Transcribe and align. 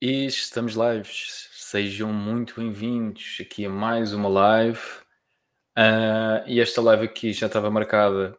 E 0.00 0.26
estamos 0.26 0.74
lives. 0.74 1.48
Sejam 1.52 2.12
muito 2.12 2.60
bem-vindos 2.60 3.38
aqui 3.40 3.64
a 3.64 3.70
mais 3.70 4.12
uma 4.12 4.28
live. 4.28 4.80
Ah, 5.76 6.44
e 6.46 6.60
esta 6.60 6.82
live 6.82 7.04
aqui 7.04 7.32
já 7.32 7.46
estava 7.46 7.70
marcada 7.70 8.36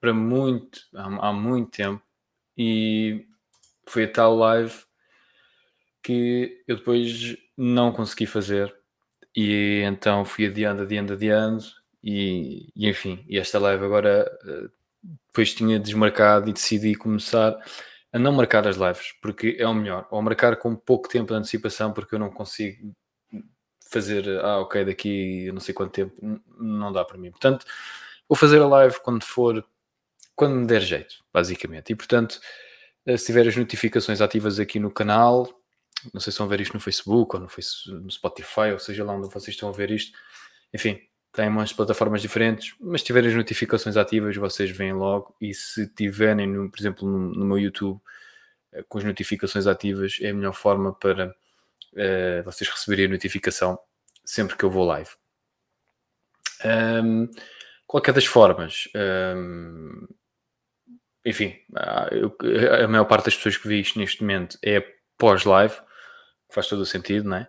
para 0.00 0.12
muito, 0.12 0.80
há, 0.94 1.28
há 1.28 1.32
muito 1.32 1.70
tempo. 1.70 2.02
E 2.58 3.26
foi 3.86 4.04
a 4.04 4.12
tal 4.12 4.36
live 4.36 4.74
que 6.02 6.62
eu 6.66 6.76
depois 6.76 7.36
não 7.56 7.92
consegui 7.92 8.26
fazer. 8.26 8.74
E 9.34 9.82
então 9.84 10.24
fui 10.24 10.46
adiando, 10.46 10.82
adiando, 10.82 11.12
adiando. 11.14 11.64
E, 12.02 12.70
e 12.76 12.88
enfim, 12.88 13.24
e 13.28 13.38
esta 13.38 13.58
live 13.58 13.84
agora 13.84 14.30
ah, 14.44 14.68
depois 15.28 15.54
tinha 15.54 15.78
desmarcado 15.78 16.50
e 16.50 16.52
decidi 16.52 16.94
começar 16.96 17.56
a 18.12 18.18
não 18.18 18.32
marcar 18.32 18.66
as 18.68 18.76
lives, 18.76 19.12
porque 19.22 19.56
é 19.58 19.66
o 19.66 19.74
melhor, 19.74 20.06
ou 20.10 20.20
marcar 20.20 20.56
com 20.56 20.76
pouco 20.76 21.08
tempo 21.08 21.32
de 21.32 21.38
antecipação, 21.38 21.92
porque 21.92 22.14
eu 22.14 22.18
não 22.18 22.30
consigo 22.30 22.94
fazer, 23.90 24.28
ah, 24.40 24.60
ok, 24.60 24.84
daqui 24.84 25.50
não 25.52 25.60
sei 25.60 25.74
quanto 25.74 25.92
tempo, 25.92 26.14
não 26.58 26.92
dá 26.92 27.04
para 27.04 27.18
mim. 27.18 27.30
Portanto, 27.30 27.66
vou 28.28 28.36
fazer 28.36 28.60
a 28.60 28.66
live 28.66 29.00
quando 29.02 29.24
for, 29.24 29.64
quando 30.34 30.56
me 30.56 30.66
der 30.66 30.80
jeito, 30.80 31.24
basicamente. 31.32 31.92
E 31.92 31.96
portanto, 31.96 32.40
eh, 33.06 33.16
se 33.16 33.26
tiver 33.26 33.46
as 33.48 33.56
notificações 33.56 34.20
ativas 34.20 34.58
aqui 34.58 34.78
no 34.78 34.90
canal, 34.90 35.48
não 36.12 36.20
sei 36.20 36.32
se 36.32 36.38
vão 36.38 36.48
ver 36.48 36.60
isto 36.60 36.74
no 36.74 36.80
Facebook 36.80 37.36
ou 37.36 37.42
no, 37.42 37.48
Facebook, 37.48 38.02
no 38.02 38.10
Spotify, 38.10 38.72
ou 38.72 38.78
seja 38.78 39.04
lá 39.04 39.14
onde 39.14 39.28
vocês 39.28 39.48
estão 39.48 39.68
a 39.68 39.72
ver 39.72 39.90
isto, 39.90 40.18
enfim, 40.72 41.00
tem 41.32 41.48
umas 41.48 41.72
plataformas 41.72 42.20
diferentes, 42.20 42.74
mas 42.78 43.00
se 43.00 43.06
tiverem 43.06 43.30
as 43.30 43.34
notificações 43.34 43.96
ativas, 43.96 44.36
vocês 44.36 44.70
veem 44.70 44.92
logo. 44.92 45.34
E 45.40 45.54
se 45.54 45.86
tiverem, 45.86 46.46
no, 46.46 46.70
por 46.70 46.78
exemplo, 46.78 47.08
no, 47.08 47.18
no, 47.30 47.44
meu 47.46 47.58
YouTube, 47.58 47.98
eh, 48.72 48.84
com 48.86 48.98
as 48.98 49.04
notificações 49.04 49.66
ativas, 49.66 50.18
é 50.20 50.28
a 50.28 50.34
melhor 50.34 50.52
forma 50.52 50.92
para 50.92 51.28
uh, 51.28 52.42
vocês 52.44 52.68
receberem 52.68 53.06
a 53.06 53.08
notificação 53.08 53.78
sempre 54.22 54.56
que 54.56 54.64
eu 54.64 54.70
vou 54.70 54.84
live. 54.84 55.10
Um, 56.64 57.30
qualquer 57.86 58.12
das 58.12 58.26
formas, 58.26 58.88
um, 59.34 60.06
enfim, 61.24 61.56
eu, 62.10 62.36
a 62.84 62.88
maior 62.88 63.04
parte 63.06 63.24
das 63.24 63.36
pessoas 63.36 63.56
que 63.56 63.66
vi 63.66 63.80
isto 63.80 63.98
neste 63.98 64.20
momento 64.20 64.58
é 64.62 64.80
pós-live, 65.16 65.74
faz 66.50 66.68
todo 66.68 66.80
o 66.80 66.86
sentido, 66.86 67.28
não 67.30 67.36
é? 67.38 67.48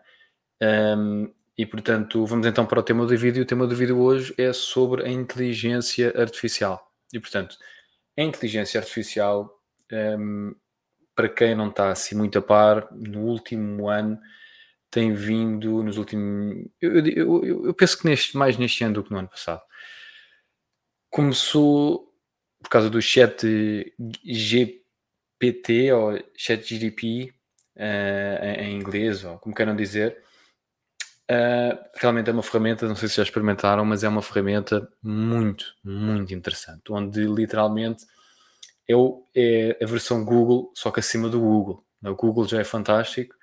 Um, 0.97 1.33
e 1.57 1.65
portanto, 1.65 2.25
vamos 2.25 2.47
então 2.47 2.65
para 2.65 2.79
o 2.79 2.83
tema 2.83 3.05
do 3.05 3.15
vídeo. 3.17 3.43
O 3.43 3.45
tema 3.45 3.67
do 3.67 3.75
vídeo 3.75 3.99
hoje 3.99 4.33
é 4.37 4.51
sobre 4.51 5.03
a 5.03 5.09
inteligência 5.09 6.13
artificial. 6.19 6.91
E 7.13 7.19
portanto, 7.19 7.55
a 8.17 8.21
inteligência 8.23 8.79
artificial, 8.79 9.61
um, 9.91 10.55
para 11.15 11.29
quem 11.29 11.53
não 11.55 11.69
está 11.69 11.91
assim 11.91 12.15
muito 12.15 12.39
a 12.39 12.41
par, 12.41 12.87
no 12.91 13.21
último 13.21 13.87
ano 13.87 14.19
tem 14.89 15.13
vindo, 15.13 15.83
nos 15.83 15.97
últimos. 15.97 16.67
Eu, 16.81 17.05
eu, 17.05 17.65
eu, 17.65 17.73
penso 17.73 17.97
que 17.99 18.05
neste, 18.05 18.37
mais 18.37 18.57
neste 18.57 18.83
ano 18.83 18.95
do 18.95 19.03
que 19.03 19.11
no 19.11 19.19
ano 19.19 19.27
passado. 19.27 19.61
Começou 21.09 22.11
por 22.61 22.69
causa 22.69 22.89
do 22.89 23.01
chat 23.01 23.45
GPT 24.23 25.91
ou 25.91 26.17
chat 26.35 26.63
GDP 26.63 27.33
uh, 27.75 28.61
em 28.61 28.75
inglês, 28.75 29.23
ou 29.23 29.37
como 29.37 29.53
queiram 29.53 29.75
dizer 29.75 30.23
Uh, 31.33 31.79
realmente 31.95 32.29
é 32.29 32.33
uma 32.33 32.43
ferramenta, 32.43 32.87
não 32.87 32.95
sei 32.95 33.09
se 33.09 33.15
já 33.15 33.23
experimentaram, 33.23 33.83
mas 33.83 34.03
é 34.03 34.07
uma 34.07 34.21
ferramenta 34.21 34.87
muito, 35.01 35.65
muito 35.83 36.31
interessante, 36.31 36.91
onde 36.91 37.25
literalmente 37.25 38.05
é, 38.87 38.95
o, 38.95 39.25
é 39.35 39.75
a 39.81 39.85
versão 39.87 40.23
Google, 40.23 40.71
só 40.75 40.91
que 40.91 40.99
acima 40.99 41.29
do 41.29 41.39
Google. 41.39 41.83
O 42.03 42.13
Google 42.13 42.47
já 42.47 42.59
é 42.59 42.63
fantástico, 42.63 43.33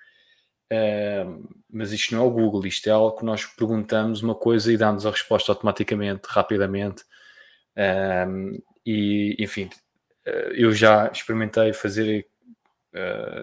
uh, 0.72 1.48
mas 1.68 1.90
isto 1.90 2.14
não 2.14 2.22
é 2.22 2.26
o 2.26 2.30
Google, 2.30 2.64
isto 2.64 2.88
é 2.88 2.92
algo 2.92 3.16
que 3.16 3.24
nós 3.24 3.44
perguntamos 3.44 4.22
uma 4.22 4.36
coisa 4.36 4.72
e 4.72 4.76
damos 4.76 5.04
a 5.04 5.10
resposta 5.10 5.50
automaticamente, 5.50 6.28
rapidamente. 6.28 7.02
Uh, 7.76 8.62
e 8.86 9.34
enfim, 9.40 9.68
eu 10.52 10.72
já 10.72 11.10
experimentei 11.12 11.72
fazer 11.72 12.26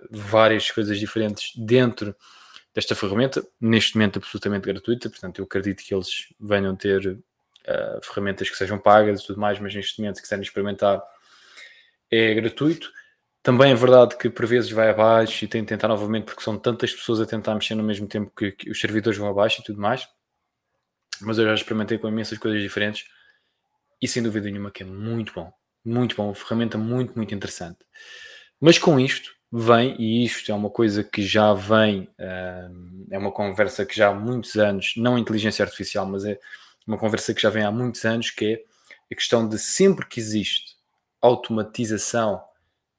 várias 0.10 0.70
coisas 0.72 1.00
diferentes 1.00 1.54
dentro 1.56 2.16
desta 2.78 2.94
ferramenta, 2.94 3.44
neste 3.60 3.96
momento 3.96 4.20
absolutamente 4.20 4.68
gratuita, 4.68 5.10
portanto 5.10 5.40
eu 5.40 5.46
acredito 5.46 5.84
que 5.84 5.92
eles 5.92 6.32
venham 6.40 6.76
ter 6.76 7.08
uh, 7.08 8.06
ferramentas 8.06 8.48
que 8.52 8.56
sejam 8.56 8.78
pagas 8.78 9.20
e 9.20 9.26
tudo 9.26 9.42
mais, 9.42 9.60
mas 9.60 9.74
neste 9.74 10.00
momento 10.00 10.18
se 10.18 10.22
quiserem 10.22 10.44
experimentar 10.44 11.02
é 12.12 12.36
gratuito. 12.36 12.92
Também 13.42 13.72
é 13.72 13.76
verdade 13.76 14.16
que 14.16 14.30
por 14.30 14.46
vezes 14.46 14.70
vai 14.70 14.92
abaixo 14.92 15.44
e 15.44 15.48
tem 15.48 15.64
de 15.64 15.70
tentar 15.70 15.88
novamente 15.88 16.26
porque 16.26 16.44
são 16.44 16.56
tantas 16.56 16.94
pessoas 16.94 17.20
a 17.20 17.26
tentar 17.26 17.56
mexer 17.56 17.74
no 17.74 17.82
mesmo 17.82 18.08
tempo 18.08 18.32
que, 18.38 18.52
que 18.52 18.70
os 18.70 18.80
servidores 18.80 19.18
vão 19.18 19.28
abaixo 19.28 19.60
e 19.60 19.64
tudo 19.64 19.82
mais. 19.82 20.08
Mas 21.20 21.40
eu 21.40 21.46
já 21.46 21.56
experimentei 21.56 21.98
com 21.98 22.08
imensas 22.08 22.38
coisas 22.38 22.62
diferentes 22.62 23.06
e 24.00 24.08
sem 24.08 24.22
dúvida 24.22 24.52
nenhuma 24.52 24.70
que 24.70 24.84
é 24.84 24.86
muito 24.86 25.34
bom, 25.34 25.52
muito 25.84 26.16
bom, 26.16 26.26
uma 26.26 26.36
ferramenta 26.36 26.78
muito, 26.78 27.16
muito 27.16 27.34
interessante. 27.34 27.80
Mas 28.62 28.78
com 28.78 29.00
isto, 29.00 29.36
vem, 29.52 29.96
e 30.00 30.26
isto 30.26 30.52
é 30.52 30.56
uma 30.56 30.70
coisa 30.70 31.04
que 31.04 31.22
já 31.22 31.54
vem, 31.54 32.10
é 33.10 33.18
uma 33.18 33.32
conversa 33.32 33.86
que 33.86 33.96
já 33.96 34.10
há 34.10 34.14
muitos 34.14 34.56
anos, 34.56 34.94
não 34.98 35.18
inteligência 35.18 35.64
artificial, 35.64 36.06
mas 36.06 36.26
é 36.26 36.38
uma 36.86 36.98
conversa 36.98 37.34
que 37.34 37.42
já 37.42 37.50
vem 37.50 37.64
há 37.64 37.72
muitos 37.72 38.04
anos, 38.06 38.30
que 38.32 38.46
é 38.46 38.64
a 39.12 39.16
questão 39.16 39.48
de 39.48 39.58
sempre 39.58 40.06
que 40.06 40.20
existe 40.20 40.76
automatização 41.22 42.42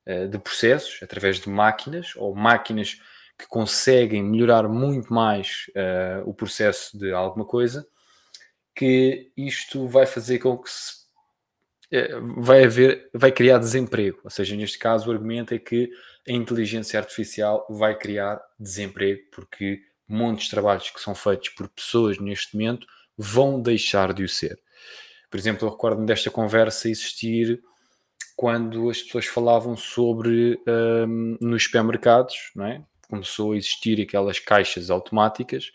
eh, 0.09 0.26
de 0.26 0.38
processos 0.38 1.03
através 1.03 1.38
de 1.38 1.50
máquinas 1.50 2.14
ou 2.16 2.34
máquinas 2.34 2.98
que 3.38 3.47
conseguem 3.47 4.22
melhorar 4.22 4.66
muito 4.66 5.12
mais 5.12 5.66
uh, 5.69 6.28
o 6.28 6.34
processo 6.34 6.98
de 6.98 7.12
alguma 7.12 7.44
coisa, 7.44 7.86
que 8.75 9.30
isto 9.36 9.86
vai 9.86 10.06
fazer 10.06 10.41
com 10.41 10.59
que 10.59 10.70
se, 10.70 10.94
uh, 11.92 12.42
vai 12.42 12.65
haver, 12.65 13.09
vai 13.15 13.30
criar 13.30 13.59
desemprego. 13.59 14.19
Ou 14.25 14.30
seja, 14.30 14.56
neste 14.56 14.78
caso 14.78 15.09
o 15.09 15.12
argumento 15.12 15.54
é 15.54 15.59
que 15.59 15.91
a 16.28 16.33
inteligência 16.33 17.00
artificial 17.00 17.66
vai 17.69 17.97
criar 17.97 18.41
desemprego, 18.59 19.22
porque 19.33 19.81
montes 20.06 20.44
de 20.44 20.50
trabalhos 20.50 20.91
que 20.91 21.00
são 21.00 21.15
feitos 21.15 21.49
por 21.50 21.69
pessoas 21.69 22.19
neste 22.19 22.56
momento 22.56 22.87
vão 23.16 23.61
deixar 23.61 24.12
de 24.12 24.22
o 24.22 24.28
ser. 24.28 24.59
Por 25.31 25.39
exemplo, 25.39 25.66
eu 25.66 25.71
recordo-me 25.71 26.06
desta 26.06 26.31
conversa 26.31 26.89
existir 26.89 27.61
quando 28.37 28.89
as 28.89 29.03
pessoas 29.03 29.27
falavam 29.27 29.77
sobre 29.77 30.61
um, 30.66 31.37
nos 31.41 31.65
supermercados, 31.65 32.37
não 32.55 32.66
é? 32.66 32.84
começou 33.09 33.53
a 33.53 33.56
existir 33.56 34.00
aquelas 34.00 34.39
caixas 34.39 34.91
automáticas 34.91 35.72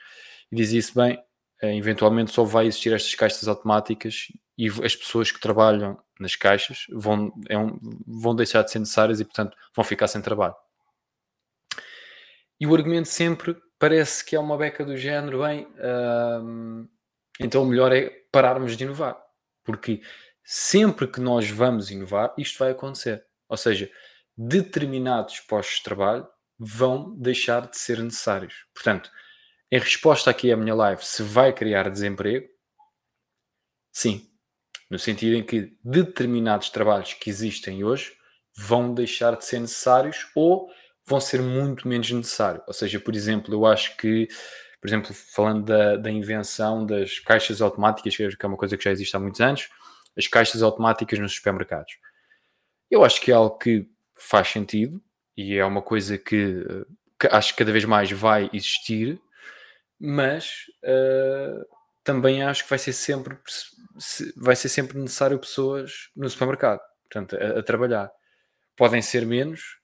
e 0.52 0.56
dizia-se 0.56 0.94
bem, 0.94 1.20
eh, 1.62 1.76
eventualmente 1.76 2.32
só 2.32 2.44
vai 2.44 2.68
existir 2.68 2.94
estas 2.94 3.16
caixas 3.16 3.48
automáticas 3.48 4.28
e 4.58 4.68
as 4.68 4.96
pessoas 4.96 5.32
que 5.32 5.40
trabalham 5.40 5.98
nas 6.20 6.36
caixas 6.36 6.86
vão, 6.92 7.34
é 7.50 7.58
um, 7.58 7.80
vão 8.06 8.36
deixar 8.36 8.62
de 8.64 8.72
ser 8.72 8.80
necessárias 8.80 9.20
e, 9.20 9.26
portanto, 9.26 9.58
vão 9.76 9.84
ficar 9.84 10.08
sem 10.08 10.22
trabalho. 10.22 10.56
E 12.60 12.68
o 12.68 12.74
argumento 12.74 13.10
sempre 13.10 13.56
parece 13.78 14.24
que 14.24 14.36
é 14.36 14.40
uma 14.40 14.58
beca 14.58 14.86
do 14.86 14.96
género, 14.96 15.42
bem, 15.44 15.68
hum, 16.42 16.88
então 17.40 17.64
o 17.64 17.66
melhor 17.66 17.92
é 17.92 18.10
pararmos 18.32 18.78
de 18.78 18.84
inovar, 18.84 19.18
porque 19.64 20.02
sempre 20.44 21.08
que 21.08 21.20
nós 21.20 21.50
vamos 21.50 21.92
inovar, 21.92 22.34
isto 22.38 22.60
vai 22.60 22.72
acontecer. 22.72 23.26
Ou 23.50 23.58
seja, 23.58 23.90
determinados 24.38 25.40
postos 25.42 25.78
de 25.78 25.84
trabalho 25.84 26.28
vão 26.58 27.16
deixar 27.16 27.68
de 27.68 27.78
ser 27.78 28.00
necessários. 28.00 28.66
Portanto, 28.74 29.12
em 29.72 29.80
resposta 29.80 30.30
aqui 30.30 30.52
à 30.52 30.58
minha 30.58 30.76
live, 30.76 31.04
se 31.04 31.24
vai 31.24 31.52
criar 31.52 31.90
desemprego, 31.90 32.48
sim, 33.92 34.30
no 34.94 35.00
sentido 35.00 35.36
em 35.36 35.42
que 35.42 35.76
determinados 35.84 36.70
trabalhos 36.70 37.14
que 37.16 37.28
existem 37.28 37.84
hoje 37.84 38.14
vão 38.56 38.94
deixar 38.94 39.36
de 39.36 39.44
ser 39.44 39.60
necessários 39.60 40.28
ou 40.36 40.70
vão 41.04 41.20
ser 41.20 41.42
muito 41.42 41.88
menos 41.88 42.12
necessários. 42.12 42.64
Ou 42.68 42.74
seja, 42.76 43.00
por 43.00 43.16
exemplo, 43.16 43.52
eu 43.52 43.66
acho 43.66 43.98
que, 43.98 44.28
por 44.80 44.88
exemplo, 44.88 45.12
falando 45.12 45.66
da, 45.66 45.98
da 45.98 46.12
invenção 46.12 46.86
das 46.86 47.18
caixas 47.18 47.60
automáticas, 47.60 48.16
que 48.16 48.46
é 48.46 48.48
uma 48.48 48.56
coisa 48.56 48.78
que 48.78 48.84
já 48.84 48.92
existe 48.92 49.16
há 49.16 49.20
muitos 49.20 49.42
anos, 49.42 49.68
as 50.16 50.28
caixas 50.28 50.62
automáticas 50.62 51.18
nos 51.18 51.34
supermercados. 51.34 51.98
Eu 52.88 53.04
acho 53.04 53.20
que 53.20 53.32
é 53.32 53.34
algo 53.34 53.58
que 53.58 53.90
faz 54.14 54.50
sentido 54.50 55.02
e 55.36 55.58
é 55.58 55.66
uma 55.66 55.82
coisa 55.82 56.20
que, 56.20 56.64
que 57.20 57.26
acho 57.32 57.54
que 57.54 57.58
cada 57.58 57.72
vez 57.72 57.84
mais 57.84 58.12
vai 58.12 58.48
existir, 58.54 59.20
mas 60.00 60.68
uh, 60.84 61.66
também 62.04 62.44
acho 62.44 62.64
que 62.64 62.70
vai 62.70 62.78
ser 62.78 62.94
sempre 62.94 63.36
vai 64.36 64.56
ser 64.56 64.70
sempre 64.70 64.98
necessário 64.98 65.40
pessoas 65.40 66.10
no 66.16 66.30
supermercado, 66.30 66.80
portanto, 67.04 67.36
a, 67.36 67.60
a, 67.60 67.64
trabalhar. 67.64 68.12
Podem 68.76 69.02
ser 69.02 69.26
menos, 69.26 69.78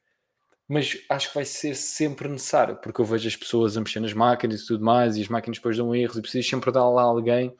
mas 0.67 0.97
acho 1.09 1.29
que 1.29 1.35
vai 1.35 1.45
ser 1.45 1.75
sempre 1.75 2.27
necessário, 2.27 2.77
porque 2.77 3.01
eu 3.01 3.05
vejo 3.05 3.27
as 3.27 3.35
pessoas 3.35 3.77
a 3.77 3.81
mexer 3.81 3.99
nas 3.99 4.13
máquinas 4.13 4.61
e 4.61 4.67
tudo 4.67 4.83
mais, 4.83 5.17
e 5.17 5.21
as 5.21 5.27
máquinas 5.27 5.57
depois 5.57 5.77
dão 5.77 5.93
erros, 5.95 6.17
e 6.17 6.21
preciso 6.21 6.49
sempre 6.49 6.71
dar 6.71 6.89
lá 6.89 7.03
alguém 7.03 7.51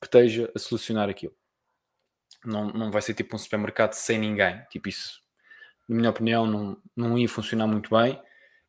que 0.00 0.06
esteja 0.06 0.50
a 0.54 0.58
solucionar 0.58 1.08
aquilo. 1.08 1.34
Não, 2.44 2.68
não 2.68 2.90
vai 2.90 3.02
ser 3.02 3.14
tipo 3.14 3.34
um 3.34 3.38
supermercado 3.38 3.92
sem 3.92 4.18
ninguém, 4.18 4.62
tipo 4.70 4.88
isso, 4.88 5.20
na 5.88 5.96
minha 5.96 6.10
opinião, 6.10 6.46
não, 6.46 6.76
não 6.96 7.18
ia 7.18 7.28
funcionar 7.28 7.66
muito 7.66 7.90
bem. 7.90 8.20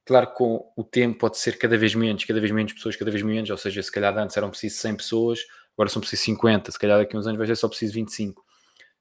Claro 0.04 0.28
que 0.28 0.34
com 0.34 0.74
o 0.76 0.84
tempo 0.84 1.20
pode 1.20 1.38
ser 1.38 1.58
cada 1.58 1.78
vez 1.78 1.94
menos, 1.94 2.26
cada 2.26 2.40
vez 2.40 2.52
menos 2.52 2.74
pessoas, 2.74 2.96
cada 2.96 3.12
vez 3.12 3.24
menos, 3.24 3.50
ou 3.52 3.58
seja, 3.58 3.82
se 3.84 3.92
calhar 3.92 4.18
antes 4.18 4.36
eram 4.36 4.50
preciso 4.50 4.78
100 4.78 4.96
pessoas, 4.96 5.40
agora 5.82 5.90
são 5.90 6.00
preciso 6.00 6.24
50, 6.24 6.72
se 6.72 6.80
calhar 6.80 7.00
daqui 7.00 7.16
a 7.16 7.20
uns 7.20 7.26
anos 7.26 7.40
vai 7.40 7.48
ser 7.48 7.56
só 7.56 7.68
preciso 7.68 7.94
25. 7.94 8.46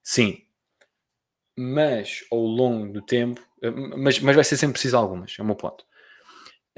Sim, 0.03 0.43
mas 1.57 2.25
ao 2.33 2.39
longo 2.39 2.91
do 2.91 3.03
tempo, 3.03 3.41
eh, 3.63 3.71
mas, 3.71 4.19
mas 4.21 4.35
vai 4.35 4.45
ser 4.45 4.57
sempre 4.57 4.73
preciso 4.75 4.97
algumas, 4.97 5.37
é 5.39 5.43
o 5.43 5.45
meu 5.45 5.55
ponto. 5.55 5.85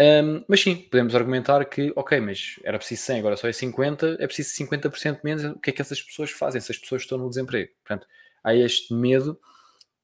Um, 0.00 0.44
mas 0.48 0.60
sim, 0.60 0.74
podemos 0.74 1.14
argumentar 1.14 1.64
que, 1.66 1.92
ok, 1.94 2.18
mas 2.20 2.58
era 2.64 2.78
preciso 2.78 3.02
100, 3.02 3.18
agora 3.20 3.36
só 3.36 3.46
é 3.46 3.52
50, 3.52 4.16
é 4.18 4.26
preciso 4.26 4.50
50% 4.64 5.20
menos. 5.22 5.44
O 5.44 5.60
que 5.60 5.70
é 5.70 5.72
que 5.72 5.80
essas 5.80 6.02
pessoas 6.02 6.30
fazem? 6.30 6.58
Essas 6.58 6.78
pessoas 6.78 7.02
estão 7.02 7.18
no 7.18 7.28
desemprego. 7.28 7.70
Portanto, 7.84 8.08
há 8.42 8.54
este 8.54 8.92
medo 8.92 9.38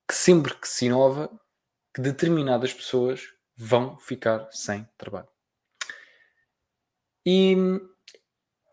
que 0.06 0.15
sempre 0.15 0.55
que 0.55 0.69
se 0.69 0.87
inova, 0.87 1.29
que 1.93 2.01
determinadas 2.01 2.73
pessoas 2.73 3.33
vão 3.56 3.99
ficar 3.99 4.49
sem 4.53 4.87
trabalho. 4.97 5.29
E 7.27 7.56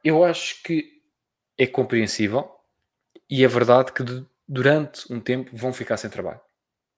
eu 0.03 0.23
acho 0.23 0.61
que 0.61 0.94
é 1.57 1.65
compreensível 1.67 2.49
e 3.29 3.43
é 3.43 3.47
verdade 3.47 3.91
que 3.91 4.03
durante 4.47 5.11
um 5.11 5.19
tempo 5.19 5.55
vão 5.55 5.73
ficar 5.73 5.97
sem 5.97 6.09
trabalho. 6.09 6.41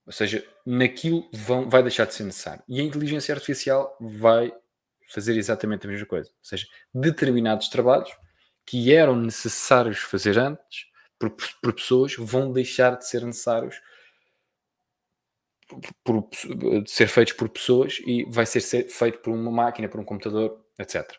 Ou 0.06 0.14
seja, 0.14 0.46
naquilo 0.66 1.30
vão, 1.34 1.70
vai 1.70 1.84
deixar 1.84 2.06
de 2.06 2.14
ser 2.14 2.24
necessário. 2.24 2.64
E 2.68 2.80
a 2.80 2.84
inteligência 2.84 3.34
artificial 3.34 3.96
vai 4.00 4.54
fazer 5.10 5.36
exatamente 5.38 5.86
a 5.86 5.90
mesma 5.90 6.06
coisa. 6.06 6.30
Ou 6.30 6.46
seja, 6.46 6.68
determinados 6.94 7.70
trabalhos 7.70 8.10
que 8.66 8.94
eram 8.94 9.16
necessários 9.16 10.00
fazer 10.00 10.38
antes 10.38 10.88
por, 11.20 11.32
por 11.62 11.74
pessoas 11.74 12.16
vão 12.18 12.52
deixar 12.52 12.98
de 12.98 13.08
ser 13.08 13.26
necessários 13.26 13.82
por, 16.04 16.24
por, 16.24 16.84
de 16.84 16.90
ser 16.90 17.08
feitos 17.08 17.34
por 17.34 17.50
pessoas 17.50 18.00
e 18.06 18.24
vai 18.30 18.46
ser, 18.46 18.62
ser 18.62 18.88
feito 18.90 19.20
por 19.20 19.34
uma 19.34 19.52
máquina, 19.52 19.90
por 19.90 20.00
um 20.00 20.06
computador, 20.06 20.64
etc. 20.80 21.18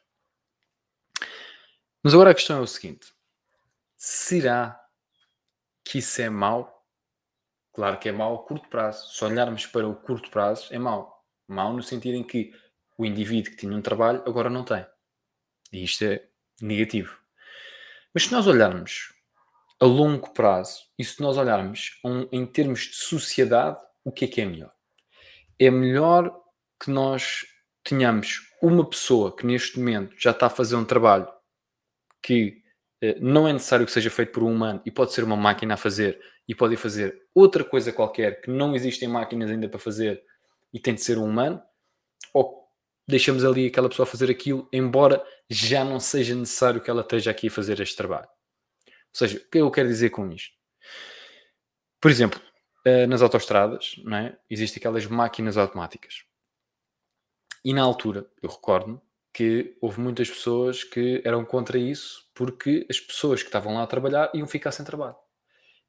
Mas 2.02 2.14
agora 2.14 2.30
a 2.30 2.34
questão 2.34 2.58
é 2.58 2.60
o 2.62 2.66
seguinte: 2.66 3.12
será 3.98 4.80
que 5.84 5.98
isso 5.98 6.22
é 6.22 6.30
mau 6.30 6.78
Claro 7.78 7.96
que 8.00 8.08
é 8.08 8.12
mau 8.12 8.34
a 8.34 8.38
curto 8.44 8.68
prazo. 8.68 9.08
Se 9.14 9.24
olharmos 9.24 9.64
para 9.64 9.86
o 9.86 9.94
curto 9.94 10.28
prazo, 10.30 10.66
é 10.74 10.78
mau. 10.80 11.24
Mau 11.46 11.72
no 11.72 11.80
sentido 11.80 12.16
em 12.16 12.24
que 12.24 12.52
o 12.98 13.06
indivíduo 13.06 13.52
que 13.52 13.58
tinha 13.58 13.72
um 13.72 13.80
trabalho 13.80 14.20
agora 14.26 14.50
não 14.50 14.64
tem. 14.64 14.84
E 15.72 15.84
isto 15.84 16.02
é 16.02 16.28
negativo. 16.60 17.16
Mas 18.12 18.24
se 18.24 18.32
nós 18.32 18.48
olharmos 18.48 19.14
a 19.80 19.84
longo 19.84 20.32
prazo 20.32 20.80
e 20.98 21.04
se 21.04 21.22
nós 21.22 21.36
olharmos 21.36 22.00
um, 22.04 22.28
em 22.32 22.44
termos 22.44 22.80
de 22.80 22.96
sociedade, 22.96 23.78
o 24.04 24.10
que 24.10 24.24
é 24.24 24.28
que 24.28 24.40
é 24.40 24.44
melhor? 24.44 24.72
É 25.56 25.70
melhor 25.70 26.36
que 26.82 26.90
nós 26.90 27.46
tenhamos 27.84 28.50
uma 28.60 28.84
pessoa 28.90 29.36
que 29.36 29.46
neste 29.46 29.78
momento 29.78 30.16
já 30.18 30.32
está 30.32 30.46
a 30.46 30.50
fazer 30.50 30.74
um 30.74 30.84
trabalho 30.84 31.32
que 32.20 32.60
não 33.20 33.46
é 33.46 33.52
necessário 33.52 33.86
que 33.86 33.92
seja 33.92 34.10
feito 34.10 34.32
por 34.32 34.42
um 34.42 34.52
humano 34.52 34.82
e 34.84 34.90
pode 34.90 35.12
ser 35.12 35.22
uma 35.24 35.36
máquina 35.36 35.74
a 35.74 35.76
fazer 35.76 36.20
e 36.48 36.54
pode 36.54 36.76
fazer 36.76 37.22
outra 37.34 37.62
coisa 37.62 37.92
qualquer 37.92 38.40
que 38.40 38.50
não 38.50 38.74
existem 38.74 39.08
máquinas 39.08 39.50
ainda 39.50 39.68
para 39.68 39.78
fazer 39.78 40.22
e 40.72 40.80
tem 40.80 40.94
de 40.94 41.02
ser 41.02 41.18
um 41.18 41.24
humano, 41.24 41.62
ou 42.34 42.68
deixamos 43.06 43.44
ali 43.44 43.66
aquela 43.66 43.88
pessoa 43.88 44.04
fazer 44.04 44.30
aquilo, 44.30 44.68
embora 44.72 45.24
já 45.48 45.84
não 45.84 45.98
seja 45.98 46.34
necessário 46.34 46.80
que 46.80 46.90
ela 46.90 47.02
esteja 47.02 47.30
aqui 47.30 47.48
a 47.48 47.50
fazer 47.50 47.80
este 47.80 47.96
trabalho. 47.96 48.28
Ou 48.86 49.14
seja, 49.14 49.38
o 49.38 49.50
que 49.50 49.58
eu 49.58 49.70
quero 49.70 49.88
dizer 49.88 50.10
com 50.10 50.30
isto? 50.30 50.54
Por 52.00 52.10
exemplo, 52.10 52.40
eh, 52.84 53.06
nas 53.06 53.22
autoestradas, 53.22 53.96
não 54.04 54.16
é? 54.16 54.38
existem 54.48 54.80
aquelas 54.80 55.06
máquinas 55.06 55.56
automáticas. 55.56 56.24
E 57.64 57.72
na 57.72 57.82
altura, 57.82 58.26
eu 58.42 58.48
recordo 58.48 59.00
que 59.32 59.76
houve 59.80 60.00
muitas 60.00 60.28
pessoas 60.28 60.82
que 60.82 61.22
eram 61.24 61.44
contra 61.44 61.78
isso 61.78 62.28
porque 62.34 62.86
as 62.90 62.98
pessoas 63.00 63.42
que 63.42 63.48
estavam 63.48 63.74
lá 63.74 63.82
a 63.82 63.86
trabalhar 63.86 64.30
iam 64.34 64.46
ficar 64.46 64.72
sem 64.72 64.84
trabalho. 64.84 65.16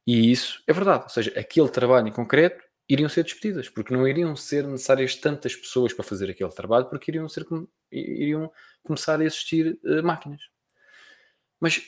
E 0.05 0.31
isso 0.31 0.63
é 0.67 0.73
verdade. 0.73 1.03
Ou 1.03 1.09
seja, 1.09 1.31
aquele 1.39 1.69
trabalho 1.69 2.07
em 2.07 2.11
concreto 2.11 2.63
iriam 2.87 3.09
ser 3.09 3.23
despedidas, 3.23 3.69
porque 3.69 3.93
não 3.93 4.07
iriam 4.07 4.35
ser 4.35 4.65
necessárias 4.67 5.15
tantas 5.15 5.55
pessoas 5.55 5.93
para 5.93 6.03
fazer 6.03 6.29
aquele 6.29 6.49
trabalho, 6.49 6.89
porque 6.89 7.11
iriam, 7.11 7.29
ser, 7.29 7.45
iriam 7.91 8.51
começar 8.81 9.19
a 9.19 9.23
existir 9.23 9.79
uh, 9.83 10.03
máquinas. 10.03 10.41
Mas 11.59 11.83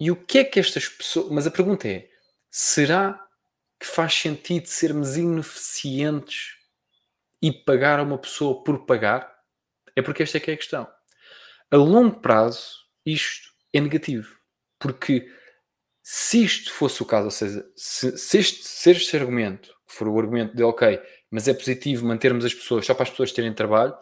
e 0.00 0.10
o 0.10 0.16
que 0.16 0.38
é 0.38 0.44
que 0.44 0.60
estas 0.60 0.88
pessoas. 0.88 1.30
Mas 1.30 1.46
a 1.46 1.50
pergunta 1.50 1.88
é: 1.88 2.08
será 2.50 3.24
que 3.80 3.86
faz 3.86 4.14
sentido 4.14 4.66
sermos 4.66 5.16
ineficientes 5.16 6.56
e 7.42 7.52
pagar 7.52 7.98
a 7.98 8.02
uma 8.02 8.18
pessoa 8.18 8.62
por 8.62 8.86
pagar? 8.86 9.37
É 9.98 10.02
porque 10.02 10.22
esta 10.22 10.36
é 10.36 10.40
que 10.40 10.48
é 10.48 10.54
a 10.54 10.56
questão. 10.56 10.88
A 11.72 11.76
longo 11.76 12.20
prazo, 12.20 12.70
isto 13.04 13.48
é 13.72 13.80
negativo. 13.80 14.32
Porque 14.78 15.28
se 16.04 16.44
isto 16.44 16.72
fosse 16.72 17.02
o 17.02 17.04
caso, 17.04 17.24
ou 17.24 17.30
seja, 17.32 17.68
se, 17.74 18.16
se, 18.16 18.38
este, 18.38 18.64
se 18.64 18.92
este 18.92 19.16
argumento 19.16 19.74
for 19.88 20.06
o 20.06 20.16
argumento 20.16 20.54
de 20.54 20.62
ok, 20.62 21.02
mas 21.28 21.48
é 21.48 21.52
positivo 21.52 22.06
mantermos 22.06 22.44
as 22.44 22.54
pessoas 22.54 22.86
só 22.86 22.94
para 22.94 23.02
as 23.02 23.10
pessoas 23.10 23.32
terem 23.32 23.52
trabalho, 23.52 23.92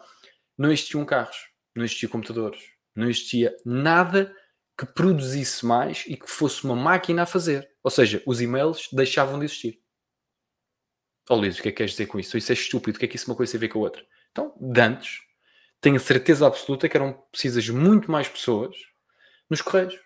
não 0.55 0.71
existiam 0.71 1.03
carros, 1.03 1.47
não 1.75 1.83
existiam 1.83 2.11
computadores, 2.11 2.61
não 2.95 3.09
existia 3.09 3.57
nada 3.65 4.31
que 4.77 4.85
produzisse 4.85 5.65
mais 5.65 6.03
e 6.05 6.15
que 6.15 6.29
fosse 6.29 6.63
uma 6.63 6.75
máquina 6.75 7.23
a 7.23 7.25
fazer. 7.25 7.67
Ou 7.83 7.89
seja, 7.89 8.21
os 8.27 8.39
e-mails 8.39 8.87
deixavam 8.93 9.39
de 9.39 9.45
existir. 9.45 9.81
Oh, 11.27 11.33
Luís, 11.33 11.57
o 11.57 11.61
que 11.63 11.69
é 11.69 11.71
que 11.71 11.77
queres 11.77 11.93
dizer 11.93 12.05
com 12.05 12.19
isso? 12.19 12.37
Isso 12.37 12.51
é 12.51 12.53
estúpido, 12.53 12.97
o 12.97 12.99
que 12.99 13.05
é 13.05 13.07
que 13.07 13.15
isso 13.15 13.25
uma 13.31 13.35
coisa 13.35 13.51
tem 13.51 13.57
a 13.57 13.61
ver 13.61 13.69
com 13.69 13.79
a 13.79 13.81
outra? 13.81 14.05
Então, 14.31 14.55
de 14.61 14.79
antes, 15.77 15.81
tenho 15.81 15.99
certeza 15.99 16.47
absoluta 16.47 16.89
que 16.89 16.97
eram 16.97 17.13
precisas 17.31 17.67
muito 17.69 18.11
mais 18.11 18.27
pessoas 18.27 18.75
nos 19.49 19.61
correios. 19.61 19.99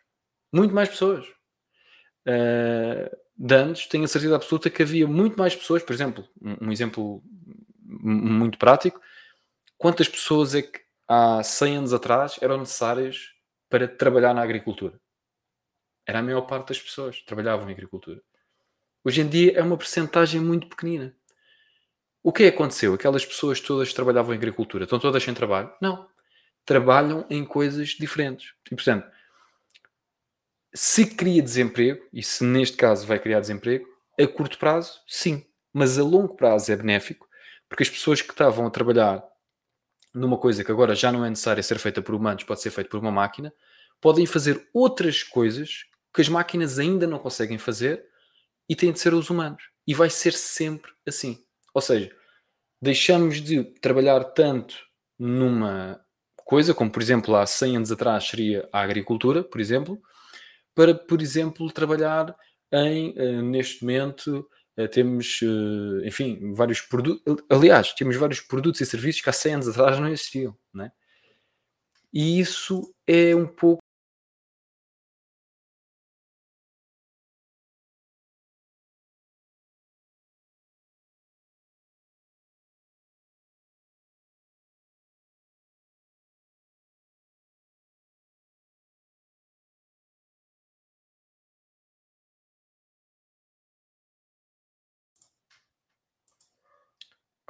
Muito 0.54 0.74
mais 0.74 0.90
pessoas 0.90 1.26
uh, 2.28 3.18
de 3.38 3.56
anos, 3.56 3.88
tenho 3.88 4.04
a 4.04 4.08
certeza 4.08 4.36
absoluta 4.36 4.70
que 4.70 4.84
havia 4.84 5.08
muito 5.08 5.38
mais 5.38 5.56
pessoas, 5.56 5.82
por 5.82 5.94
exemplo, 5.94 6.28
um, 6.42 6.68
um 6.68 6.72
exemplo 6.72 7.24
muito 7.84 8.58
prático, 8.58 9.02
quantas 9.78 10.08
pessoas 10.08 10.54
é 10.54 10.62
que 10.62 10.82
há 11.08 11.42
100 11.44 11.78
anos 11.78 11.94
atrás 11.94 12.38
eram 12.42 12.58
necessárias 12.58 13.34
para 13.70 13.88
trabalhar 13.88 14.34
na 14.34 14.42
agricultura? 14.42 15.00
Era 16.06 16.20
a 16.20 16.24
maior 16.24 16.42
parte 16.42 16.70
das 16.70 16.82
pessoas 16.82 17.18
que 17.20 17.26
trabalhavam 17.26 17.70
em 17.70 17.74
agricultura. 17.74 18.22
Hoje 19.04 19.22
em 19.22 19.28
dia 19.28 19.54
é 19.58 19.64
uma 19.64 19.78
percentagem 19.78 20.40
muito 20.40 20.68
pequenina. 20.68 21.16
O 22.24 22.32
que 22.32 22.44
é 22.44 22.48
aconteceu? 22.48 22.94
Aquelas 22.94 23.26
pessoas 23.26 23.60
todas 23.60 23.90
que 23.90 23.96
trabalhavam 23.96 24.34
em 24.34 24.38
agricultura 24.38 24.84
estão 24.84 25.00
todas 25.00 25.24
sem 25.24 25.34
trabalho? 25.34 25.72
Não. 25.82 26.08
Trabalham 26.66 27.26
em 27.30 27.44
coisas 27.44 27.90
diferentes. 27.90 28.54
E, 28.72 28.76
portanto, 28.76 29.08
se 30.74 31.06
cria 31.06 31.42
desemprego, 31.42 32.06
e 32.14 32.22
se 32.24 32.44
neste 32.44 32.78
caso 32.78 33.06
vai 33.08 33.20
criar 33.20 33.40
desemprego, 33.40 33.86
a 34.20 34.28
curto 34.28 34.58
prazo, 34.58 35.00
sim. 35.08 35.46
Mas 35.74 35.98
a 35.98 36.04
longo 36.04 36.36
prazo 36.36 36.72
é 36.72 36.76
benéfico, 36.76 37.28
porque 37.68 37.84
as 37.84 37.90
pessoas 37.90 38.22
que 38.22 38.32
estavam 38.32 38.68
a 38.68 38.70
trabalhar 38.70 39.24
numa 40.14 40.38
coisa 40.38 40.64
que 40.64 40.72
agora 40.72 40.94
já 40.94 41.12
não 41.12 41.26
é 41.26 41.30
necessária 41.30 41.64
ser 41.64 41.80
feita 41.80 42.02
por 42.02 42.14
humanos, 42.14 42.44
pode 42.44 42.62
ser 42.62 42.70
feita 42.70 42.90
por 42.90 43.00
uma 43.00 43.12
máquina, 43.12 43.54
podem 44.00 44.26
fazer 44.26 44.68
outras 44.74 45.24
coisas 45.24 45.86
que 46.14 46.22
as 46.22 46.28
máquinas 46.30 46.78
ainda 46.78 47.08
não 47.08 47.18
conseguem 47.18 47.58
fazer 47.58 48.06
e 48.68 48.76
têm 48.76 48.92
de 48.92 49.00
ser 49.00 49.14
os 49.14 49.30
humanos. 49.30 49.64
E 49.88 49.94
vai 49.94 50.10
ser 50.10 50.34
sempre 50.34 50.92
assim. 51.08 51.44
Ou 51.74 51.82
seja, 51.82 52.12
deixamos 52.82 53.42
de 53.42 53.64
trabalhar 53.64 54.24
tanto 54.24 54.76
numa 55.18 56.04
coisa, 56.38 56.74
como 56.74 56.92
por 56.92 57.02
exemplo 57.02 57.36
há 57.36 57.46
100 57.46 57.78
anos 57.78 57.92
atrás 57.92 58.26
seria 58.26 58.68
a 58.74 58.82
agricultura, 58.82 59.44
por 59.44 59.62
exemplo, 59.62 60.02
para, 60.76 60.96
por 60.96 61.22
exemplo, 61.22 61.72
trabalhar 61.72 62.36
em, 62.72 63.12
uh, 63.12 63.42
neste 63.42 63.84
momento, 63.84 64.48
uh, 64.78 64.88
temos, 64.88 65.42
uh, 65.42 66.06
enfim, 66.06 66.54
vários 66.54 66.82
produtos, 66.82 67.44
aliás, 67.50 67.94
temos 67.94 68.16
vários 68.16 68.42
produtos 68.42 68.82
e 68.82 68.86
serviços 68.86 69.22
que 69.22 69.30
há 69.30 69.34
100 69.34 69.54
anos 69.54 69.68
atrás 69.68 70.00
não 70.00 70.08
existiam, 70.08 70.58
né? 70.74 70.92
E 72.14 72.40
isso 72.40 72.94
é 73.08 73.34
um 73.36 73.48
pouco 73.48 73.82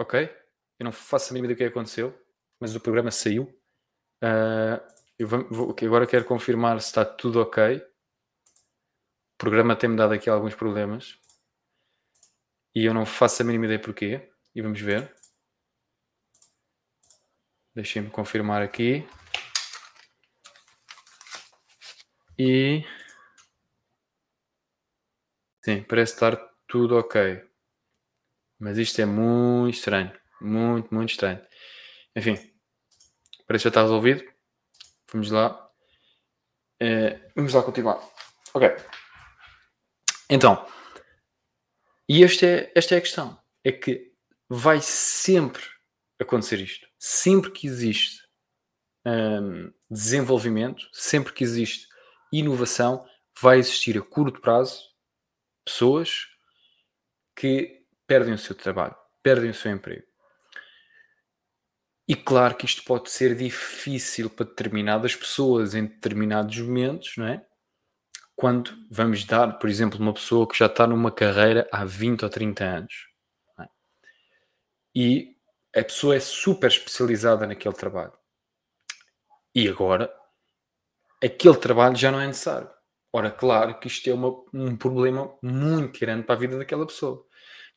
Ok? 0.02 0.36
Eu 0.80 0.86
não 0.86 0.92
faço 0.92 1.32
a 1.32 1.34
mínima 1.36 1.54
do 1.54 1.56
que 1.56 1.64
aconteceu, 1.64 2.20
mas 2.60 2.76
o 2.76 2.80
programa 2.80 3.12
saiu. 3.12 3.44
Uh, 4.24 4.82
eu 5.18 5.28
vou, 5.28 5.48
vou, 5.48 5.76
agora 5.84 6.08
quero 6.08 6.26
confirmar 6.26 6.82
se 6.82 6.88
está 6.88 7.06
tudo 7.06 7.40
ok. 7.40 7.78
O 7.78 9.38
programa 9.38 9.76
tem-me 9.76 9.96
dado 9.96 10.14
aqui 10.14 10.28
alguns 10.28 10.56
problemas. 10.56 11.20
E 12.74 12.84
eu 12.84 12.96
não 12.96 13.06
faço 13.06 13.44
a 13.44 13.46
mínima 13.46 13.66
ideia 13.66 13.80
porquê. 13.80 14.28
E 14.56 14.62
vamos 14.62 14.82
ver. 14.82 15.16
Deixem-me 17.76 18.10
confirmar 18.10 18.64
aqui. 18.64 19.08
E. 22.40 22.84
Sim, 25.64 25.84
parece 25.84 26.14
estar 26.14 26.36
tudo 26.68 26.98
ok. 26.98 27.51
Mas 28.62 28.78
isto 28.78 29.02
é 29.02 29.06
muito 29.08 29.74
estranho. 29.74 30.12
Muito, 30.40 30.94
muito 30.94 31.10
estranho. 31.10 31.42
Enfim, 32.16 32.36
parece 33.48 33.64
que 33.64 33.66
já 33.66 33.70
está 33.70 33.82
resolvido. 33.82 34.24
Vamos 35.12 35.32
lá. 35.32 35.68
É, 36.80 37.32
vamos 37.36 37.56
lá 37.56 37.64
continuar. 37.64 38.00
Ok. 38.54 38.70
Então, 40.30 40.64
e 42.08 42.24
esta 42.24 42.46
é, 42.46 42.72
esta 42.76 42.94
é 42.94 42.98
a 43.00 43.02
questão. 43.02 43.42
É 43.64 43.72
que 43.72 44.14
vai 44.48 44.80
sempre 44.80 45.64
acontecer 46.20 46.60
isto. 46.60 46.88
Sempre 47.00 47.50
que 47.50 47.66
existe 47.66 48.22
hum, 49.08 49.74
desenvolvimento, 49.90 50.88
sempre 50.94 51.34
que 51.34 51.44
existe 51.44 51.88
inovação, 52.32 53.10
vai 53.42 53.58
existir 53.58 53.98
a 53.98 54.04
curto 54.04 54.40
prazo 54.40 54.84
pessoas 55.66 56.28
que 57.36 57.81
perdem 58.12 58.34
o 58.34 58.38
seu 58.38 58.54
trabalho, 58.54 58.94
perdem 59.24 59.52
o 59.52 59.54
seu 59.54 59.72
emprego. 59.72 60.04
E 62.06 62.14
claro 62.14 62.58
que 62.58 62.66
isto 62.66 62.84
pode 62.84 63.10
ser 63.10 63.34
difícil 63.38 64.30
para 64.30 64.48
determinadas 64.48 65.16
pessoas 65.16 65.74
em 65.74 65.86
determinados 65.86 66.60
momentos, 66.60 67.14
não 67.16 67.26
é? 67.26 67.46
Quando 68.36 68.74
vamos 68.92 69.24
dar, 69.24 69.58
por 69.60 69.70
exemplo, 69.70 69.98
uma 69.98 70.14
pessoa 70.14 70.46
que 70.46 70.60
já 70.60 70.66
está 70.66 70.86
numa 70.86 71.10
carreira 71.10 71.70
há 71.72 71.86
20 71.86 72.26
ou 72.26 72.30
30 72.30 72.66
anos. 72.66 72.94
É? 73.58 73.66
E 74.94 75.38
a 75.74 75.82
pessoa 75.82 76.18
é 76.18 76.20
super 76.20 76.68
especializada 76.68 77.48
naquele 77.48 77.76
trabalho. 77.76 78.12
E 79.56 79.70
agora, 79.70 80.14
aquele 81.24 81.56
trabalho 81.56 81.96
já 81.96 82.12
não 82.12 82.20
é 82.20 82.28
necessário. 82.28 82.70
Ora, 83.14 83.32
claro 83.32 83.80
que 83.80 83.88
isto 83.88 84.10
é 84.10 84.14
uma, 84.14 84.36
um 84.54 84.76
problema 84.76 85.34
muito 85.42 85.98
grande 85.98 86.24
para 86.24 86.36
a 86.36 86.38
vida 86.38 86.58
daquela 86.58 86.86
pessoa. 86.86 87.26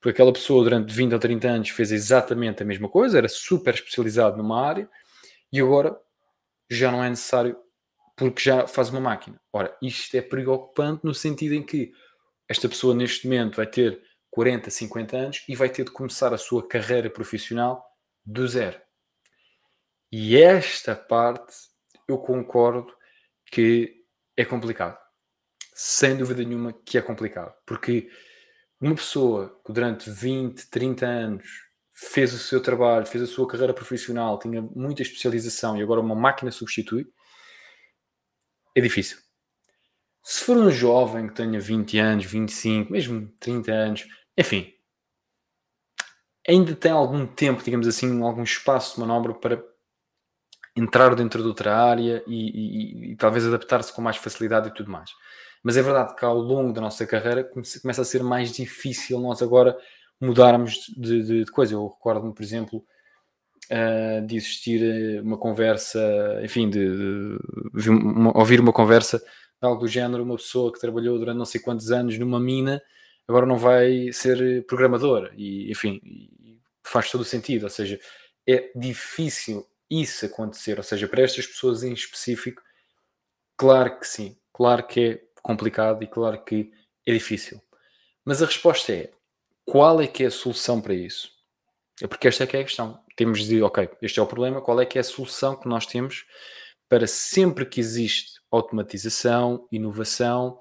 Porque 0.04 0.11
aquela 0.20 0.34
pessoa 0.34 0.62
durante 0.62 0.92
20 0.92 1.14
ou 1.14 1.18
30 1.18 1.49
anos 1.49 1.70
fez 1.70 1.90
exatamente 1.90 2.62
a 2.62 2.66
mesma 2.66 2.90
coisa, 2.90 3.16
era 3.16 3.26
super 3.26 3.73
especializado 3.73 4.37
numa 4.37 4.61
área 4.61 4.87
e 5.50 5.58
agora 5.58 5.99
já 6.68 6.92
não 6.92 7.02
é 7.02 7.08
necessário 7.08 7.56
porque 8.14 8.42
já 8.42 8.66
faz 8.66 8.90
uma 8.90 9.00
máquina. 9.00 9.40
Ora, 9.50 9.75
isto 9.80 10.14
é 10.14 10.20
preocupante 10.20 11.00
no 11.06 11.14
sentido 11.14 11.54
em 11.54 11.62
que 11.62 11.90
esta 12.46 12.68
pessoa 12.68 12.94
neste 12.94 13.26
momento 13.26 13.56
vai 13.56 13.66
ter 13.66 13.99
40, 14.30 14.68
50 14.68 15.16
anos 15.16 15.44
e 15.49 15.56
vai 15.56 15.70
ter 15.70 15.84
de 15.84 15.90
começar 15.90 16.34
a 16.34 16.38
sua 16.38 16.68
carreira 16.68 17.08
profissional 17.08 17.82
do 18.26 18.46
zero. 18.46 18.78
E 20.12 20.37
esta 20.37 20.94
parte 20.94 21.54
eu 22.06 22.18
concordo 22.18 22.94
que 23.50 24.04
é 24.37 24.44
complicado 24.44 24.99
sem 25.73 26.14
dúvida 26.14 26.44
nenhuma 26.44 26.75
que 26.84 26.99
é 26.99 27.00
complicado, 27.00 27.54
porque 27.64 28.11
uma 28.84 28.94
pessoa 28.94 29.60
que 29.64 29.72
durante 29.72 30.10
20, 30.10 30.68
30 30.68 31.06
anos 31.06 31.46
fez 31.90 32.34
o 32.34 32.38
seu 32.38 32.60
trabalho, 32.60 33.06
fez 33.06 33.24
a 33.24 33.26
sua 33.26 33.46
carreira 33.46 33.72
profissional, 33.72 34.38
tinha 34.38 34.60
muita 34.60 35.02
especialização 35.02 35.76
e 35.76 35.82
agora 35.82 36.00
uma 36.00 36.14
máquina 36.14 36.50
substitui, 36.50 37.06
é 38.74 38.80
difícil. 38.80 39.18
Se 40.22 40.44
for 40.44 40.56
um 40.56 40.70
jovem 40.70 41.28
que 41.28 41.34
tenha 41.34 41.60
20 41.60 41.98
anos, 41.98 42.24
25, 42.24 42.92
mesmo 42.92 43.28
30 43.40 43.72
anos, 43.72 44.06
enfim, 44.36 44.72
ainda 46.46 46.74
tem 46.74 46.92
algum 46.92 47.26
tempo, 47.26 47.62
digamos 47.62 47.86
assim, 47.86 48.22
algum 48.22 48.42
espaço 48.42 48.94
de 48.94 49.00
manobra 49.00 49.34
para 49.34 49.62
entrar 50.76 51.14
dentro 51.14 51.40
de 51.40 51.48
outra 51.48 51.76
área 51.76 52.22
e, 52.26 53.10
e, 53.10 53.12
e 53.12 53.16
talvez 53.16 53.46
adaptar-se 53.46 53.92
com 53.92 54.02
mais 54.02 54.16
facilidade 54.16 54.68
e 54.68 54.74
tudo 54.74 54.90
mais. 54.90 55.10
Mas 55.64 55.78
é 55.78 55.83
verdade 55.83 56.14
que 56.14 56.25
ao 56.25 56.37
longo 56.37 56.75
da 56.75 56.80
nossa 56.83 57.06
carreira 57.06 57.42
começa 57.42 58.02
a 58.02 58.04
ser 58.04 58.23
mais 58.23 58.52
difícil 58.52 59.18
nós 59.18 59.40
agora 59.40 59.75
mudarmos 60.21 60.92
de, 60.94 61.23
de, 61.23 61.44
de 61.44 61.50
coisa. 61.50 61.73
Eu 61.73 61.88
recordo-me, 61.88 62.35
por 62.35 62.42
exemplo, 62.42 62.85
uh, 63.73 64.26
de 64.26 64.37
existir 64.37 64.83
eh, 64.83 65.21
uma 65.23 65.38
conversa, 65.38 65.99
enfim, 66.42 66.68
de, 66.68 66.87
de 67.75 67.88
uma, 67.88 68.37
ouvir 68.37 68.61
uma 68.61 68.75
conversa 68.75 69.18
de 69.18 69.25
algo 69.66 69.80
do 69.80 69.88
género, 69.88 70.23
uma 70.23 70.37
pessoa 70.37 70.71
que 70.71 70.78
trabalhou 70.78 71.18
durante 71.18 71.38
não 71.38 71.47
sei 71.47 71.61
quantos 71.62 71.90
anos 71.90 72.18
numa 72.18 72.38
mina, 72.38 72.83
agora 73.26 73.47
não 73.47 73.56
vai 73.56 74.12
ser 74.12 74.66
programadora. 74.66 75.33
E, 75.35 75.71
enfim, 75.71 75.99
faz 76.83 77.11
todo 77.11 77.23
o 77.23 77.25
sentido. 77.25 77.64
Ou 77.64 77.71
seja, 77.71 77.99
é 78.47 78.71
difícil 78.76 79.66
isso 79.90 80.26
acontecer. 80.26 80.76
Ou 80.76 80.85
seja, 80.85 81.09
para 81.09 81.23
estas 81.23 81.47
pessoas 81.47 81.83
em 81.83 81.94
específico, 81.94 82.62
claro 83.56 83.99
que 83.99 84.06
sim. 84.06 84.37
Claro 84.52 84.87
que 84.87 85.00
é 85.00 85.23
complicado 85.44 86.02
e 86.02 86.06
claro 86.08 86.42
que 86.42 86.72
é 87.06 87.12
difícil. 87.12 87.62
Mas 88.24 88.42
a 88.42 88.46
resposta 88.46 88.92
é: 88.92 89.10
qual 89.64 90.00
é 90.00 90.06
que 90.08 90.24
é 90.24 90.26
a 90.26 90.30
solução 90.30 90.80
para 90.80 90.94
isso? 90.94 91.30
É 92.02 92.08
porque 92.08 92.26
esta 92.26 92.42
é 92.42 92.46
que 92.46 92.56
é 92.56 92.60
a 92.60 92.64
questão. 92.64 92.98
Temos 93.14 93.44
de, 93.44 93.62
ok, 93.62 93.88
este 94.02 94.18
é 94.18 94.22
o 94.22 94.26
problema, 94.26 94.60
qual 94.60 94.80
é 94.80 94.86
que 94.86 94.98
é 94.98 95.00
a 95.00 95.04
solução 95.04 95.54
que 95.54 95.68
nós 95.68 95.86
temos 95.86 96.24
para 96.88 97.06
sempre 97.06 97.64
que 97.64 97.78
existe 97.78 98.40
automatização, 98.50 99.68
inovação 99.70 100.58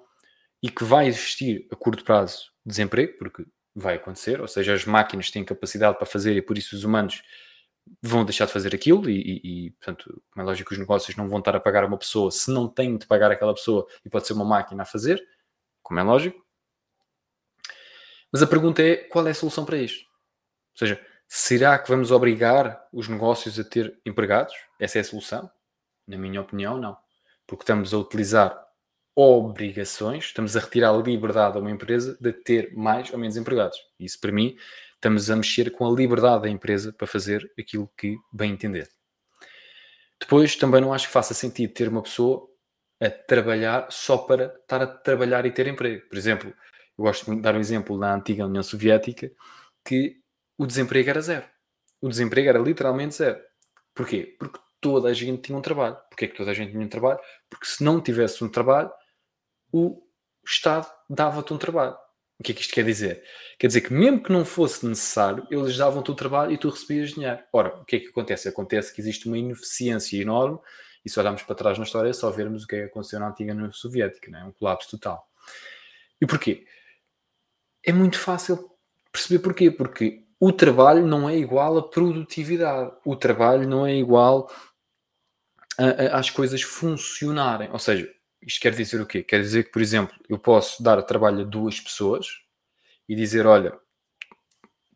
e 0.61 0.69
que 0.69 0.83
vai 0.83 1.07
existir 1.07 1.67
a 1.71 1.75
curto 1.75 2.03
prazo 2.03 2.51
desemprego, 2.65 3.17
porque 3.17 3.45
vai 3.75 3.95
acontecer, 3.95 4.39
ou 4.39 4.47
seja, 4.47 4.73
as 4.73 4.85
máquinas 4.85 5.31
têm 5.31 5.43
capacidade 5.43 5.97
para 5.97 6.05
fazer 6.05 6.35
e 6.35 6.41
por 6.41 6.57
isso 6.57 6.75
os 6.75 6.83
humanos 6.83 7.23
vão 8.01 8.25
deixar 8.25 8.45
de 8.45 8.51
fazer 8.51 8.73
aquilo 8.73 9.09
e, 9.09 9.19
e, 9.19 9.65
e, 9.67 9.71
portanto, 9.71 10.21
como 10.31 10.43
é 10.43 10.45
lógico 10.45 10.69
que 10.69 10.73
os 10.73 10.79
negócios 10.79 11.15
não 11.15 11.29
vão 11.29 11.39
estar 11.39 11.55
a 11.55 11.59
pagar 11.59 11.85
uma 11.85 11.97
pessoa 11.97 12.31
se 12.31 12.51
não 12.51 12.67
têm 12.67 12.97
de 12.97 13.05
pagar 13.05 13.31
aquela 13.31 13.53
pessoa 13.53 13.87
e 14.05 14.09
pode 14.09 14.27
ser 14.27 14.33
uma 14.33 14.45
máquina 14.45 14.83
a 14.83 14.85
fazer, 14.85 15.21
como 15.81 15.99
é 15.99 16.03
lógico. 16.03 16.43
Mas 18.31 18.41
a 18.41 18.47
pergunta 18.47 18.81
é, 18.81 18.95
qual 18.95 19.27
é 19.27 19.31
a 19.31 19.35
solução 19.35 19.63
para 19.63 19.77
isto? 19.77 20.01
Ou 20.01 20.77
seja, 20.79 20.99
será 21.27 21.77
que 21.77 21.89
vamos 21.89 22.09
obrigar 22.09 22.87
os 22.91 23.07
negócios 23.07 23.59
a 23.59 23.63
ter 23.63 23.99
empregados? 24.05 24.53
Essa 24.79 24.97
é 24.97 25.01
a 25.01 25.05
solução? 25.05 25.49
Na 26.07 26.17
minha 26.17 26.41
opinião, 26.41 26.77
não. 26.77 26.97
Porque 27.45 27.63
estamos 27.63 27.93
a 27.93 27.97
utilizar 27.97 28.63
obrigações, 29.15 30.25
estamos 30.25 30.57
a 30.57 30.59
retirar 30.59 30.89
a 30.89 30.97
liberdade 30.97 31.57
a 31.57 31.59
uma 31.61 31.69
empresa 31.69 32.17
de 32.19 32.33
ter 32.33 32.73
mais 32.75 33.11
ou 33.11 33.19
menos 33.19 33.37
empregados. 33.37 33.77
Isso, 33.99 34.19
para 34.19 34.31
mim, 34.31 34.57
estamos 35.03 35.29
a 35.29 35.35
mexer 35.35 35.69
com 35.69 35.85
a 35.85 35.91
liberdade 35.93 36.43
da 36.43 36.49
empresa 36.49 36.93
para 36.93 37.05
fazer 37.05 37.51
aquilo 37.59 37.91
que 37.97 38.15
bem 38.31 38.53
entender. 38.53 38.89
Depois, 40.17 40.55
também 40.55 40.79
não 40.79 40.93
acho 40.93 41.07
que 41.07 41.13
faça 41.13 41.33
sentido 41.33 41.73
ter 41.73 41.89
uma 41.89 42.01
pessoa 42.01 42.47
a 43.01 43.09
trabalhar 43.09 43.91
só 43.91 44.17
para 44.17 44.45
estar 44.45 44.81
a 44.81 44.87
trabalhar 44.87 45.45
e 45.45 45.51
ter 45.51 45.67
emprego. 45.67 46.07
Por 46.07 46.17
exemplo, 46.17 46.53
eu 46.97 47.03
gosto 47.03 47.35
de 47.35 47.41
dar 47.41 47.53
um 47.53 47.59
exemplo 47.59 47.97
na 47.97 48.15
antiga 48.15 48.45
União 48.45 48.63
Soviética 48.63 49.29
que 49.85 50.21
o 50.57 50.65
desemprego 50.65 51.09
era 51.09 51.19
zero. 51.19 51.45
O 52.01 52.07
desemprego 52.07 52.47
era 52.47 52.59
literalmente 52.59 53.15
zero. 53.15 53.41
Porquê? 53.93 54.37
Porque 54.39 54.57
toda 54.79 55.09
a 55.09 55.13
gente 55.13 55.41
tinha 55.41 55.57
um 55.57 55.61
trabalho. 55.61 55.97
Porquê 56.09 56.29
que 56.29 56.37
toda 56.37 56.51
a 56.51 56.53
gente 56.53 56.71
tinha 56.71 56.85
um 56.85 56.87
trabalho? 56.87 57.19
Porque 57.49 57.65
se 57.65 57.83
não 57.83 57.99
tivesse 57.99 58.41
um 58.41 58.47
trabalho, 58.47 58.89
o 59.69 60.01
Estado 60.45 60.87
dava-te 61.09 61.53
um 61.53 61.57
trabalho. 61.57 61.97
O 62.39 62.43
que 62.43 62.51
é 62.51 62.55
que 62.55 62.61
isto 62.61 62.73
quer 62.73 62.83
dizer? 62.83 63.23
Quer 63.57 63.67
dizer 63.67 63.81
que 63.81 63.93
mesmo 63.93 64.21
que 64.21 64.31
não 64.31 64.43
fosse 64.43 64.85
necessário, 64.85 65.47
eles 65.49 65.77
davam-te 65.77 66.11
o 66.11 66.15
trabalho 66.15 66.51
e 66.51 66.57
tu 66.57 66.69
recebias 66.69 67.11
dinheiro. 67.11 67.39
Ora, 67.53 67.75
o 67.75 67.85
que 67.85 67.95
é 67.95 67.99
que 67.99 68.07
acontece? 68.07 68.49
Acontece 68.49 68.93
que 68.93 68.99
existe 68.99 69.27
uma 69.27 69.37
ineficiência 69.37 70.21
enorme 70.21 70.59
e 71.05 71.09
se 71.09 71.19
olharmos 71.19 71.43
para 71.43 71.55
trás 71.55 71.77
na 71.77 71.83
história 71.83 72.09
é 72.09 72.13
só 72.13 72.29
vermos 72.31 72.63
o 72.63 72.67
que 72.67 72.75
é 72.75 72.79
que 72.79 72.85
aconteceu 72.85 73.19
na 73.19 73.29
antiga 73.29 73.53
União 73.53 73.71
Soviética, 73.71 74.31
né? 74.31 74.43
um 74.43 74.51
colapso 74.51 74.89
total. 74.89 75.27
E 76.19 76.25
porquê? 76.25 76.65
É 77.85 77.91
muito 77.91 78.17
fácil 78.17 78.71
perceber 79.11 79.39
porquê. 79.39 79.69
Porque 79.69 80.25
o 80.39 80.51
trabalho 80.51 81.05
não 81.05 81.29
é 81.29 81.37
igual 81.37 81.77
à 81.77 81.83
produtividade. 81.83 82.91
O 83.05 83.15
trabalho 83.15 83.67
não 83.67 83.85
é 83.85 83.95
igual 83.95 84.49
às 86.11 86.29
coisas 86.29 86.61
funcionarem. 86.61 87.69
Ou 87.71 87.79
seja, 87.79 88.09
isto 88.45 88.61
quer 88.61 88.73
dizer 88.73 89.01
o 89.01 89.05
quê? 89.05 89.23
Quer 89.23 89.41
dizer 89.41 89.63
que, 89.65 89.71
por 89.71 89.81
exemplo, 89.81 90.15
eu 90.29 90.37
posso 90.37 90.81
dar 90.83 91.01
trabalho 91.03 91.41
a 91.41 91.43
duas 91.43 91.79
pessoas 91.79 92.27
e 93.07 93.15
dizer: 93.15 93.45
olha, 93.45 93.77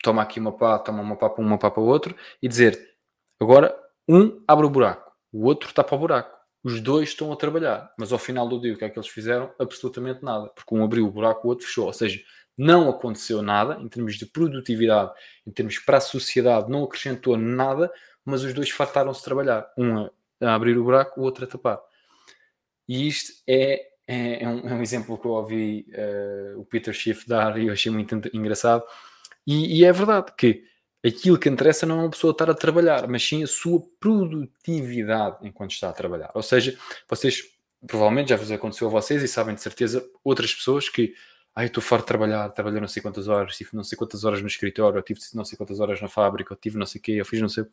toma 0.03 0.21
aqui 0.21 0.39
uma 0.39 0.51
pá, 0.51 0.79
toma 0.79 1.01
uma 1.01 1.15
pá 1.15 1.29
para 1.29 1.43
um, 1.43 1.47
uma 1.47 1.57
pá 1.57 1.71
para 1.71 1.81
outro, 1.81 2.15
e 2.41 2.47
dizer: 2.47 2.95
agora 3.39 3.77
um 4.07 4.43
abre 4.47 4.65
o 4.65 4.69
buraco, 4.69 5.11
o 5.31 5.45
outro 5.45 5.73
para 5.73 5.95
o 5.95 5.99
buraco. 5.99 6.37
Os 6.63 6.81
dois 6.81 7.09
estão 7.09 7.31
a 7.31 7.35
trabalhar, 7.35 7.93
mas 7.97 8.11
ao 8.11 8.19
final 8.19 8.47
do 8.47 8.59
dia 8.59 8.73
o 8.73 8.77
que 8.77 8.83
é 8.83 8.89
que 8.89 8.99
eles 8.99 9.07
fizeram? 9.07 9.53
Absolutamente 9.59 10.23
nada, 10.23 10.47
porque 10.49 10.75
um 10.75 10.83
abriu 10.83 11.07
o 11.07 11.11
buraco, 11.11 11.47
o 11.47 11.49
outro 11.49 11.65
fechou. 11.65 11.85
Ou 11.85 11.93
seja, 11.93 12.19
não 12.57 12.89
aconteceu 12.89 13.41
nada 13.41 13.77
em 13.79 13.87
termos 13.87 14.15
de 14.17 14.25
produtividade, 14.25 15.11
em 15.45 15.51
termos 15.51 15.79
para 15.79 15.97
a 15.97 16.01
sociedade, 16.01 16.69
não 16.69 16.83
acrescentou 16.83 17.37
nada, 17.37 17.91
mas 18.25 18.43
os 18.43 18.53
dois 18.53 18.69
fartaram-se 18.69 19.23
trabalhar. 19.23 19.71
Um 19.77 20.09
a 20.41 20.53
abrir 20.53 20.77
o 20.77 20.83
buraco, 20.83 21.19
o 21.19 21.23
outro 21.23 21.45
a 21.45 21.47
tapar. 21.47 21.79
E 22.87 23.07
isto 23.07 23.33
é, 23.45 23.87
é, 24.07 24.43
é, 24.43 24.47
um, 24.47 24.59
é 24.67 24.73
um, 24.73 24.81
exemplo 24.81 25.17
que 25.17 25.27
eu 25.27 25.31
ouvi 25.31 25.85
uh, 25.89 26.59
o 26.59 26.65
Peter 26.65 26.93
Schiff 26.93 27.27
dar 27.27 27.59
e 27.59 27.67
eu 27.67 27.73
achei 27.73 27.91
muito 27.91 28.15
engraçado. 28.33 28.83
E, 29.45 29.79
e, 29.79 29.85
é 29.85 29.91
verdade 29.91 30.31
que 30.37 30.63
aquilo 31.05 31.37
que 31.37 31.49
interessa 31.49 31.85
não 31.85 31.99
é 31.99 32.03
uma 32.03 32.09
pessoa 32.09 32.31
estar 32.31 32.49
a 32.49 32.53
trabalhar, 32.53 33.07
mas 33.07 33.27
sim 33.27 33.43
a 33.43 33.47
sua 33.47 33.81
produtividade 33.99 35.37
enquanto 35.45 35.71
está 35.71 35.89
a 35.89 35.93
trabalhar. 35.93 36.31
Ou 36.33 36.41
seja, 36.41 36.77
vocês 37.07 37.43
provavelmente 37.85 38.29
já 38.29 38.37
vos 38.37 38.51
aconteceu 38.51 38.87
a 38.87 38.91
vocês 38.91 39.21
e 39.21 39.27
sabem 39.27 39.55
de 39.55 39.61
certeza 39.61 40.05
outras 40.23 40.53
pessoas 40.53 40.89
que 40.89 41.13
ah, 41.53 41.65
estou 41.65 41.81
farto 41.81 42.03
de 42.03 42.07
trabalhar, 42.07 42.49
trabalhei 42.49 42.79
não 42.79 42.87
sei 42.87 43.01
quantas 43.01 43.27
horas, 43.27 43.57
tive 43.57 43.71
não 43.73 43.83
sei 43.83 43.97
quantas 43.97 44.23
horas 44.23 44.41
no 44.41 44.47
escritório, 44.47 45.01
tive 45.01 45.19
não 45.33 45.43
sei 45.43 45.57
quantas 45.57 45.79
horas 45.79 46.01
na 46.01 46.07
fábrica, 46.07 46.57
tive 46.59 46.77
não 46.77 46.85
sei 46.85 46.99
o 46.99 47.01
quê, 47.03 47.11
eu 47.13 47.25
fiz 47.25 47.41
não 47.41 47.49
sei 47.49 47.63
o 47.63 47.65
que. 47.65 47.71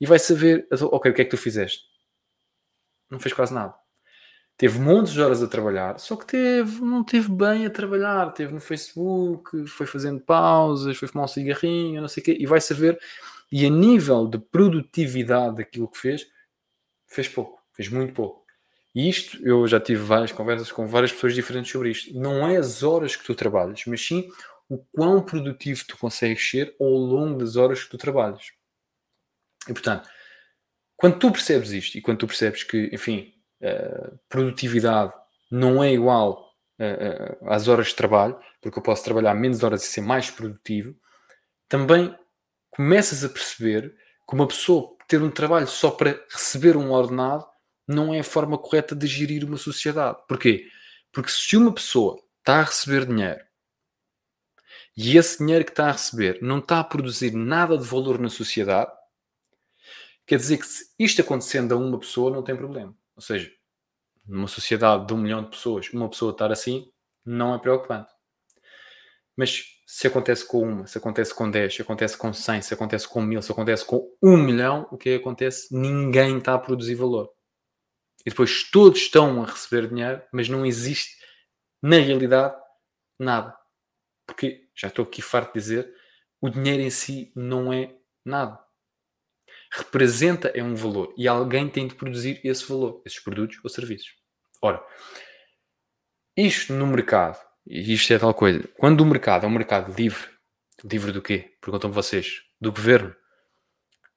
E 0.00 0.06
vai 0.06 0.18
saber, 0.18 0.68
ok, 0.70 1.10
o 1.10 1.14
que 1.14 1.22
é 1.22 1.24
que 1.24 1.30
tu 1.30 1.36
fizeste? 1.36 1.84
Não 3.10 3.18
fez 3.18 3.34
quase 3.34 3.54
nada 3.54 3.74
teve 4.58 4.80
montes 4.80 5.12
de 5.12 5.22
horas 5.22 5.40
a 5.40 5.46
trabalhar, 5.46 6.00
só 6.00 6.16
que 6.16 6.26
teve, 6.26 6.80
não 6.80 7.04
teve 7.04 7.30
bem 7.30 7.64
a 7.64 7.70
trabalhar, 7.70 8.32
teve 8.32 8.52
no 8.52 8.60
Facebook, 8.60 9.66
foi 9.68 9.86
fazendo 9.86 10.20
pausas, 10.20 10.96
foi 10.96 11.06
fumar 11.06 11.26
um 11.26 11.28
cigarrinho, 11.28 12.00
não 12.00 12.08
sei 12.08 12.20
o 12.20 12.24
quê, 12.24 12.36
e 12.38 12.44
vai 12.44 12.60
saber, 12.60 12.98
e 13.52 13.64
a 13.64 13.70
nível 13.70 14.26
de 14.26 14.36
produtividade 14.36 15.56
daquilo 15.56 15.86
que 15.86 15.96
fez, 15.96 16.26
fez 17.06 17.28
pouco, 17.28 17.62
fez 17.72 17.88
muito 17.88 18.12
pouco. 18.12 18.44
E 18.92 19.08
isto, 19.08 19.38
eu 19.46 19.64
já 19.68 19.78
tive 19.78 20.02
várias 20.02 20.32
conversas 20.32 20.72
com 20.72 20.88
várias 20.88 21.12
pessoas 21.12 21.34
diferentes 21.34 21.70
sobre 21.70 21.90
isto. 21.90 22.12
Não 22.18 22.48
é 22.48 22.56
as 22.56 22.82
horas 22.82 23.14
que 23.14 23.24
tu 23.24 23.34
trabalhas, 23.36 23.84
mas 23.86 24.04
sim 24.04 24.28
o 24.68 24.78
quão 24.92 25.22
produtivo 25.22 25.84
tu 25.86 25.96
consegues 25.96 26.50
ser 26.50 26.74
ao 26.80 26.88
longo 26.88 27.38
das 27.38 27.54
horas 27.54 27.84
que 27.84 27.90
tu 27.90 27.96
trabalhas. 27.96 28.50
E 29.68 29.72
portanto, 29.72 30.08
quando 30.96 31.16
tu 31.16 31.30
percebes 31.30 31.70
isto 31.70 31.96
e 31.96 32.00
quando 32.00 32.18
tu 32.18 32.26
percebes 32.26 32.64
que, 32.64 32.90
enfim, 32.92 33.32
uh, 33.62 34.18
produtividade 34.28 35.12
não 35.50 35.82
é 35.82 35.92
igual 35.92 36.52
uh, 36.78 37.48
às 37.48 37.68
horas 37.68 37.88
de 37.88 37.94
trabalho, 37.94 38.38
porque 38.60 38.78
eu 38.78 38.82
posso 38.82 39.04
trabalhar 39.04 39.34
menos 39.34 39.62
horas 39.62 39.84
e 39.84 39.86
ser 39.86 40.00
mais 40.00 40.30
produtivo, 40.30 40.94
também 41.68 42.16
começas 42.70 43.24
a 43.24 43.28
perceber 43.28 43.94
que 44.28 44.34
uma 44.34 44.46
pessoa 44.46 44.96
ter 45.06 45.22
um 45.22 45.30
trabalho 45.30 45.66
só 45.66 45.90
para 45.90 46.22
receber 46.30 46.76
um 46.76 46.92
ordenado 46.92 47.46
não 47.86 48.12
é 48.12 48.20
a 48.20 48.24
forma 48.24 48.58
correta 48.58 48.94
de 48.94 49.06
gerir 49.06 49.44
uma 49.44 49.56
sociedade. 49.56 50.18
Porquê? 50.28 50.68
Porque 51.10 51.30
se 51.30 51.56
uma 51.56 51.72
pessoa 51.72 52.22
está 52.38 52.60
a 52.60 52.64
receber 52.64 53.06
dinheiro 53.06 53.42
e 54.94 55.16
esse 55.16 55.38
dinheiro 55.38 55.64
que 55.64 55.70
está 55.70 55.88
a 55.88 55.92
receber 55.92 56.38
não 56.42 56.58
está 56.58 56.80
a 56.80 56.84
produzir 56.84 57.32
nada 57.32 57.78
de 57.78 57.84
valor 57.84 58.18
na 58.18 58.28
sociedade, 58.28 58.90
quer 60.26 60.36
dizer 60.36 60.58
que 60.58 60.66
se 60.66 60.92
isto 60.98 61.22
acontecendo 61.22 61.72
a 61.72 61.78
uma 61.78 61.98
pessoa 61.98 62.30
não 62.30 62.42
tem 62.42 62.54
problema. 62.54 62.94
Ou 63.18 63.22
seja, 63.22 63.52
numa 64.24 64.46
sociedade 64.46 65.04
de 65.08 65.12
um 65.12 65.16
milhão 65.16 65.42
de 65.42 65.50
pessoas, 65.50 65.92
uma 65.92 66.08
pessoa 66.08 66.30
estar 66.30 66.52
assim 66.52 66.88
não 67.26 67.52
é 67.52 67.58
preocupante. 67.58 68.12
Mas 69.36 69.64
se 69.84 70.06
acontece 70.06 70.46
com 70.46 70.62
uma, 70.62 70.86
se 70.86 70.98
acontece 70.98 71.34
com 71.34 71.50
10, 71.50 71.74
se 71.74 71.82
acontece 71.82 72.16
com 72.16 72.32
100, 72.32 72.62
se 72.62 72.74
acontece 72.74 73.08
com 73.08 73.20
mil, 73.20 73.42
se 73.42 73.50
acontece 73.50 73.84
com 73.84 74.08
um 74.22 74.36
milhão, 74.36 74.86
o 74.92 74.96
que 74.96 75.16
acontece? 75.16 75.74
Ninguém 75.76 76.38
está 76.38 76.54
a 76.54 76.58
produzir 76.60 76.94
valor. 76.94 77.28
E 78.24 78.30
depois 78.30 78.70
todos 78.70 79.00
estão 79.00 79.42
a 79.42 79.46
receber 79.46 79.88
dinheiro, 79.88 80.22
mas 80.32 80.48
não 80.48 80.64
existe, 80.64 81.16
na 81.82 81.96
realidade, 81.96 82.54
nada. 83.18 83.58
Porque, 84.26 84.68
já 84.76 84.86
estou 84.86 85.04
aqui 85.04 85.20
farto 85.20 85.54
de 85.54 85.58
dizer, 85.58 85.92
o 86.40 86.48
dinheiro 86.48 86.82
em 86.82 86.90
si 86.90 87.32
não 87.34 87.72
é 87.72 87.96
nada 88.24 88.67
representa 89.70 90.48
é 90.48 90.62
um 90.62 90.74
valor 90.74 91.12
e 91.16 91.28
alguém 91.28 91.68
tem 91.68 91.86
de 91.86 91.94
produzir 91.94 92.40
esse 92.44 92.66
valor, 92.68 93.02
esses 93.04 93.20
produtos 93.20 93.58
ou 93.62 93.70
serviços. 93.70 94.14
Ora, 94.62 94.82
isto 96.36 96.72
no 96.72 96.86
mercado, 96.86 97.38
e 97.66 97.92
isto 97.92 98.12
é 98.12 98.18
tal 98.18 98.34
coisa, 98.34 98.66
quando 98.78 99.00
o 99.00 99.06
mercado 99.06 99.44
é 99.44 99.48
um 99.48 99.52
mercado 99.52 99.94
livre, 99.94 100.28
livre 100.84 101.12
do 101.12 101.22
quê? 101.22 101.56
Perguntam 101.60 101.92
vocês, 101.92 102.42
do 102.60 102.72
governo, 102.72 103.14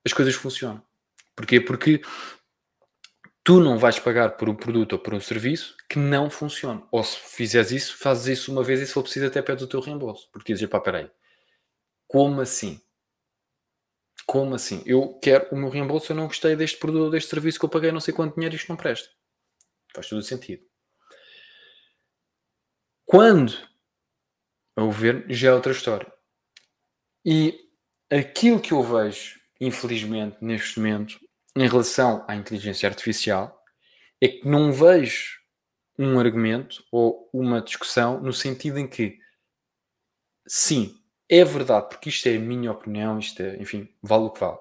as 0.05 0.13
coisas 0.13 0.33
funcionam. 0.35 0.83
Porquê? 1.35 1.59
Porque 1.59 2.01
tu 3.43 3.59
não 3.59 3.77
vais 3.77 3.99
pagar 3.99 4.31
por 4.37 4.49
um 4.49 4.55
produto 4.55 4.93
ou 4.93 4.99
por 4.99 5.13
um 5.13 5.19
serviço 5.19 5.75
que 5.89 5.97
não 5.97 6.29
funciona. 6.29 6.83
Ou 6.91 7.03
se 7.03 7.17
fizeres 7.17 7.71
isso, 7.71 7.97
fazes 7.97 8.39
isso 8.39 8.51
uma 8.51 8.63
vez 8.63 8.81
e 8.81 8.87
se 8.87 8.93
for 8.93 9.03
preciso 9.03 9.27
até 9.27 9.41
pede 9.41 9.63
o 9.63 9.67
teu 9.67 9.79
reembolso. 9.79 10.29
Porque 10.31 10.53
dizes, 10.53 10.67
pá, 10.69 10.79
peraí, 10.79 11.09
como 12.07 12.41
assim? 12.41 12.81
Como 14.31 14.55
assim? 14.55 14.81
Eu 14.85 15.19
quero 15.19 15.49
o 15.51 15.57
meu 15.57 15.67
reembolso, 15.67 16.09
eu 16.09 16.15
não 16.15 16.27
gostei 16.27 16.55
deste 16.55 16.77
produto, 16.77 17.11
deste 17.11 17.29
serviço 17.29 17.59
que 17.59 17.65
eu 17.65 17.69
paguei 17.69 17.91
não 17.91 17.99
sei 17.99 18.13
quanto 18.13 18.35
dinheiro, 18.35 18.55
isto 18.55 18.69
não 18.69 18.77
presta. 18.77 19.09
Faz 19.93 20.07
todo 20.07 20.19
o 20.19 20.23
sentido. 20.23 20.63
Quando 23.05 23.51
a 24.77 24.83
governo 24.83 25.25
já 25.27 25.49
é 25.49 25.53
outra 25.53 25.73
história. 25.73 26.09
E 27.25 27.59
aquilo 28.09 28.61
que 28.61 28.71
eu 28.71 28.81
vejo, 28.81 29.37
infelizmente, 29.59 30.37
neste 30.39 30.79
momento, 30.79 31.19
em 31.53 31.67
relação 31.67 32.23
à 32.25 32.33
inteligência 32.33 32.87
artificial, 32.87 33.61
é 34.21 34.29
que 34.29 34.47
não 34.47 34.71
vejo 34.71 35.41
um 35.99 36.17
argumento 36.17 36.81
ou 36.89 37.29
uma 37.33 37.61
discussão 37.61 38.21
no 38.21 38.31
sentido 38.31 38.79
em 38.79 38.87
que, 38.87 39.19
sim, 40.47 41.00
é 41.31 41.45
verdade, 41.45 41.87
porque 41.87 42.09
isto 42.09 42.27
é 42.27 42.35
a 42.35 42.39
minha 42.39 42.69
opinião, 42.69 43.17
isto 43.17 43.41
é, 43.41 43.55
enfim, 43.55 43.87
vale 44.03 44.25
o 44.25 44.29
que 44.29 44.41
vale. 44.41 44.59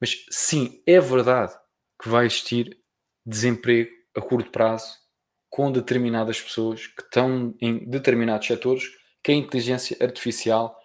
Mas 0.00 0.24
sim, 0.30 0.80
é 0.86 1.00
verdade 1.00 1.52
que 2.00 2.08
vai 2.08 2.24
existir 2.24 2.80
desemprego 3.26 3.90
a 4.16 4.20
curto 4.20 4.50
prazo 4.52 4.96
com 5.50 5.72
determinadas 5.72 6.40
pessoas 6.40 6.86
que 6.86 7.02
estão 7.02 7.54
em 7.60 7.88
determinados 7.90 8.46
setores 8.46 8.84
que 9.22 9.32
a 9.32 9.34
inteligência 9.34 9.96
artificial 10.00 10.78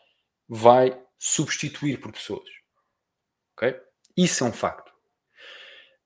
vai 0.49 0.99
substituir 1.17 1.99
por 1.99 2.12
pessoas. 2.12 2.49
Ok? 3.53 3.79
Isso 4.15 4.43
é 4.43 4.47
um 4.47 4.53
facto. 4.53 4.91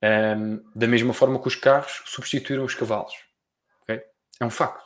Um, 0.04 0.62
da 0.76 0.88
mesma 0.88 1.14
forma 1.14 1.42
que 1.42 1.48
os 1.48 1.56
carros 1.56 2.02
substituíram 2.06 2.66
os 2.66 2.76
cavalos. 2.76 3.14
Okay? 3.84 4.02
É 4.40 4.46
um 4.46 4.50
facto. 4.50 4.84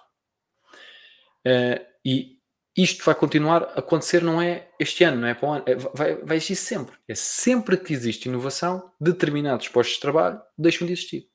Uh, 1.46 1.84
e 2.04 2.36
isto 2.76 3.06
vai 3.06 3.16
continuar 3.16 3.64
a 3.64 3.80
acontecer, 3.80 4.22
não 4.22 4.42
é 4.42 4.70
este 4.80 5.04
ano, 5.04 5.22
não 5.22 5.28
é 5.28 5.34
para 5.34 5.48
o 5.48 5.54
ano, 5.54 5.64
é, 5.66 5.76
vai, 5.76 6.16
vai 6.16 6.38
existir 6.38 6.58
sempre. 6.58 6.98
É 7.08 7.16
sempre 7.16 7.78
que 7.78 7.94
existe 7.94 8.28
inovação, 8.28 8.92
determinados 9.00 9.70
postos 9.70 9.96
de 9.96 10.02
trabalho 10.02 10.42
deixam 10.58 10.86
de 10.86 10.94
existir. 10.94 11.30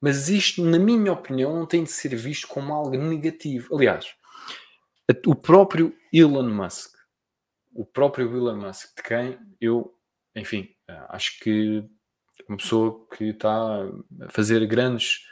Mas 0.00 0.28
isto, 0.28 0.62
na 0.62 0.78
minha 0.78 1.12
opinião, 1.12 1.54
não 1.54 1.66
tem 1.66 1.84
de 1.84 1.90
ser 1.90 2.14
visto 2.16 2.48
como 2.48 2.72
algo 2.72 2.96
negativo. 2.96 3.74
Aliás, 3.74 4.06
o 5.26 5.34
próprio 5.34 5.94
Elon 6.12 6.48
Musk, 6.48 6.94
o 7.72 7.84
próprio 7.84 8.36
Elon 8.36 8.56
Musk, 8.56 8.96
de 8.96 9.02
quem 9.02 9.38
eu, 9.60 9.94
enfim, 10.34 10.68
acho 11.08 11.38
que 11.40 11.84
uma 12.48 12.56
pessoa 12.56 13.06
que 13.16 13.24
está 13.30 13.50
a 14.22 14.30
fazer 14.30 14.64
grandes, 14.66 15.24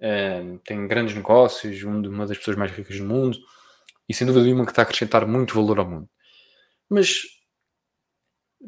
eh, 0.00 0.58
tem 0.64 0.86
grandes 0.86 1.14
negócios, 1.14 1.82
uma 1.82 2.26
das 2.26 2.38
pessoas 2.38 2.56
mais 2.56 2.72
ricas 2.72 2.98
do 2.98 3.04
mundo, 3.04 3.38
e 4.10 4.12
sem 4.12 4.26
dúvida 4.26 4.44
nenhuma 4.44 4.64
que 4.64 4.72
está 4.72 4.82
a 4.82 4.84
acrescentar 4.84 5.24
muito 5.24 5.54
valor 5.54 5.78
ao 5.78 5.88
mundo. 5.88 6.10
Mas, 6.88 7.22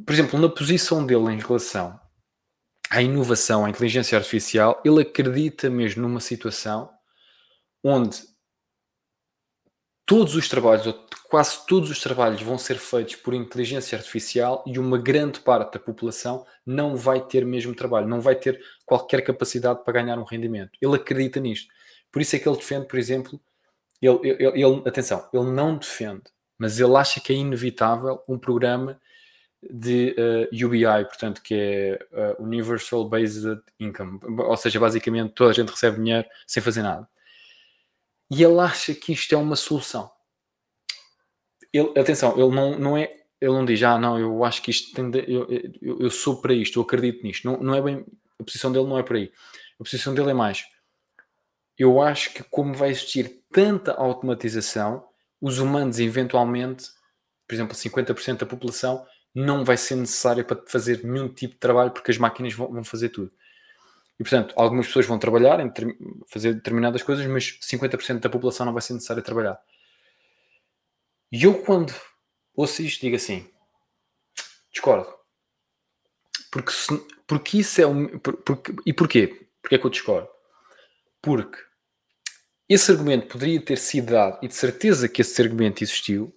por 0.06 0.12
exemplo, 0.12 0.38
na 0.38 0.48
posição 0.48 1.04
dele 1.04 1.32
em 1.32 1.40
relação 1.40 1.98
à 2.88 3.02
inovação, 3.02 3.64
à 3.64 3.70
inteligência 3.70 4.16
artificial, 4.16 4.80
ele 4.84 5.02
acredita 5.02 5.68
mesmo 5.68 6.02
numa 6.02 6.20
situação 6.20 6.88
onde 7.82 8.22
todos 10.06 10.36
os 10.36 10.48
trabalhos, 10.48 10.86
ou 10.86 11.06
quase 11.28 11.66
todos 11.66 11.90
os 11.90 12.00
trabalhos, 12.00 12.40
vão 12.40 12.56
ser 12.56 12.78
feitos 12.78 13.16
por 13.16 13.34
inteligência 13.34 13.98
artificial 13.98 14.62
e 14.64 14.78
uma 14.78 14.96
grande 14.96 15.40
parte 15.40 15.72
da 15.72 15.80
população 15.80 16.46
não 16.64 16.94
vai 16.94 17.20
ter 17.20 17.44
mesmo 17.44 17.74
trabalho, 17.74 18.06
não 18.06 18.20
vai 18.20 18.36
ter 18.36 18.62
qualquer 18.86 19.22
capacidade 19.22 19.82
para 19.82 19.94
ganhar 19.94 20.20
um 20.20 20.24
rendimento. 20.24 20.78
Ele 20.80 20.94
acredita 20.94 21.40
nisto. 21.40 21.66
Por 22.12 22.22
isso 22.22 22.36
é 22.36 22.38
que 22.38 22.48
ele 22.48 22.58
defende, 22.58 22.86
por 22.86 22.96
exemplo, 22.96 23.40
ele, 24.02 24.18
ele, 24.22 24.62
ele, 24.62 24.82
atenção, 24.84 25.28
ele 25.32 25.50
não 25.50 25.76
defende, 25.76 26.24
mas 26.58 26.80
ele 26.80 26.96
acha 26.96 27.20
que 27.20 27.32
é 27.32 27.36
inevitável 27.36 28.20
um 28.28 28.36
programa 28.36 29.00
de 29.62 30.16
uh, 30.18 30.48
eh, 30.52 30.64
UBI, 30.64 31.04
portanto, 31.04 31.40
que 31.40 31.54
é 31.54 31.98
uh, 32.12 32.42
Universal 32.42 33.08
Based 33.08 33.60
Income, 33.78 34.18
ou 34.40 34.56
seja, 34.56 34.80
basicamente 34.80 35.34
toda 35.34 35.50
a 35.50 35.54
gente 35.54 35.70
recebe 35.70 35.98
dinheiro 35.98 36.26
sem 36.48 36.60
fazer 36.60 36.82
nada. 36.82 37.08
E 38.28 38.42
ele 38.42 38.58
acha 38.58 38.92
que 38.92 39.12
isto 39.12 39.32
é 39.34 39.38
uma 39.38 39.54
solução. 39.54 40.10
Ele, 41.72 41.92
atenção, 41.96 42.32
ele 42.32 42.52
não, 42.54 42.78
não 42.78 42.96
é, 42.96 43.12
ele 43.40 43.52
não 43.52 43.64
diz, 43.64 43.80
ah, 43.84 43.98
não, 43.98 44.18
eu 44.18 44.42
acho 44.44 44.62
que 44.62 44.70
isto 44.70 44.92
tem 44.94 45.10
de, 45.10 45.20
eu, 45.32 45.46
eu, 45.80 46.00
eu, 46.00 46.10
sou 46.10 46.40
para 46.40 46.52
isto, 46.52 46.78
eu 46.78 46.82
acredito 46.82 47.22
nisto. 47.22 47.46
Não, 47.46 47.58
não 47.58 47.74
é 47.74 47.80
bem, 47.80 48.04
a 48.40 48.42
posição 48.42 48.72
dele 48.72 48.86
não 48.86 48.98
é 48.98 49.02
por 49.02 49.16
aí. 49.16 49.30
A 49.78 49.84
posição 49.84 50.12
dele 50.12 50.30
é 50.30 50.34
mais, 50.34 50.64
eu 51.82 52.00
acho 52.00 52.32
que 52.32 52.44
como 52.44 52.72
vai 52.74 52.90
existir 52.90 53.42
tanta 53.50 53.92
automatização, 53.92 55.04
os 55.40 55.58
humanos 55.58 55.98
eventualmente, 55.98 56.88
por 57.46 57.54
exemplo, 57.54 57.76
50% 57.76 58.38
da 58.38 58.46
população, 58.46 59.04
não 59.34 59.64
vai 59.64 59.76
ser 59.76 59.96
necessário 59.96 60.44
para 60.44 60.62
fazer 60.66 61.02
nenhum 61.04 61.28
tipo 61.28 61.54
de 61.54 61.60
trabalho 61.60 61.90
porque 61.90 62.10
as 62.10 62.18
máquinas 62.18 62.54
vão, 62.54 62.70
vão 62.70 62.84
fazer 62.84 63.08
tudo. 63.08 63.32
E 64.20 64.22
portanto, 64.22 64.54
algumas 64.56 64.86
pessoas 64.86 65.06
vão 65.06 65.18
trabalhar, 65.18 65.58
fazer 66.28 66.54
determinadas 66.54 67.02
coisas, 67.02 67.26
mas 67.26 67.58
50% 67.60 68.20
da 68.20 68.30
população 68.30 68.64
não 68.64 68.72
vai 68.72 68.82
ser 68.82 68.92
necessário 68.94 69.22
trabalhar. 69.22 69.58
E 71.32 71.42
eu, 71.42 71.62
quando 71.62 71.92
ouço 72.54 72.82
isto, 72.82 73.00
digo 73.00 73.16
assim: 73.16 73.50
Discordo. 74.70 75.12
Porque, 76.52 76.70
se, 76.70 76.96
porque 77.26 77.58
isso 77.58 77.80
é 77.80 77.86
um. 77.86 78.18
Porque, 78.18 78.72
e 78.86 78.92
porquê? 78.92 79.48
Porquê 79.60 79.74
é 79.74 79.78
que 79.78 79.86
eu 79.86 79.90
discordo? 79.90 80.28
Porque 81.20 81.58
esse 82.72 82.90
argumento 82.90 83.26
poderia 83.26 83.60
ter 83.60 83.78
sido 83.78 84.12
dado, 84.12 84.38
e 84.42 84.48
de 84.48 84.54
certeza 84.54 85.08
que 85.08 85.20
esse 85.20 85.40
argumento 85.42 85.82
existiu, 85.82 86.34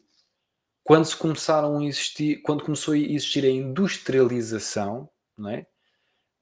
quando 0.83 1.05
se 1.05 1.15
começaram 1.15 1.79
a 1.79 1.85
existir, 1.85 2.41
quando 2.41 2.63
começou 2.63 2.93
a 2.93 2.97
existir 2.97 3.43
a 3.45 3.49
industrialização, 3.49 5.09
não 5.37 5.49
é? 5.49 5.65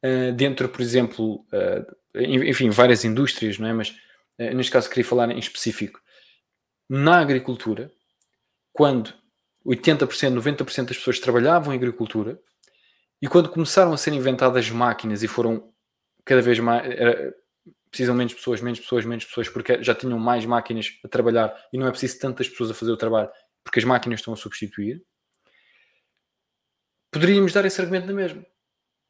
Uh, 0.05 0.33
dentro, 0.33 0.67
por 0.67 0.81
exemplo, 0.81 1.45
uh, 1.53 2.19
enfim, 2.19 2.69
várias 2.69 3.05
indústrias, 3.05 3.57
não 3.57 3.67
é? 3.67 3.73
Mas 3.73 3.89
uh, 3.89 4.53
neste 4.53 4.71
caso 4.71 4.89
queria 4.89 5.05
falar 5.05 5.31
em 5.31 5.39
específico. 5.39 6.01
Na 6.89 7.19
agricultura, 7.19 7.89
quando 8.73 9.13
80%, 9.65 10.07
90% 10.33 10.87
das 10.87 10.97
pessoas 10.97 11.19
trabalhavam 11.19 11.73
em 11.73 11.77
agricultura, 11.77 12.37
e 13.21 13.27
quando 13.27 13.49
começaram 13.49 13.93
a 13.93 13.97
ser 13.97 14.11
inventadas 14.11 14.69
máquinas 14.69 15.23
e 15.23 15.27
foram 15.27 15.71
cada 16.25 16.41
vez 16.41 16.59
mais. 16.59 16.85
Era, 16.85 17.33
precisam 17.93 18.15
menos 18.15 18.33
pessoas, 18.33 18.59
menos 18.59 18.79
pessoas, 18.79 19.05
menos 19.05 19.23
pessoas, 19.23 19.47
porque 19.49 19.83
já 19.83 19.93
tinham 19.93 20.17
mais 20.17 20.43
máquinas 20.47 20.99
a 21.05 21.07
trabalhar 21.07 21.55
e 21.71 21.77
não 21.77 21.85
é 21.85 21.91
preciso 21.91 22.17
tantas 22.17 22.49
pessoas 22.49 22.71
a 22.71 22.73
fazer 22.73 22.91
o 22.91 22.97
trabalho, 22.97 23.29
porque 23.63 23.77
as 23.77 23.85
máquinas 23.85 24.19
estão 24.19 24.33
a 24.33 24.35
substituir. 24.35 25.05
Poderíamos 27.11 27.53
dar 27.53 27.63
esse 27.65 27.79
argumento 27.79 28.07
na 28.07 28.13
mesma. 28.13 28.43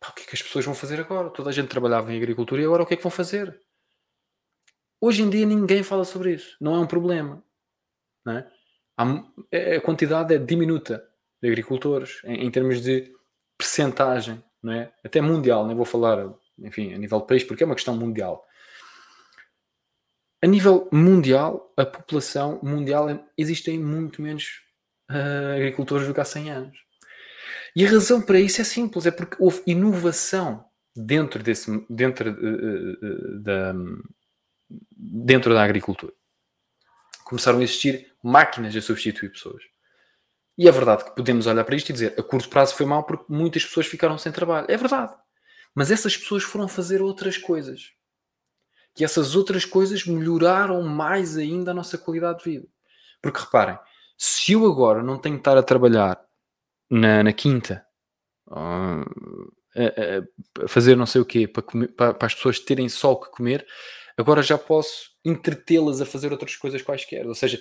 Pá, 0.02 0.10
o 0.10 0.14
que 0.14 0.24
é 0.24 0.26
que 0.26 0.36
as 0.36 0.42
pessoas 0.42 0.66
vão 0.66 0.76
fazer 0.76 1.00
agora? 1.00 1.30
Toda 1.30 1.50
a 1.50 1.54
gente 1.54 1.70
trabalhava 1.70 2.12
em 2.12 2.18
agricultura 2.18 2.62
e 2.62 2.66
agora 2.66 2.84
o 2.84 2.86
que 2.86 2.96
é 2.96 2.98
que 2.98 3.04
vão 3.04 3.10
fazer? 3.10 3.58
Hoje 5.00 5.22
em 5.22 5.30
dia 5.30 5.46
ninguém 5.46 5.82
fala 5.82 6.04
sobre 6.04 6.34
isso. 6.34 6.58
Não 6.60 6.76
é 6.76 6.80
um 6.80 6.88
problema. 6.88 7.42
Não 8.26 8.38
é? 8.38 8.52
a 9.78 9.82
quantidade 9.82 10.36
é 10.36 10.38
diminuta 10.38 11.08
de 11.42 11.48
agricultores 11.48 12.22
em, 12.26 12.46
em 12.46 12.52
termos 12.52 12.82
de 12.82 13.14
percentagem, 13.58 14.44
não 14.62 14.74
é? 14.74 14.94
Até 15.06 15.22
mundial, 15.22 15.66
nem 15.66 15.76
vou 15.76 15.86
falar, 15.86 16.34
enfim, 16.60 16.94
a 16.94 16.98
nível 16.98 17.22
de 17.22 17.28
país, 17.28 17.44
porque 17.46 17.64
é 17.64 17.66
uma 17.66 17.76
questão 17.76 17.96
mundial. 17.96 18.46
A 20.44 20.46
nível 20.46 20.90
mundial, 20.92 21.74
a 21.78 21.86
população 21.86 22.60
mundial 22.62 23.10
é, 23.10 23.18
existem 23.38 23.80
muito 23.80 24.22
menos 24.22 24.60
uh, 25.10 25.56
agricultores 25.56 26.06
do 26.06 26.14
que 26.14 26.20
há 26.20 26.26
100 26.26 26.52
anos. 26.52 26.78
E 27.74 27.86
a 27.86 27.90
razão 27.90 28.22
para 28.22 28.42
isso 28.42 28.60
é 28.60 28.66
simples, 28.66 29.06
é 29.06 29.12
porque 29.12 29.38
houve 29.40 29.64
inovação 29.66 30.66
dentro 30.94 31.42
desse 31.42 31.72
dentro 31.90 32.30
uh, 32.30 32.92
uh, 32.92 33.40
da 33.42 33.74
dentro 34.92 35.54
da 35.54 35.64
agricultura. 35.64 36.12
Começaram 37.24 37.60
a 37.60 37.64
existir 37.64 38.14
máquinas 38.22 38.76
a 38.76 38.82
substituir 38.82 39.30
pessoas. 39.30 39.64
E 40.58 40.68
é 40.68 40.72
verdade 40.74 41.06
que 41.06 41.16
podemos 41.16 41.48
olhar 41.48 41.64
para 41.64 41.78
isto 41.78 41.90
e 41.90 41.94
dizer 41.94 42.16
a 42.20 42.22
curto 42.22 42.50
prazo 42.50 42.76
foi 42.76 42.86
mal 42.86 43.06
porque 43.06 43.32
muitas 43.32 43.64
pessoas 43.64 43.88
ficaram 43.88 44.18
sem 44.18 44.30
trabalho. 44.34 44.68
É 44.70 44.76
verdade. 44.76 45.16
Mas 45.74 45.90
essas 45.90 46.18
pessoas 46.18 46.44
foram 46.44 46.68
fazer 46.68 47.02
outras 47.02 47.38
coisas. 47.38 47.94
E 49.00 49.04
essas 49.04 49.36
outras 49.36 49.66
coisas 49.66 50.06
melhoraram 50.06 50.82
mais 50.84 51.38
ainda 51.38 51.72
a 51.72 51.74
nossa 51.74 51.98
qualidade 51.98 52.44
de 52.44 52.52
vida. 52.52 52.68
Porque 53.22 53.40
reparem, 53.40 53.78
se 54.18 54.54
eu 54.54 54.66
agora 54.66 55.02
não 55.02 55.18
tenho 55.18 55.36
que 55.36 55.42
estar 55.42 55.58
a 55.58 55.64
trabalhar 55.64 56.24
na, 56.90 57.24
na 57.24 57.34
quinta, 57.34 57.86
a, 58.50 59.02
a, 59.02 60.64
a, 60.64 60.68
fazer 60.68 60.96
não 60.96 61.06
sei 61.06 61.22
o 61.22 61.26
quê, 61.26 61.48
para, 61.48 61.64
comer, 61.64 61.88
para, 61.90 62.14
para 62.14 62.26
as 62.28 62.36
pessoas 62.36 62.60
terem 62.60 62.88
só 62.88 63.14
o 63.14 63.20
que 63.20 63.32
comer, 63.32 63.66
agora 64.18 64.44
já 64.44 64.58
posso 64.58 65.12
entretê-las 65.26 66.02
a 66.02 66.06
fazer 66.06 66.32
outras 66.32 66.56
coisas 66.56 66.82
quaisquer. 66.82 67.26
Ou 67.26 67.34
seja, 67.34 67.60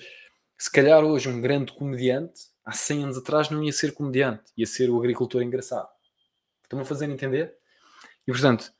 se 0.58 0.70
calhar 0.70 1.02
hoje 1.02 1.28
um 1.28 1.40
grande 1.40 1.72
comediante 1.72 2.42
há 2.64 2.72
100 2.72 3.04
anos 3.04 3.18
atrás 3.18 3.50
não 3.50 3.62
ia 3.62 3.72
ser 3.72 3.92
comediante, 3.92 4.44
ia 4.56 4.66
ser 4.66 4.90
o 4.90 4.98
agricultor 4.98 5.42
engraçado. 5.42 5.88
Estão-me 6.62 6.82
a 6.82 6.86
fazer 6.86 7.08
entender? 7.08 7.54
E 8.26 8.32
portanto, 8.32 8.72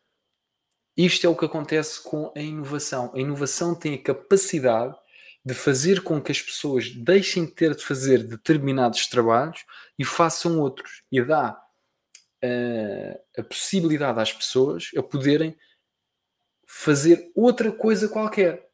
isto 0.96 1.26
é 1.26 1.30
o 1.30 1.36
que 1.36 1.44
acontece 1.44 2.02
com 2.02 2.32
a 2.36 2.40
inovação. 2.40 3.12
A 3.14 3.18
inovação 3.18 3.74
tem 3.74 3.94
a 3.94 4.02
capacidade 4.02 4.94
de 5.44 5.54
fazer 5.54 6.02
com 6.02 6.20
que 6.20 6.30
as 6.30 6.40
pessoas 6.40 6.90
deixem 6.90 7.46
de 7.46 7.52
ter 7.52 7.74
de 7.74 7.84
fazer 7.84 8.22
determinados 8.22 9.06
trabalhos 9.08 9.64
e 9.98 10.04
façam 10.04 10.60
outros. 10.60 11.02
E 11.10 11.22
dá 11.22 11.60
uh, 12.44 13.40
a 13.40 13.42
possibilidade 13.42 14.20
às 14.20 14.32
pessoas 14.32 14.90
a 14.96 15.02
poderem 15.02 15.56
fazer 16.66 17.30
outra 17.34 17.72
coisa 17.72 18.08
qualquer. 18.08 18.68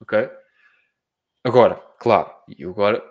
Ok? 0.00 0.30
Agora, 1.42 1.76
claro, 1.98 2.30
e 2.48 2.64
agora, 2.64 3.02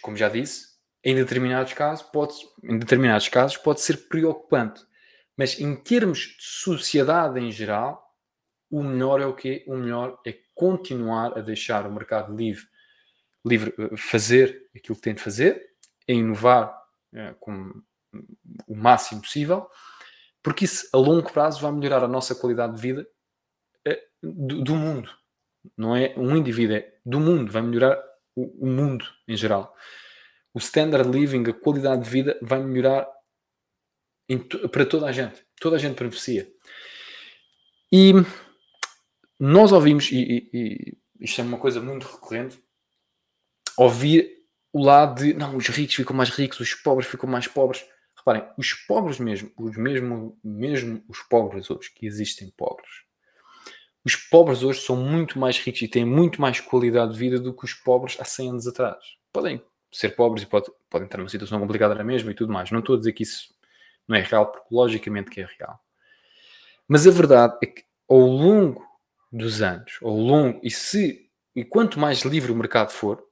como 0.00 0.16
já 0.16 0.28
disse, 0.28 0.74
em 1.02 1.14
determinados 1.14 1.72
casos 1.72 2.04
pode, 2.06 2.34
em 2.62 2.78
determinados 2.78 3.28
casos 3.28 3.56
pode 3.56 3.80
ser 3.80 4.08
preocupante. 4.08 4.84
Mas 5.36 5.58
em 5.58 5.74
termos 5.76 6.18
de 6.18 6.44
sociedade 6.44 7.40
em 7.40 7.50
geral, 7.50 8.02
o 8.70 8.82
melhor 8.82 9.20
é 9.20 9.26
o 9.26 9.34
quê? 9.34 9.64
O 9.66 9.76
melhor 9.76 10.20
é 10.26 10.36
continuar 10.54 11.36
a 11.36 11.40
deixar 11.40 11.86
o 11.86 11.92
mercado 11.92 12.34
livre, 12.34 12.66
livre 13.44 13.74
eh, 13.78 13.96
fazer 13.96 14.68
aquilo 14.74 14.96
que 14.96 15.02
tem 15.02 15.14
de 15.14 15.22
fazer, 15.22 15.70
a 16.08 16.12
inovar 16.12 16.76
é, 17.12 17.34
com 17.40 17.82
o 18.66 18.74
máximo 18.74 19.22
possível, 19.22 19.68
porque 20.42 20.64
isso 20.64 20.88
a 20.92 20.96
longo 20.96 21.32
prazo 21.32 21.60
vai 21.60 21.72
melhorar 21.72 22.04
a 22.04 22.08
nossa 22.08 22.34
qualidade 22.34 22.76
de 22.76 22.80
vida 22.80 23.08
é, 23.84 24.00
do, 24.22 24.62
do, 24.62 24.74
mundo. 24.74 25.10
Não 25.76 25.96
é 25.96 26.14
um 26.16 26.36
indivíduo, 26.36 26.76
é 26.76 26.94
do 27.04 27.18
mundo, 27.18 27.50
vai 27.50 27.62
melhorar 27.62 28.00
o, 28.36 28.66
o 28.66 28.66
mundo 28.66 29.04
em 29.26 29.36
geral 29.36 29.74
o 30.54 30.58
standard 30.58 31.10
living, 31.10 31.50
a 31.50 31.52
qualidade 31.52 32.04
de 32.04 32.10
vida 32.10 32.38
vai 32.40 32.62
melhorar 32.62 33.08
para 34.70 34.86
toda 34.86 35.06
a 35.06 35.12
gente. 35.12 35.44
Toda 35.60 35.76
a 35.76 35.78
gente 35.78 35.98
beneficia. 35.98 36.48
E 37.92 38.12
nós 39.38 39.72
ouvimos, 39.72 40.10
e, 40.10 40.16
e, 40.16 40.50
e 40.52 40.98
isto 41.20 41.40
é 41.40 41.44
uma 41.44 41.58
coisa 41.58 41.80
muito 41.80 42.06
recorrente, 42.06 42.58
ouvir 43.76 44.44
o 44.72 44.82
lado 44.82 45.22
de 45.22 45.34
não, 45.34 45.56
os 45.56 45.68
ricos 45.68 45.94
ficam 45.94 46.16
mais 46.16 46.30
ricos, 46.30 46.58
os 46.60 46.74
pobres 46.74 47.08
ficam 47.08 47.28
mais 47.28 47.46
pobres. 47.46 47.84
Reparem, 48.16 48.44
os 48.56 48.72
pobres 48.72 49.18
mesmo, 49.18 49.52
os 49.56 49.76
mesmo, 49.76 50.38
mesmo 50.42 51.04
os 51.08 51.20
pobres 51.20 51.70
hoje, 51.70 51.90
que 51.94 52.06
existem 52.06 52.50
pobres, 52.56 53.04
os 54.04 54.16
pobres 54.16 54.62
hoje 54.62 54.80
são 54.80 54.96
muito 54.96 55.38
mais 55.38 55.58
ricos 55.58 55.80
e 55.80 55.88
têm 55.88 56.04
muito 56.04 56.40
mais 56.40 56.60
qualidade 56.60 57.12
de 57.12 57.18
vida 57.18 57.40
do 57.40 57.54
que 57.54 57.64
os 57.64 57.72
pobres 57.72 58.16
há 58.20 58.24
100 58.24 58.50
anos 58.50 58.66
atrás. 58.66 58.98
Podem 59.32 59.62
ser 59.90 60.10
pobres 60.10 60.42
e 60.42 60.46
pode, 60.46 60.70
podem 60.90 61.06
estar 61.06 61.16
numa 61.16 61.28
situação 61.28 61.58
complicada 61.58 61.94
na 61.94 62.04
mesma 62.04 62.30
e 62.30 62.34
tudo 62.34 62.52
mais. 62.52 62.70
Não 62.70 62.80
estou 62.80 62.96
a 62.96 62.98
dizer 62.98 63.12
que 63.12 63.22
isso 63.22 63.53
não 64.06 64.16
é 64.16 64.20
real, 64.20 64.50
porque 64.50 64.68
logicamente 64.70 65.30
que 65.30 65.40
é 65.40 65.46
real. 65.58 65.80
Mas 66.86 67.06
a 67.06 67.10
verdade 67.10 67.56
é 67.62 67.66
que 67.66 67.84
ao 68.08 68.18
longo 68.18 68.84
dos 69.32 69.62
anos, 69.62 69.98
ao 70.02 70.16
longo, 70.16 70.60
e 70.62 70.70
se 70.70 71.30
e 71.56 71.64
quanto 71.64 71.98
mais 71.98 72.22
livre 72.22 72.50
o 72.50 72.56
mercado 72.56 72.90
for, 72.90 73.24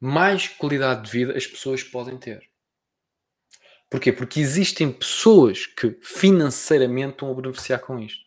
mais 0.00 0.48
qualidade 0.48 1.04
de 1.04 1.10
vida 1.10 1.36
as 1.36 1.46
pessoas 1.46 1.82
podem 1.82 2.18
ter. 2.18 2.48
Porquê? 3.90 4.12
Porque 4.12 4.40
existem 4.40 4.92
pessoas 4.92 5.66
que 5.66 5.98
financeiramente 6.02 7.12
estão 7.12 7.30
a 7.30 7.34
beneficiar 7.34 7.80
com 7.80 7.98
isto. 7.98 8.24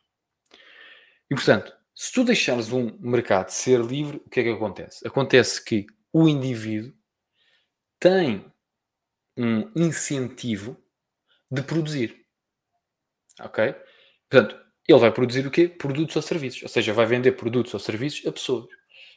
E 1.30 1.36
portanto, 1.36 1.72
se 1.94 2.12
tu 2.12 2.24
deixares 2.24 2.72
um 2.72 2.98
mercado 3.00 3.50
ser 3.50 3.80
livre, 3.80 4.18
o 4.26 4.30
que 4.30 4.40
é 4.40 4.44
que 4.44 4.50
acontece? 4.50 5.08
Acontece 5.08 5.64
que 5.64 5.86
o 6.12 6.28
indivíduo 6.28 6.94
tem 8.00 8.51
um 9.38 9.72
incentivo 9.76 10.78
de 11.50 11.62
produzir. 11.62 12.26
Ok? 13.40 13.76
Portanto, 14.30 14.60
ele 14.88 15.00
vai 15.00 15.12
produzir 15.12 15.46
o 15.46 15.52
quê? 15.52 15.68
Produtos 15.68 16.16
ou 16.16 16.22
serviços. 16.22 16.64
Ou 16.64 16.70
seja, 16.70 16.94
vai 16.94 17.06
vender 17.06 17.34
produtos 17.34 17.74
ou 17.74 17.80
serviços 17.80 18.26
a 18.26 18.32
pessoas. 18.32 18.68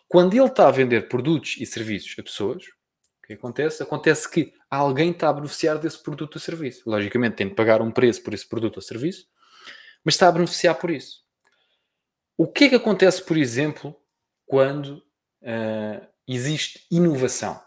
Quando 0.08 0.34
ele 0.34 0.46
está 0.46 0.68
a 0.68 0.70
vender 0.70 1.08
produtos 1.08 1.56
e 1.58 1.66
serviços 1.66 2.14
a 2.18 2.22
pessoas, 2.22 2.64
o 2.64 3.26
que 3.26 3.32
acontece? 3.32 3.82
Acontece 3.82 4.30
que 4.30 4.52
alguém 4.70 5.10
está 5.10 5.28
a 5.28 5.32
beneficiar 5.32 5.78
desse 5.78 6.02
produto 6.02 6.34
ou 6.36 6.40
serviço. 6.40 6.88
Logicamente, 6.88 7.36
tem 7.36 7.48
de 7.48 7.54
pagar 7.54 7.80
um 7.80 7.90
preço 7.90 8.22
por 8.22 8.34
esse 8.34 8.46
produto 8.46 8.76
ou 8.76 8.82
serviço, 8.82 9.26
mas 10.04 10.14
está 10.14 10.28
a 10.28 10.32
beneficiar 10.32 10.74
por 10.74 10.90
isso. 10.90 11.24
O 12.36 12.46
que 12.46 12.64
é 12.64 12.68
que 12.68 12.74
acontece, 12.74 13.24
por 13.24 13.36
exemplo, 13.36 13.96
quando 14.46 15.02
uh, 15.42 16.06
existe 16.26 16.86
inovação. 16.90 17.60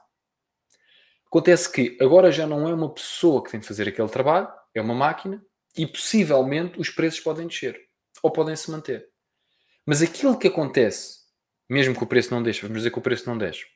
Acontece 1.28 1.72
que 1.72 1.98
agora 2.02 2.32
já 2.32 2.48
não 2.48 2.68
é 2.68 2.74
uma 2.74 2.94
pessoa 2.94 3.44
que 3.44 3.52
tem 3.52 3.60
de 3.60 3.68
fazer 3.68 3.88
aquele 3.88 4.10
trabalho, 4.10 4.48
é 4.74 4.82
uma 4.82 4.96
máquina, 4.96 5.44
e 5.78 5.86
possivelmente 5.86 6.80
os 6.80 6.90
preços 6.90 7.20
podem 7.20 7.48
descer 7.48 7.80
ou 8.24 8.32
podem 8.32 8.56
se 8.56 8.72
manter. 8.72 9.08
Mas 9.86 10.02
aquilo 10.02 10.38
que 10.38 10.48
acontece, 10.48 11.20
mesmo 11.70 11.96
que 11.96 12.04
o 12.04 12.08
preço 12.08 12.34
não 12.34 12.42
deixe, 12.42 12.62
vamos 12.62 12.78
dizer 12.78 12.92
que 12.92 13.00
o 13.00 13.02
preço 13.02 13.30
não 13.30 13.38
deixe, 13.38 13.68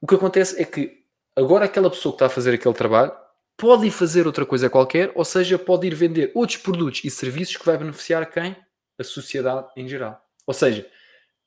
o 0.00 0.06
que 0.06 0.14
acontece 0.14 0.60
é 0.60 0.64
que 0.64 1.04
agora 1.34 1.64
aquela 1.64 1.90
pessoa 1.90 2.12
que 2.12 2.16
está 2.16 2.26
a 2.26 2.30
fazer 2.30 2.54
aquele 2.54 2.74
trabalho 2.74 3.12
pode 3.56 3.86
ir 3.86 3.90
fazer 3.90 4.26
outra 4.26 4.44
coisa 4.44 4.68
qualquer, 4.68 5.10
ou 5.14 5.24
seja, 5.24 5.58
pode 5.58 5.86
ir 5.86 5.94
vender 5.94 6.30
outros 6.34 6.58
produtos 6.58 7.02
e 7.04 7.10
serviços 7.10 7.56
que 7.56 7.64
vai 7.64 7.78
beneficiar 7.78 8.30
quem? 8.30 8.56
A 8.98 9.04
sociedade 9.04 9.68
em 9.76 9.88
geral. 9.88 10.20
Ou 10.46 10.52
seja, 10.52 10.86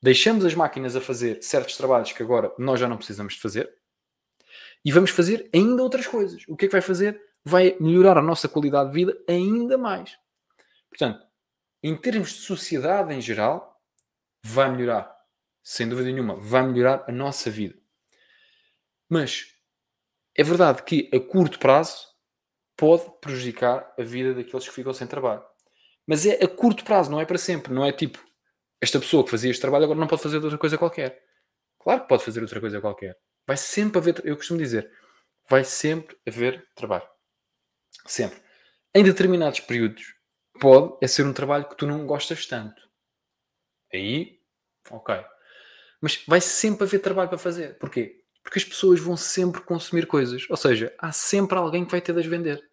deixamos 0.02 0.44
as 0.44 0.54
máquinas 0.54 0.96
a 0.96 1.00
fazer 1.00 1.42
certos 1.42 1.76
trabalhos 1.76 2.12
que 2.12 2.22
agora 2.22 2.52
nós 2.58 2.80
já 2.80 2.88
não 2.88 2.96
precisamos 2.96 3.34
de 3.34 3.40
fazer 3.40 3.79
E 4.84 4.92
vamos 4.92 5.10
fazer 5.10 5.48
ainda 5.54 5.82
outras 5.82 6.06
coisas. 6.06 6.44
O 6.48 6.56
que 6.56 6.64
é 6.64 6.68
que 6.68 6.72
vai 6.72 6.80
fazer? 6.80 7.20
Vai 7.44 7.76
melhorar 7.80 8.18
a 8.18 8.22
nossa 8.22 8.48
qualidade 8.48 8.90
de 8.90 8.94
vida 8.94 9.18
ainda 9.28 9.76
mais. 9.76 10.16
Portanto, 10.88 11.24
em 11.82 11.96
termos 11.96 12.30
de 12.30 12.40
sociedade 12.40 13.14
em 13.14 13.20
geral, 13.20 13.80
vai 14.44 14.70
melhorar. 14.70 15.14
Sem 15.62 15.88
dúvida 15.88 16.10
nenhuma, 16.10 16.36
vai 16.36 16.66
melhorar 16.66 17.04
a 17.06 17.12
nossa 17.12 17.50
vida. 17.50 17.78
Mas 19.08 19.54
é 20.36 20.42
verdade 20.42 20.82
que 20.82 21.10
a 21.12 21.20
curto 21.20 21.58
prazo 21.58 22.08
pode 22.76 23.04
prejudicar 23.20 23.92
a 23.98 24.02
vida 24.02 24.32
daqueles 24.34 24.66
que 24.66 24.74
ficam 24.74 24.92
sem 24.94 25.06
trabalho. 25.06 25.44
Mas 26.06 26.24
é 26.24 26.42
a 26.42 26.48
curto 26.48 26.84
prazo, 26.84 27.10
não 27.10 27.20
é 27.20 27.26
para 27.26 27.38
sempre. 27.38 27.72
Não 27.72 27.84
é 27.84 27.92
tipo, 27.92 28.18
esta 28.80 28.98
pessoa 28.98 29.22
que 29.22 29.30
fazia 29.30 29.50
este 29.50 29.60
trabalho 29.60 29.84
agora 29.84 30.00
não 30.00 30.06
pode 30.06 30.22
fazer 30.22 30.38
outra 30.38 30.58
coisa 30.58 30.78
qualquer. 30.78 31.22
Claro 31.78 32.02
que 32.02 32.08
pode 32.08 32.24
fazer 32.24 32.40
outra 32.40 32.60
coisa 32.60 32.80
qualquer. 32.80 33.16
Vai 33.46 33.56
sempre 33.56 33.98
haver, 33.98 34.20
eu 34.24 34.36
costumo 34.36 34.58
dizer, 34.58 34.90
vai 35.48 35.64
sempre 35.64 36.16
haver 36.26 36.68
trabalho. 36.74 37.08
Sempre. 38.06 38.40
Em 38.94 39.04
determinados 39.04 39.60
períodos, 39.60 40.14
pode 40.60 40.96
é 41.00 41.06
ser 41.06 41.26
um 41.26 41.32
trabalho 41.32 41.68
que 41.68 41.76
tu 41.76 41.86
não 41.86 42.06
gostas 42.06 42.46
tanto. 42.46 42.80
Aí, 43.92 44.40
ok. 44.90 45.24
Mas 46.00 46.22
vai 46.26 46.40
sempre 46.40 46.84
haver 46.84 47.00
trabalho 47.00 47.28
para 47.28 47.38
fazer. 47.38 47.78
Porquê? 47.78 48.24
Porque 48.42 48.58
as 48.58 48.64
pessoas 48.64 49.00
vão 49.00 49.16
sempre 49.16 49.60
consumir 49.60 50.06
coisas. 50.06 50.46
Ou 50.48 50.56
seja, 50.56 50.94
há 50.98 51.12
sempre 51.12 51.58
alguém 51.58 51.84
que 51.84 51.90
vai 51.90 52.00
ter 52.00 52.12
de 52.12 52.20
as 52.20 52.26
vender. 52.26 52.70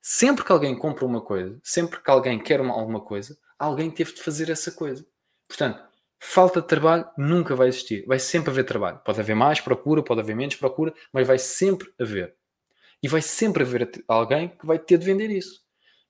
Sempre 0.00 0.44
que 0.44 0.52
alguém 0.52 0.78
compra 0.78 1.04
uma 1.04 1.20
coisa, 1.20 1.58
sempre 1.64 2.00
que 2.00 2.10
alguém 2.10 2.40
quer 2.40 2.60
uma, 2.60 2.72
alguma 2.72 3.00
coisa, 3.00 3.36
alguém 3.58 3.90
teve 3.90 4.12
de 4.14 4.22
fazer 4.22 4.50
essa 4.50 4.70
coisa. 4.70 5.04
Portanto, 5.48 5.82
falta 6.18 6.60
de 6.60 6.66
trabalho 6.66 7.08
nunca 7.16 7.54
vai 7.54 7.68
existir. 7.68 8.04
Vai 8.06 8.18
sempre 8.18 8.50
haver 8.50 8.64
trabalho. 8.64 9.00
Pode 9.04 9.20
haver 9.20 9.34
mais 9.34 9.60
procura, 9.60 10.02
pode 10.02 10.20
haver 10.20 10.36
menos 10.36 10.56
procura, 10.56 10.92
mas 11.12 11.26
vai 11.26 11.38
sempre 11.38 11.92
haver. 12.00 12.34
E 13.02 13.08
vai 13.08 13.22
sempre 13.22 13.62
haver 13.62 13.90
alguém 14.08 14.48
que 14.48 14.66
vai 14.66 14.78
ter 14.78 14.98
de 14.98 15.04
vender 15.04 15.30
isso. 15.30 15.62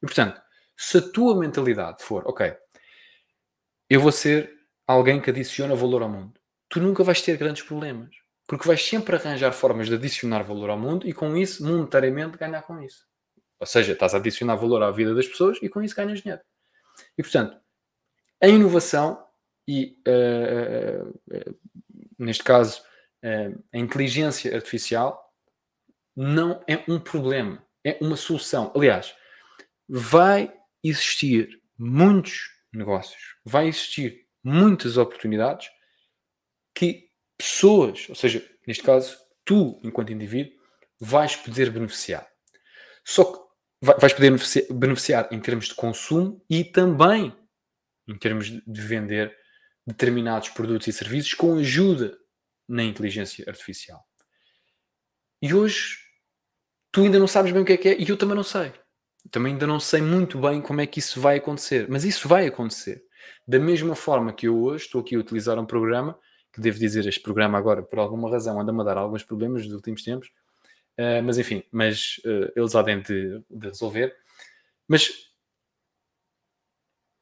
E 0.02 0.06
portanto, 0.06 0.40
se 0.76 0.98
a 0.98 1.02
tua 1.02 1.38
mentalidade 1.38 2.02
for, 2.02 2.22
ok, 2.26 2.54
eu 3.88 4.00
vou 4.00 4.12
ser 4.12 4.52
alguém 4.86 5.20
que 5.20 5.30
adiciona 5.30 5.74
valor 5.74 6.02
ao 6.02 6.08
mundo, 6.08 6.40
tu 6.68 6.80
nunca 6.80 7.02
vais 7.02 7.20
ter 7.20 7.36
grandes 7.36 7.62
problemas. 7.62 8.14
Porque 8.46 8.66
vais 8.66 8.84
sempre 8.84 9.16
arranjar 9.16 9.52
formas 9.52 9.88
de 9.88 9.94
adicionar 9.94 10.42
valor 10.42 10.70
ao 10.70 10.78
mundo 10.78 11.06
e 11.08 11.12
com 11.12 11.36
isso, 11.36 11.64
monetariamente, 11.64 12.38
ganhar 12.38 12.62
com 12.62 12.80
isso. 12.80 13.04
Ou 13.58 13.66
seja, 13.66 13.92
estás 13.92 14.14
a 14.14 14.18
adicionar 14.18 14.54
valor 14.54 14.82
à 14.82 14.90
vida 14.90 15.14
das 15.14 15.26
pessoas 15.26 15.58
e 15.60 15.68
com 15.68 15.82
isso 15.82 15.96
ganhas 15.96 16.20
dinheiro. 16.20 16.42
E 17.18 17.22
portanto, 17.22 17.58
a 18.40 18.46
inovação 18.46 19.25
e, 19.66 19.98
uh, 20.06 21.08
uh, 21.08 21.58
neste 22.18 22.44
caso, 22.44 22.82
a 23.72 23.78
inteligência 23.78 24.54
artificial 24.54 25.34
não 26.14 26.62
é 26.68 26.84
um 26.88 27.00
problema, 27.00 27.66
é 27.84 27.98
uma 28.00 28.16
solução. 28.16 28.70
Aliás, 28.76 29.12
vai 29.88 30.52
existir 30.82 31.60
muitos 31.76 32.50
negócios, 32.72 33.36
vai 33.44 33.66
existir 33.66 34.26
muitas 34.44 34.96
oportunidades 34.96 35.68
que 36.72 37.10
pessoas, 37.36 38.08
ou 38.08 38.14
seja, 38.14 38.48
neste 38.66 38.82
caso, 38.82 39.16
tu, 39.44 39.80
enquanto 39.82 40.12
indivíduo, 40.12 40.52
vais 41.00 41.34
poder 41.34 41.70
beneficiar. 41.70 42.26
Só 43.04 43.24
que 43.24 43.46
vais 43.82 44.12
poder 44.12 44.32
beneficiar 44.72 45.28
em 45.30 45.40
termos 45.40 45.66
de 45.66 45.74
consumo 45.74 46.44
e 46.48 46.64
também 46.64 47.36
em 48.08 48.16
termos 48.16 48.48
de 48.50 48.80
vender 48.80 49.36
determinados 49.86 50.48
produtos 50.48 50.88
e 50.88 50.92
serviços 50.92 51.34
com 51.34 51.56
ajuda 51.56 52.18
na 52.68 52.82
inteligência 52.82 53.44
artificial. 53.48 54.04
E 55.40 55.54
hoje 55.54 55.98
tu 56.90 57.02
ainda 57.02 57.18
não 57.18 57.26
sabes 57.26 57.52
bem 57.52 57.62
o 57.62 57.64
que 57.64 57.72
é 57.72 57.76
que 57.76 57.88
é 57.88 58.00
e 58.00 58.08
eu 58.08 58.16
também 58.16 58.34
não 58.34 58.42
sei. 58.42 58.72
Também 59.30 59.52
ainda 59.52 59.66
não 59.66 59.78
sei 59.80 60.00
muito 60.00 60.40
bem 60.40 60.60
como 60.60 60.80
é 60.80 60.86
que 60.86 60.98
isso 60.98 61.20
vai 61.20 61.36
acontecer, 61.36 61.86
mas 61.88 62.04
isso 62.04 62.28
vai 62.28 62.46
acontecer. 62.46 63.04
Da 63.46 63.58
mesma 63.58 63.94
forma 63.94 64.32
que 64.32 64.46
eu 64.48 64.60
hoje 64.62 64.84
estou 64.84 65.00
aqui 65.00 65.16
a 65.16 65.18
utilizar 65.18 65.58
um 65.58 65.66
programa, 65.66 66.18
que 66.52 66.60
devo 66.60 66.78
dizer, 66.78 67.06
este 67.06 67.20
programa 67.20 67.58
agora, 67.58 67.82
por 67.82 67.98
alguma 67.98 68.30
razão, 68.30 68.60
anda-me 68.60 68.80
a 68.80 68.84
dar 68.84 68.98
alguns 68.98 69.22
problemas 69.22 69.64
nos 69.64 69.74
últimos 69.74 70.02
tempos, 70.02 70.30
Uh, 70.98 71.22
mas 71.22 71.36
enfim, 71.36 71.62
mas 71.70 72.18
uh, 72.24 72.50
eles 72.56 72.74
há 72.74 72.82
de, 72.82 73.02
de, 73.02 73.66
resolver. 73.68 74.16
Mas 74.88 75.25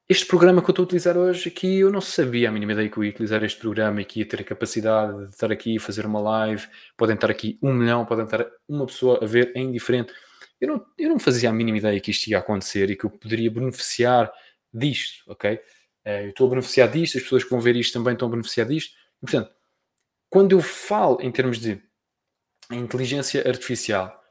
este 0.06 0.26
programa 0.26 0.60
que 0.60 0.68
eu 0.68 0.72
estou 0.72 0.82
a 0.82 0.86
utilizar 0.86 1.16
hoje 1.16 1.48
aqui, 1.48 1.78
eu 1.78 1.90
não 1.90 2.00
sabia 2.00 2.50
a 2.50 2.52
mínima 2.52 2.72
ideia 2.72 2.90
que 2.90 2.98
eu 2.98 3.04
ia 3.04 3.10
utilizar 3.10 3.42
este 3.42 3.58
programa 3.58 4.02
e 4.02 4.04
que 4.04 4.20
ia 4.20 4.28
ter 4.28 4.40
a 4.40 4.44
capacidade 4.44 5.16
de 5.16 5.30
estar 5.30 5.50
aqui 5.50 5.78
fazer 5.78 6.04
uma 6.04 6.20
live. 6.20 6.66
Podem 6.96 7.14
estar 7.14 7.30
aqui 7.30 7.58
um 7.62 7.72
milhão, 7.72 8.04
podem 8.04 8.26
estar 8.26 8.46
uma 8.68 8.84
pessoa 8.84 9.24
a 9.24 9.26
ver, 9.26 9.52
é 9.54 9.60
indiferente. 9.60 10.12
Eu 10.60 10.68
não, 10.68 10.86
eu 10.98 11.08
não 11.08 11.18
fazia 11.18 11.48
a 11.48 11.52
mínima 11.52 11.78
ideia 11.78 11.98
que 12.00 12.10
isto 12.10 12.26
ia 12.28 12.38
acontecer 12.38 12.90
e 12.90 12.96
que 12.96 13.04
eu 13.04 13.10
poderia 13.10 13.50
beneficiar 13.50 14.30
disto, 14.72 15.24
ok? 15.26 15.54
Uh, 15.54 16.08
eu 16.24 16.28
estou 16.28 16.46
a 16.48 16.50
beneficiar 16.50 16.90
disto, 16.90 17.16
as 17.16 17.22
pessoas 17.22 17.44
que 17.44 17.50
vão 17.50 17.60
ver 17.60 17.74
isto 17.74 17.94
também 17.94 18.12
estão 18.12 18.28
a 18.28 18.30
beneficiar 18.30 18.66
disto. 18.66 18.94
E, 19.22 19.26
portanto, 19.26 19.50
quando 20.28 20.52
eu 20.52 20.60
falo 20.60 21.18
em 21.22 21.32
termos 21.32 21.58
de 21.58 21.80
inteligência 22.70 23.46
artificial 23.48 24.22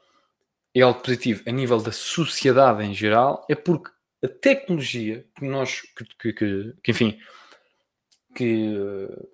é 0.74 0.82
algo 0.82 1.00
positivo 1.00 1.42
a 1.46 1.52
nível 1.52 1.80
da 1.80 1.92
sociedade 1.92 2.84
em 2.84 2.92
geral, 2.92 3.46
é 3.48 3.54
porque 3.54 3.90
a 4.24 4.28
tecnologia 4.28 5.26
que 5.36 5.44
nós, 5.44 5.82
que, 5.82 6.32
que, 6.32 6.74
que, 6.82 6.90
enfim, 6.90 7.20
que 8.34 8.74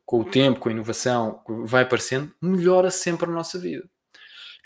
com 0.04 0.20
o 0.20 0.24
tempo, 0.24 0.58
com 0.58 0.68
a 0.68 0.72
inovação 0.72 1.42
vai 1.64 1.84
aparecendo, 1.84 2.34
melhora 2.42 2.90
sempre 2.90 3.26
a 3.26 3.32
nossa 3.32 3.58
vida. 3.58 3.88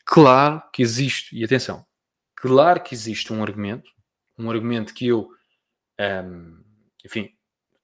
Claro 0.05 0.63
que 0.73 0.83
existe, 0.83 1.37
e 1.37 1.45
atenção, 1.45 1.85
claro 2.35 2.83
que 2.83 2.95
existe 2.95 3.33
um 3.33 3.43
argumento, 3.43 3.91
um 4.39 4.51
argumento 4.51 4.95
que 4.95 5.07
eu, 5.07 5.29
um, 6.01 6.63
enfim, 7.05 7.31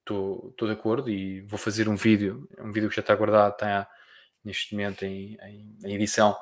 estou 0.01 0.55
de 0.59 0.73
acordo 0.73 1.11
e 1.11 1.43
vou 1.43 1.59
fazer 1.59 1.89
um 1.89 1.97
vídeo, 1.97 2.49
um 2.59 2.73
vídeo 2.73 2.89
que 2.89 2.97
já 2.97 3.01
está 3.01 3.15
guardado, 3.15 3.53
está 3.53 3.89
neste 4.43 4.75
momento 4.75 5.05
em, 5.05 5.37
em, 5.43 5.79
em 5.85 5.95
edição, 5.95 6.35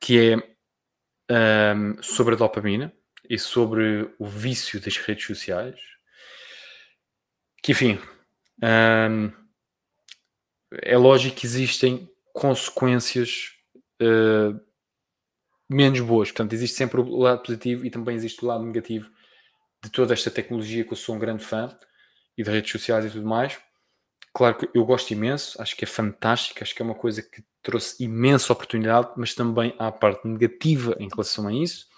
que 0.00 0.32
é 0.32 1.74
um, 1.74 2.02
sobre 2.02 2.34
a 2.34 2.38
dopamina 2.38 2.94
e 3.30 3.38
sobre 3.38 4.12
o 4.18 4.26
vício 4.26 4.80
das 4.80 4.96
redes 4.96 5.24
sociais. 5.24 5.78
Que, 7.62 7.70
enfim, 7.70 7.96
um, 8.60 9.32
é 10.82 10.96
lógico 10.98 11.36
que 11.36 11.46
existem 11.46 12.10
consequências 12.34 13.52
uh, 14.02 14.60
menos 15.68 16.00
boas. 16.00 16.30
Portanto, 16.32 16.54
existe 16.54 16.76
sempre 16.76 17.00
o 17.00 17.18
lado 17.18 17.42
positivo 17.44 17.86
e 17.86 17.90
também 17.90 18.16
existe 18.16 18.44
o 18.44 18.48
lado 18.48 18.64
negativo 18.64 19.08
de 19.82 19.90
toda 19.90 20.12
esta 20.12 20.30
tecnologia 20.30 20.84
que 20.84 20.92
eu 20.92 20.96
sou 20.96 21.14
um 21.14 21.18
grande 21.18 21.44
fã 21.44 21.74
e 22.36 22.42
de 22.42 22.50
redes 22.50 22.72
sociais 22.72 23.04
e 23.04 23.10
tudo 23.10 23.26
mais. 23.26 23.60
Claro 24.34 24.58
que 24.58 24.70
eu 24.74 24.84
gosto 24.84 25.12
imenso, 25.12 25.60
acho 25.62 25.76
que 25.76 25.84
é 25.84 25.88
fantástico, 25.88 26.62
acho 26.62 26.74
que 26.74 26.82
é 26.82 26.84
uma 26.84 26.94
coisa 26.96 27.22
que 27.22 27.44
trouxe 27.62 28.02
imensa 28.02 28.52
oportunidade, 28.52 29.12
mas 29.16 29.34
também 29.34 29.74
há 29.78 29.88
a 29.88 29.92
parte 29.92 30.26
negativa 30.26 30.96
em 30.98 31.08
relação 31.08 31.46
a 31.46 31.52
isso, 31.52 31.89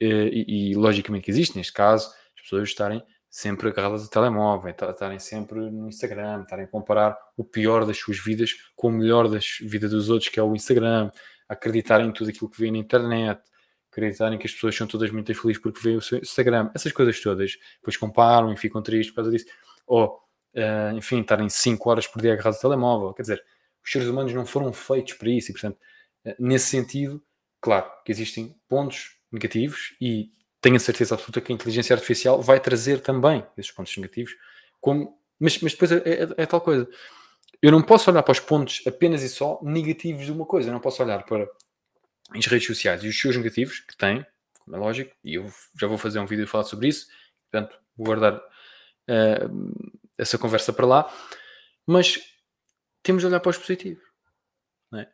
e, 0.00 0.70
e 0.70 0.74
logicamente 0.74 1.24
que 1.24 1.30
existe, 1.30 1.56
neste 1.56 1.72
caso, 1.72 2.08
as 2.36 2.42
pessoas 2.42 2.68
estarem 2.68 3.02
sempre 3.28 3.68
agarradas 3.68 4.02
ao 4.02 4.08
telemóvel, 4.08 4.70
estarem 4.70 5.18
sempre 5.18 5.58
no 5.70 5.88
Instagram, 5.88 6.42
estarem 6.42 6.64
a 6.64 6.68
comparar 6.68 7.18
o 7.36 7.44
pior 7.44 7.84
das 7.84 7.98
suas 7.98 8.18
vidas 8.18 8.54
com 8.74 8.88
o 8.88 8.92
melhor 8.92 9.28
das 9.28 9.58
vidas 9.60 9.90
dos 9.90 10.08
outros, 10.08 10.30
que 10.30 10.40
é 10.40 10.42
o 10.42 10.54
Instagram, 10.54 11.10
acreditarem 11.48 12.08
em 12.08 12.12
tudo 12.12 12.30
aquilo 12.30 12.48
que 12.50 12.58
vê 12.58 12.70
na 12.70 12.78
internet, 12.78 13.40
acreditarem 13.90 14.38
que 14.38 14.46
as 14.46 14.52
pessoas 14.52 14.74
são 14.74 14.86
todas 14.86 15.10
muito 15.10 15.34
felizes 15.34 15.60
porque 15.60 15.80
veem 15.80 15.96
o 15.96 16.00
seu 16.02 16.18
Instagram, 16.18 16.70
essas 16.74 16.92
coisas 16.92 17.20
todas, 17.20 17.52
depois 17.78 17.96
comparam 17.96 18.52
e 18.52 18.56
ficam 18.56 18.82
tristes 18.82 19.10
por 19.10 19.16
causa 19.16 19.30
disso, 19.30 19.46
ou, 19.86 20.18
uh, 20.54 20.96
enfim, 20.96 21.20
estarem 21.20 21.48
5 21.48 21.90
horas 21.90 22.06
por 22.06 22.20
dia 22.20 22.32
agarrados 22.32 22.56
ao 22.64 22.70
telemóvel, 22.70 23.12
quer 23.12 23.22
dizer, 23.22 23.44
os 23.84 23.90
seres 23.90 24.08
humanos 24.08 24.32
não 24.32 24.44
foram 24.44 24.72
feitos 24.72 25.14
para 25.14 25.30
isso 25.30 25.50
e, 25.50 25.52
portanto, 25.52 25.78
eh, 26.24 26.36
nesse 26.38 26.66
sentido, 26.66 27.22
claro 27.60 27.86
que 28.04 28.10
existem 28.10 28.58
pontos 28.68 29.15
negativos 29.30 29.94
e 30.00 30.30
tenho 30.60 30.76
a 30.76 30.80
certeza 30.80 31.14
absoluta 31.14 31.40
que 31.40 31.52
a 31.52 31.54
inteligência 31.54 31.94
artificial 31.94 32.40
vai 32.42 32.58
trazer 32.58 33.00
também 33.00 33.46
esses 33.56 33.70
pontos 33.70 33.96
negativos, 33.96 34.34
como, 34.80 35.18
mas, 35.38 35.60
mas 35.60 35.72
depois 35.72 35.92
é, 35.92 35.96
é, 35.96 36.28
é 36.36 36.46
tal 36.46 36.60
coisa. 36.60 36.88
Eu 37.62 37.70
não 37.70 37.82
posso 37.82 38.10
olhar 38.10 38.22
para 38.22 38.32
os 38.32 38.40
pontos 38.40 38.82
apenas 38.86 39.22
e 39.22 39.28
só 39.28 39.60
negativos 39.62 40.24
de 40.24 40.32
uma 40.32 40.44
coisa, 40.44 40.68
eu 40.68 40.72
não 40.72 40.80
posso 40.80 41.02
olhar 41.02 41.24
para 41.24 41.48
as 42.34 42.46
redes 42.46 42.66
sociais 42.66 43.02
e 43.04 43.08
os 43.08 43.18
seus 43.18 43.36
negativos 43.36 43.80
que 43.80 43.96
têm, 43.96 44.24
como 44.60 44.76
é 44.76 44.78
lógico, 44.80 45.14
e 45.24 45.34
eu 45.34 45.46
já 45.78 45.86
vou 45.86 45.98
fazer 45.98 46.18
um 46.18 46.26
vídeo 46.26 46.44
a 46.44 46.48
falar 46.48 46.64
sobre 46.64 46.88
isso, 46.88 47.06
portanto, 47.50 47.78
vou 47.96 48.06
guardar 48.06 48.36
uh, 48.36 49.96
essa 50.18 50.38
conversa 50.38 50.72
para 50.72 50.86
lá, 50.86 51.14
mas 51.86 52.20
temos 53.02 53.22
de 53.22 53.28
olhar 53.28 53.40
para 53.40 53.50
os 53.50 53.58
positivos. 53.58 54.02
É? 54.94 55.06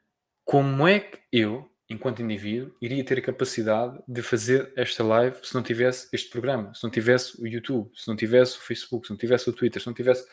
Como 0.44 0.87
é 0.88 1.01
que 1.01 1.20
eu, 1.31 1.70
enquanto 1.92 2.22
indivíduo, 2.22 2.74
iria 2.81 3.05
ter 3.05 3.18
a 3.18 3.22
capacidade 3.22 3.98
de 4.07 4.22
fazer 4.22 4.72
esta 4.76 5.05
live 5.05 5.37
se 5.42 5.55
não 5.55 5.62
tivesse 5.62 6.09
este 6.12 6.31
programa, 6.31 6.72
se 6.74 6.83
não 6.83 6.90
tivesse 6.90 7.40
o 7.40 7.46
YouTube, 7.46 7.90
se 7.94 8.09
não 8.09 8.16
tivesse 8.16 8.59
o 8.59 8.61
Facebook, 8.61 9.07
se 9.07 9.12
não 9.12 9.18
tivesse 9.18 9.48
o 9.48 9.52
Twitter, 9.52 9.81
se 9.81 9.87
não 9.87 9.94
tivesse 9.94 10.26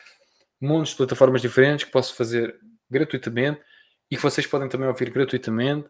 montes 0.60 0.92
de 0.92 0.96
plataformas 0.96 1.42
diferentes 1.42 1.84
que 1.84 1.92
posso 1.92 2.14
fazer 2.14 2.58
gratuitamente 2.90 3.60
e 4.10 4.16
que 4.16 4.22
vocês 4.22 4.46
podem 4.46 4.68
também 4.68 4.88
ouvir 4.88 5.10
gratuitamente 5.10 5.88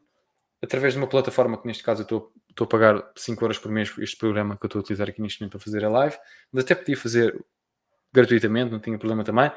através 0.63 0.93
de 0.93 0.99
uma 0.99 1.07
plataforma 1.07 1.57
que 1.61 1.67
neste 1.67 1.83
caso 1.83 2.03
eu 2.03 2.05
estou, 2.05 2.33
estou 2.51 2.65
a 2.67 2.69
pagar 2.69 3.11
5 3.17 3.43
euros 3.43 3.59
por 3.59 3.71
mês 3.71 3.93
este 3.99 4.17
programa 4.17 4.57
que 4.57 4.65
eu 4.65 4.69
estou 4.69 4.81
a 4.81 4.83
utilizar 4.83 5.09
aqui 5.09 5.23
neste 5.23 5.41
momento 5.41 5.53
para 5.53 5.61
fazer 5.61 5.85
a 5.85 5.89
live, 5.89 6.17
mas 6.53 6.65
até 6.65 6.75
podia 6.75 6.97
fazer 6.97 7.35
gratuitamente, 8.13 8.71
não 8.71 8.81
tinha 8.81 8.99
problema 8.99 9.25
também, 9.25 9.51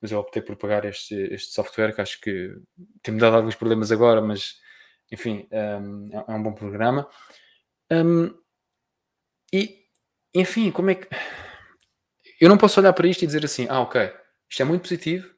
mas 0.00 0.12
eu 0.12 0.18
optei 0.18 0.40
por 0.40 0.56
pagar 0.56 0.84
este, 0.84 1.14
este 1.14 1.52
software 1.52 1.94
que 1.94 2.00
acho 2.00 2.20
que 2.20 2.56
tem-me 3.02 3.20
dado 3.20 3.36
alguns 3.36 3.54
problemas 3.54 3.92
agora, 3.92 4.20
mas 4.20 4.60
enfim, 5.10 5.48
um, 5.52 6.08
é, 6.12 6.24
é 6.28 6.34
um 6.34 6.42
bom 6.42 6.52
programa. 6.52 7.08
Um, 7.90 8.34
e 9.52 9.86
enfim, 10.34 10.70
como 10.70 10.90
é 10.90 10.96
que 10.96 11.08
eu 12.40 12.48
não 12.48 12.58
posso 12.58 12.78
olhar 12.80 12.92
para 12.92 13.08
isto 13.08 13.22
e 13.22 13.26
dizer 13.26 13.44
assim, 13.44 13.66
ah, 13.70 13.80
ok, 13.80 14.12
isto 14.48 14.60
é 14.60 14.64
muito 14.64 14.82
positivo, 14.82 15.34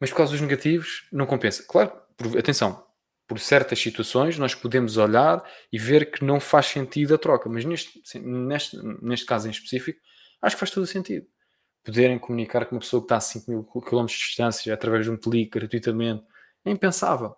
mas 0.00 0.10
por 0.10 0.16
causa 0.16 0.32
dos 0.32 0.40
negativos 0.40 1.06
não 1.12 1.26
compensa. 1.26 1.64
Claro, 1.68 1.92
por, 2.16 2.38
atenção, 2.38 2.86
por 3.26 3.38
certas 3.38 3.78
situações 3.78 4.38
nós 4.38 4.54
podemos 4.54 4.96
olhar 4.96 5.44
e 5.70 5.78
ver 5.78 6.10
que 6.10 6.24
não 6.24 6.40
faz 6.40 6.66
sentido 6.66 7.14
a 7.14 7.18
troca, 7.18 7.48
mas 7.48 7.64
neste, 7.64 8.00
neste, 8.20 8.78
neste 9.02 9.26
caso 9.26 9.48
em 9.48 9.50
específico, 9.50 10.00
acho 10.40 10.56
que 10.56 10.60
faz 10.60 10.70
todo 10.70 10.84
o 10.84 10.86
sentido. 10.86 11.26
Poderem 11.84 12.18
comunicar 12.18 12.64
com 12.66 12.74
uma 12.74 12.80
pessoa 12.80 13.00
que 13.00 13.06
está 13.06 13.16
a 13.16 13.20
5 13.20 13.50
mil 13.50 13.64
km 13.64 14.06
de 14.06 14.14
distância 14.14 14.72
através 14.72 15.04
de 15.04 15.10
um 15.10 15.16
clique 15.16 15.58
gratuitamente 15.58 16.24
é 16.64 16.70
impensável. 16.70 17.36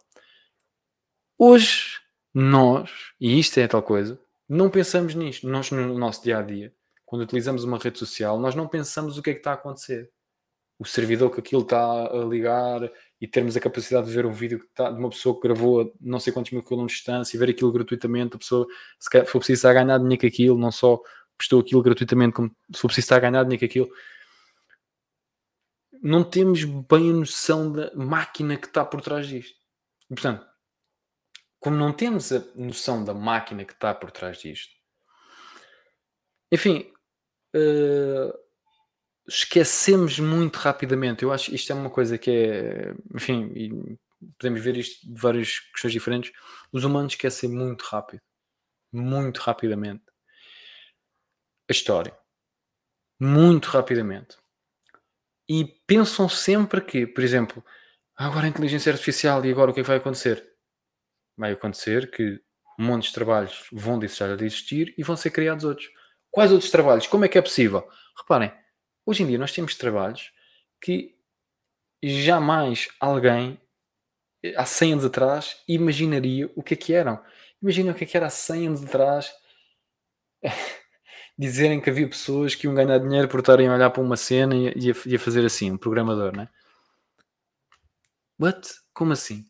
Hoje, 1.39 1.99
nós, 2.35 2.91
e 3.21 3.39
isto 3.39 3.59
é 3.59 3.69
tal 3.69 3.83
coisa, 3.83 4.21
não 4.49 4.69
pensamos 4.71 5.15
nisto. 5.15 5.49
Nós, 5.49 5.71
no 5.71 5.99
nosso 5.99 6.23
dia 6.23 6.39
a 6.39 6.43
dia, 6.43 6.75
quando 7.07 7.23
utilizamos 7.23 7.65
uma 7.65 7.79
rede 7.79 7.99
social, 7.99 8.39
nós 8.39 8.55
não 8.55 8.69
pensamos 8.69 9.17
o 9.17 9.23
que 9.23 9.31
é 9.31 9.33
que 9.35 9.41
está 9.41 9.53
a 9.53 9.55
acontecer 9.55 10.11
o 10.79 10.85
servidor 10.85 11.31
que 11.31 11.41
aquilo 11.41 11.63
está 11.63 12.07
a 12.07 12.25
ligar 12.25 12.91
e 13.21 13.27
termos 13.27 13.57
a 13.57 13.61
capacidade 13.61 14.07
de 14.07 14.13
ver 14.13 14.25
um 14.25 14.33
vídeo 14.33 14.65
está, 14.69 14.91
de 14.91 14.99
uma 14.99 15.11
pessoa 15.11 15.35
que 15.35 15.43
gravou 15.43 15.81
a 15.81 15.87
não 16.01 16.21
sei 16.21 16.33
quantos 16.33 16.53
mil 16.53 16.63
quilómetros 16.63 16.93
de 16.93 16.99
distância 16.99 17.37
e 17.37 17.39
ver 17.39 17.51
aquilo 17.51 17.73
gratuitamente, 17.73 18.37
a 18.37 18.39
pessoa, 18.39 18.67
se 18.99 19.11
for 19.27 19.39
preciso 19.39 19.59
estar 19.59 19.71
a 19.71 19.75
ganhar 19.75 19.99
dinheiro 19.99 20.21
com 20.21 20.27
aquilo, 20.27 20.59
não 20.59 20.71
só 20.71 21.01
prestou 21.37 21.61
aquilo 21.61 21.83
gratuitamente, 21.83 22.35
como 22.35 22.49
se 22.73 22.81
for 22.81 22.87
preciso 22.87 23.07
estar 23.07 23.17
a 23.17 23.21
ganhar 23.21 23.43
dinheiro 23.43 23.59
com 23.59 23.65
aquilo. 23.65 23.91
Não 26.01 26.23
temos 26.23 26.63
bem 26.63 27.11
a 27.11 27.15
noção 27.15 27.73
da 27.73 27.93
máquina 27.97 28.57
que 28.57 28.69
está 28.69 28.85
por 28.85 29.01
trás 29.01 29.27
disto. 29.27 29.57
E, 30.09 30.15
portanto, 30.15 30.47
como 31.59 31.77
não 31.77 31.93
temos 31.93 32.33
a 32.33 32.45
noção 32.55 33.05
da 33.05 33.15
máquina 33.15 33.65
que 33.65 33.73
está 33.73 33.95
por 33.95 34.11
trás 34.11 34.39
disto, 34.39 34.75
enfim, 36.53 36.91
uh, 37.55 38.33
esquecemos 39.29 40.19
muito 40.19 40.57
rapidamente. 40.57 41.23
Eu 41.23 41.33
acho 41.33 41.51
que 41.51 41.57
isto 41.57 41.71
é 41.71 41.75
uma 41.75 41.91
coisa 41.91 42.17
que 42.17 42.31
é, 42.31 42.95
enfim, 43.15 43.99
podemos 44.39 44.63
ver 44.63 44.77
isto 44.77 45.07
de 45.07 45.21
várias 45.21 45.59
questões 45.59 45.93
diferentes. 45.93 46.33
Os 46.73 46.85
humanos 46.85 47.13
esquecem 47.13 47.51
muito 47.51 47.83
rápido, 47.83 48.23
muito 48.93 49.39
rapidamente 49.39 50.05
a 51.69 51.73
história, 51.73 52.17
muito 53.21 53.67
rapidamente. 53.67 54.37
E 55.47 55.65
pensam 55.87 56.29
sempre 56.29 56.81
que, 56.81 57.07
por 57.07 57.23
exemplo, 57.23 57.65
agora 58.17 58.47
a 58.47 58.49
inteligência 58.49 58.93
artificial 58.93 59.45
e 59.45 59.51
agora 59.51 59.71
o 59.71 59.75
que, 59.75 59.81
é 59.81 59.83
que 59.83 59.89
vai 59.89 59.99
acontecer? 59.99 60.48
Vai 61.39 61.53
acontecer 61.53 62.11
que 62.11 62.39
montes 62.79 63.09
de 63.09 63.15
trabalhos 63.15 63.69
vão 63.73 63.99
deixar 63.99 64.37
de 64.37 64.45
existir 64.45 64.95
e 64.99 65.03
vão 65.03 65.17
ser 65.17 65.31
criados 65.31 65.65
outros. 65.65 65.89
Quais 66.31 66.53
outros 66.53 66.71
trabalhos? 66.71 67.07
Como 67.07 67.25
é 67.25 67.29
que 67.29 67.39
é 67.39 67.43
possível? 67.43 67.89
Reparem, 68.17 68.53
Hoje 69.09 69.23
em 69.23 69.27
dia 69.27 69.39
nós 69.39 69.53
temos 69.53 69.75
trabalhos 69.75 70.31
que 70.83 71.17
jamais 72.03 72.91
alguém 73.01 73.59
há 74.55 74.67
100 74.67 74.93
anos 74.93 75.05
atrás 75.07 75.63
imaginaria 75.67 76.53
o 76.55 76.63
que 76.63 76.75
é 76.75 76.77
que 76.77 76.93
eram. 76.93 77.19
Imagina 77.63 77.93
o 77.93 77.95
que 77.95 78.05
é 78.05 78.07
que 78.07 78.19
era 78.19 78.27
há 78.27 78.31
100 78.31 78.67
anos 78.67 78.85
atrás 78.85 79.33
dizerem 81.39 81.81
que 81.81 81.89
havia 81.89 82.07
pessoas 82.07 82.55
que 82.55 82.67
iam 82.67 82.75
ganhar 82.75 82.99
dinheiro 82.99 83.29
por 83.29 83.41
estarem 83.41 83.67
a 83.69 83.75
olhar 83.77 83.89
para 83.89 84.03
uma 84.03 84.19
cena 84.19 84.55
e 84.55 84.91
a, 84.91 84.95
e 85.07 85.17
a 85.17 85.19
fazer 85.19 85.47
assim, 85.47 85.71
um 85.71 85.79
programador, 85.79 86.37
né? 86.37 86.47
What? 88.39 88.69
Como 88.93 89.15
assim? 89.15 89.47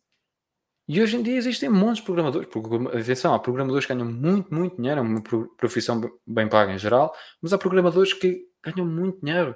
E 0.88 1.03
hoje 1.03 1.16
em 1.16 1.22
dia 1.22 1.37
existem 1.37 1.68
muitos 1.68 2.01
programadores. 2.01 2.48
Atenção, 2.94 3.35
há 3.35 3.38
programadores 3.38 3.85
que 3.85 3.94
ganham 3.94 4.11
muito, 4.11 4.53
muito 4.55 4.77
dinheiro, 4.77 5.01
é 5.01 5.03
uma 5.03 5.22
profissão 5.59 6.01
bem 6.27 6.48
paga 6.48 6.72
em 6.72 6.79
geral, 6.79 7.14
mas 7.42 7.53
há 7.53 7.59
programadores 7.59 8.14
que 8.14 8.48
ganham 8.64 8.87
muito 8.87 9.20
dinheiro. 9.20 9.55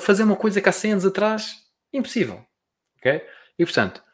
Fazer 0.00 0.24
uma 0.24 0.36
coisa 0.36 0.60
que 0.60 0.68
há 0.68 0.72
100 0.72 0.92
anos 0.92 1.06
atrás, 1.06 1.54
impossível. 1.90 2.44
Ok? 2.98 3.26
E 3.58 3.64
portanto, 3.64 4.04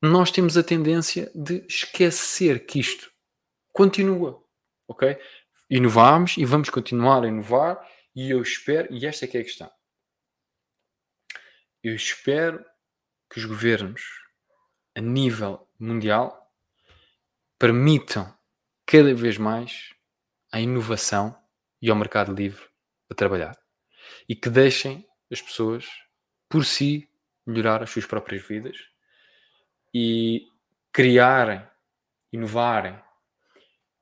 nós 0.00 0.30
temos 0.30 0.56
a 0.56 0.62
tendência 0.62 1.30
de 1.34 1.66
esquecer 1.66 2.64
que 2.64 2.78
isto 2.78 3.10
continua. 3.72 4.44
Ok? 4.86 5.18
Inovamos 5.68 6.36
e 6.36 6.44
vamos 6.44 6.70
continuar 6.70 7.24
a 7.24 7.28
inovar. 7.28 7.84
E 8.14 8.30
eu 8.30 8.40
espero, 8.42 8.92
e 8.92 9.06
esta 9.06 9.24
é 9.24 9.28
que 9.28 9.38
é 9.38 9.40
a 9.40 9.44
questão. 9.44 9.70
Eu 11.82 11.96
espero 11.96 12.64
que 13.28 13.38
os 13.38 13.44
governos, 13.44 14.21
a 14.94 15.00
nível 15.00 15.68
mundial, 15.78 16.52
permitam 17.58 18.32
cada 18.86 19.14
vez 19.14 19.38
mais 19.38 19.94
a 20.50 20.60
inovação 20.60 21.36
e 21.80 21.90
ao 21.90 21.96
mercado 21.96 22.34
livre 22.34 22.64
a 23.10 23.14
trabalhar. 23.14 23.56
E 24.28 24.34
que 24.34 24.50
deixem 24.50 25.06
as 25.30 25.40
pessoas, 25.40 25.86
por 26.48 26.64
si, 26.64 27.08
melhorar 27.46 27.82
as 27.82 27.90
suas 27.90 28.06
próprias 28.06 28.46
vidas 28.46 28.76
e 29.94 30.46
criarem, 30.92 31.66
inovarem 32.32 32.98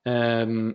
um, 0.06 0.70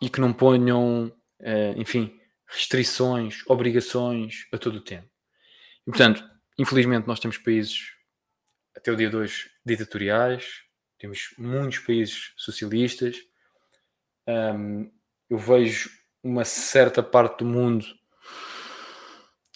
e 0.00 0.08
que 0.08 0.20
não 0.20 0.32
ponham, 0.32 1.06
uh, 1.40 1.74
enfim, 1.80 2.18
restrições, 2.46 3.42
obrigações 3.46 4.46
a 4.52 4.58
todo 4.58 4.76
o 4.76 4.80
tempo. 4.80 5.08
E, 5.86 5.90
portanto, 5.90 6.28
infelizmente, 6.58 7.06
nós 7.06 7.20
temos 7.20 7.38
países, 7.38 7.92
até 8.76 8.90
o 8.90 8.96
dia 8.96 9.10
2, 9.10 9.50
ditatoriais, 9.64 10.62
temos 10.98 11.34
muitos 11.36 11.78
países 11.80 12.32
socialistas. 12.36 13.16
Um, 14.26 14.90
eu 15.28 15.38
vejo 15.38 15.90
uma 16.22 16.44
certa 16.44 17.02
parte 17.02 17.38
do 17.38 17.44
mundo 17.44 17.84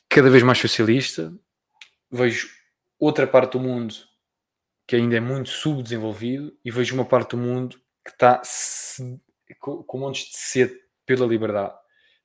cada 0.08 0.30
vez 0.30 0.42
mais 0.42 0.58
socialista, 0.58 1.32
vejo 2.10 2.48
outra 2.98 3.26
parte 3.26 3.52
do 3.52 3.60
mundo 3.60 3.94
que 4.86 4.96
ainda 4.96 5.16
é 5.16 5.20
muito 5.20 5.50
subdesenvolvido 5.50 6.56
e 6.64 6.70
vejo 6.70 6.94
uma 6.94 7.04
parte 7.04 7.30
do 7.30 7.38
mundo 7.38 7.80
que 8.04 8.10
está 8.10 8.40
com 9.58 9.98
montes 9.98 10.30
de 10.30 10.36
sede 10.36 10.80
pela 11.04 11.26
liberdade. 11.26 11.74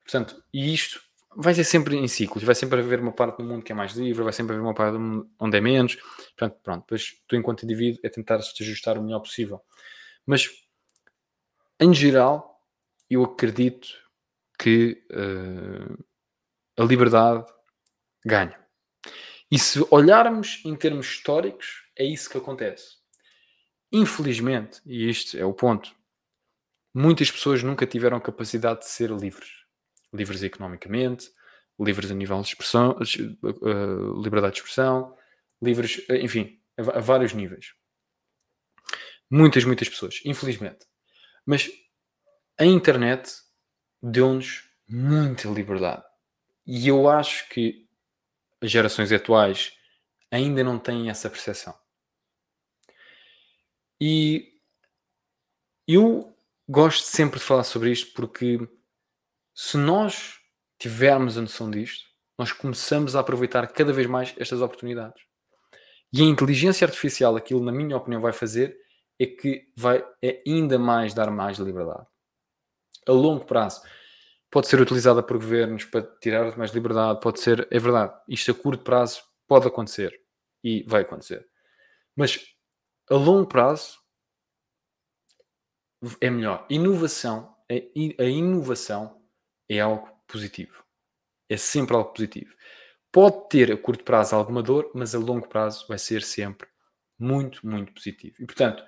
Portanto, 0.03 0.43
e 0.53 0.73
isto 0.73 1.01
vai 1.35 1.53
ser 1.53 1.63
sempre 1.63 1.95
em 1.97 2.07
ciclos, 2.07 2.43
vai 2.43 2.55
sempre 2.55 2.79
haver 2.79 2.99
uma 2.99 3.11
parte 3.11 3.37
do 3.37 3.43
mundo 3.43 3.63
que 3.63 3.71
é 3.71 3.75
mais 3.75 3.93
livre, 3.93 4.23
vai 4.23 4.33
sempre 4.33 4.55
haver 4.55 4.63
uma 4.63 4.73
parte 4.73 4.97
onde 5.39 5.57
é 5.57 5.61
menos. 5.61 5.95
Portanto, 5.95 6.59
pronto, 6.61 6.81
depois 6.81 7.21
tu 7.27 7.35
enquanto 7.35 7.63
indivíduo 7.63 7.99
é 8.03 8.09
tentar 8.09 8.39
te 8.39 8.63
ajustar 8.63 8.97
o 8.97 9.03
melhor 9.03 9.19
possível. 9.19 9.61
Mas, 10.25 10.49
em 11.79 11.93
geral, 11.93 12.61
eu 13.09 13.23
acredito 13.23 13.87
que 14.59 15.03
uh, 15.11 16.03
a 16.77 16.83
liberdade 16.83 17.45
ganha. 18.25 18.59
E 19.49 19.57
se 19.59 19.85
olharmos 19.89 20.61
em 20.63 20.75
termos 20.75 21.07
históricos, 21.07 21.83
é 21.97 22.05
isso 22.05 22.29
que 22.29 22.37
acontece. 22.37 22.97
Infelizmente, 23.91 24.81
e 24.85 25.09
este 25.09 25.37
é 25.37 25.43
o 25.43 25.53
ponto, 25.53 25.93
muitas 26.93 27.29
pessoas 27.29 27.61
nunca 27.61 27.85
tiveram 27.85 28.19
capacidade 28.19 28.81
de 28.81 28.87
ser 28.87 29.11
livres. 29.11 29.60
Livres 30.13 30.43
economicamente, 30.43 31.29
livres 31.79 32.11
a 32.11 32.15
nível 32.15 32.41
de 32.41 32.49
expressão, 32.49 32.91
uh, 32.91 34.21
liberdade 34.21 34.55
de 34.55 34.59
expressão, 34.59 35.15
livres, 35.61 35.97
uh, 36.09 36.15
enfim, 36.15 36.59
a 36.77 36.99
vários 36.99 37.33
níveis. 37.33 37.73
Muitas, 39.29 39.63
muitas 39.63 39.87
pessoas, 39.87 40.21
infelizmente. 40.25 40.85
Mas 41.45 41.69
a 42.57 42.65
internet 42.65 43.31
deu-nos 44.01 44.69
muita 44.87 45.47
liberdade. 45.47 46.03
E 46.65 46.87
eu 46.87 47.09
acho 47.09 47.47
que 47.49 47.87
as 48.61 48.69
gerações 48.69 49.11
atuais 49.11 49.73
ainda 50.29 50.63
não 50.63 50.77
têm 50.77 51.09
essa 51.09 51.29
percepção. 51.29 51.73
E 53.99 54.51
eu 55.87 56.35
gosto 56.67 57.03
sempre 57.03 57.39
de 57.39 57.45
falar 57.45 57.63
sobre 57.63 57.91
isto 57.91 58.13
porque 58.13 58.59
se 59.53 59.77
nós 59.77 60.39
tivermos 60.79 61.37
a 61.37 61.41
noção 61.41 61.69
disto, 61.69 62.05
nós 62.37 62.51
começamos 62.51 63.15
a 63.15 63.19
aproveitar 63.19 63.67
cada 63.67 63.93
vez 63.93 64.07
mais 64.07 64.33
estas 64.37 64.61
oportunidades. 64.61 65.21
E 66.13 66.21
a 66.21 66.25
inteligência 66.25 66.85
artificial, 66.85 67.35
aquilo, 67.35 67.63
na 67.63 67.71
minha 67.71 67.95
opinião, 67.95 68.19
vai 68.19 68.33
fazer 68.33 68.77
é 69.19 69.25
que 69.27 69.71
vai 69.75 70.03
é 70.21 70.41
ainda 70.47 70.79
mais 70.79 71.13
dar 71.13 71.29
mais 71.29 71.57
liberdade. 71.59 72.07
A 73.07 73.11
longo 73.11 73.45
prazo 73.45 73.81
pode 74.49 74.67
ser 74.67 74.81
utilizada 74.81 75.21
por 75.21 75.37
governos 75.37 75.85
para 75.85 76.01
tirar 76.19 76.57
mais 76.57 76.71
liberdade, 76.71 77.21
pode 77.21 77.39
ser, 77.39 77.67
é 77.71 77.79
verdade, 77.79 78.13
isto 78.27 78.51
a 78.51 78.53
curto 78.53 78.83
prazo 78.83 79.21
pode 79.47 79.67
acontecer 79.67 80.19
e 80.63 80.83
vai 80.87 81.03
acontecer. 81.03 81.47
Mas 82.15 82.39
a 83.09 83.15
longo 83.15 83.47
prazo 83.47 83.99
é 86.19 86.29
melhor. 86.29 86.65
Inovação, 86.69 87.55
a 87.69 88.23
inovação 88.23 89.20
é 89.77 89.79
algo 89.79 90.09
positivo. 90.27 90.83
É 91.49 91.57
sempre 91.57 91.95
algo 91.95 92.11
positivo. 92.11 92.53
Pode 93.11 93.49
ter 93.49 93.71
a 93.71 93.77
curto 93.77 94.03
prazo 94.03 94.35
alguma 94.35 94.63
dor, 94.63 94.91
mas 94.93 95.13
a 95.13 95.19
longo 95.19 95.47
prazo 95.47 95.85
vai 95.87 95.97
ser 95.97 96.23
sempre 96.23 96.67
muito, 97.19 97.65
muito 97.65 97.93
positivo. 97.93 98.35
E 98.39 98.45
portanto, 98.45 98.83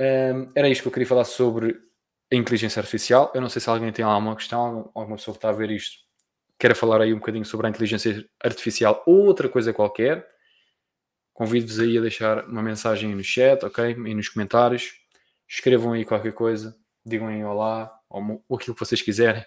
hum, 0.00 0.50
era 0.54 0.68
isto 0.68 0.82
que 0.82 0.88
eu 0.88 0.92
queria 0.92 1.08
falar 1.08 1.24
sobre 1.24 1.76
a 2.32 2.36
inteligência 2.36 2.80
artificial. 2.80 3.32
Eu 3.34 3.40
não 3.40 3.48
sei 3.48 3.60
se 3.60 3.68
alguém 3.68 3.92
tem 3.92 4.04
alguma 4.04 4.36
questão, 4.36 4.90
alguma 4.94 5.16
pessoa 5.16 5.34
que 5.34 5.38
está 5.38 5.48
a 5.48 5.52
ver 5.52 5.70
isto, 5.70 5.98
quer 6.58 6.74
falar 6.74 7.00
aí 7.00 7.12
um 7.12 7.18
bocadinho 7.18 7.44
sobre 7.44 7.66
a 7.66 7.70
inteligência 7.70 8.28
artificial 8.42 9.02
ou 9.06 9.26
outra 9.26 9.48
coisa 9.48 9.72
qualquer. 9.72 10.26
Convido-vos 11.32 11.78
aí 11.80 11.98
a 11.98 12.00
deixar 12.00 12.46
uma 12.46 12.62
mensagem 12.62 13.14
no 13.14 13.22
chat, 13.22 13.64
ok? 13.64 13.90
E 13.90 14.14
nos 14.14 14.28
comentários. 14.28 14.94
Escrevam 15.48 15.92
aí 15.92 16.04
qualquer 16.04 16.32
coisa, 16.32 16.76
digam 17.04 17.28
aí 17.28 17.44
olá, 17.44 17.92
ou 18.08 18.56
aquilo 18.56 18.74
que 18.74 18.80
vocês 18.80 19.02
quiserem, 19.02 19.44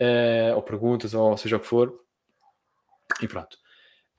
uh, 0.00 0.54
ou 0.54 0.62
perguntas, 0.62 1.14
ou 1.14 1.36
seja 1.36 1.56
o 1.56 1.60
que 1.60 1.66
for. 1.66 2.00
E 3.22 3.28
pronto. 3.28 3.56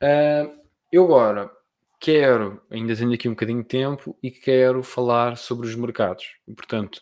Uh, 0.02 0.58
eu 0.92 1.04
agora 1.06 1.52
quero, 2.00 2.62
ainda 2.70 2.96
tenho 2.96 3.14
aqui 3.14 3.28
um 3.28 3.32
bocadinho 3.32 3.62
de 3.62 3.68
tempo, 3.68 4.18
e 4.22 4.32
quero 4.32 4.84
falar 4.84 5.38
sobre 5.38 5.68
os 5.68 5.76
mercados. 5.76 6.26
E, 6.48 6.54
portanto, 6.54 7.02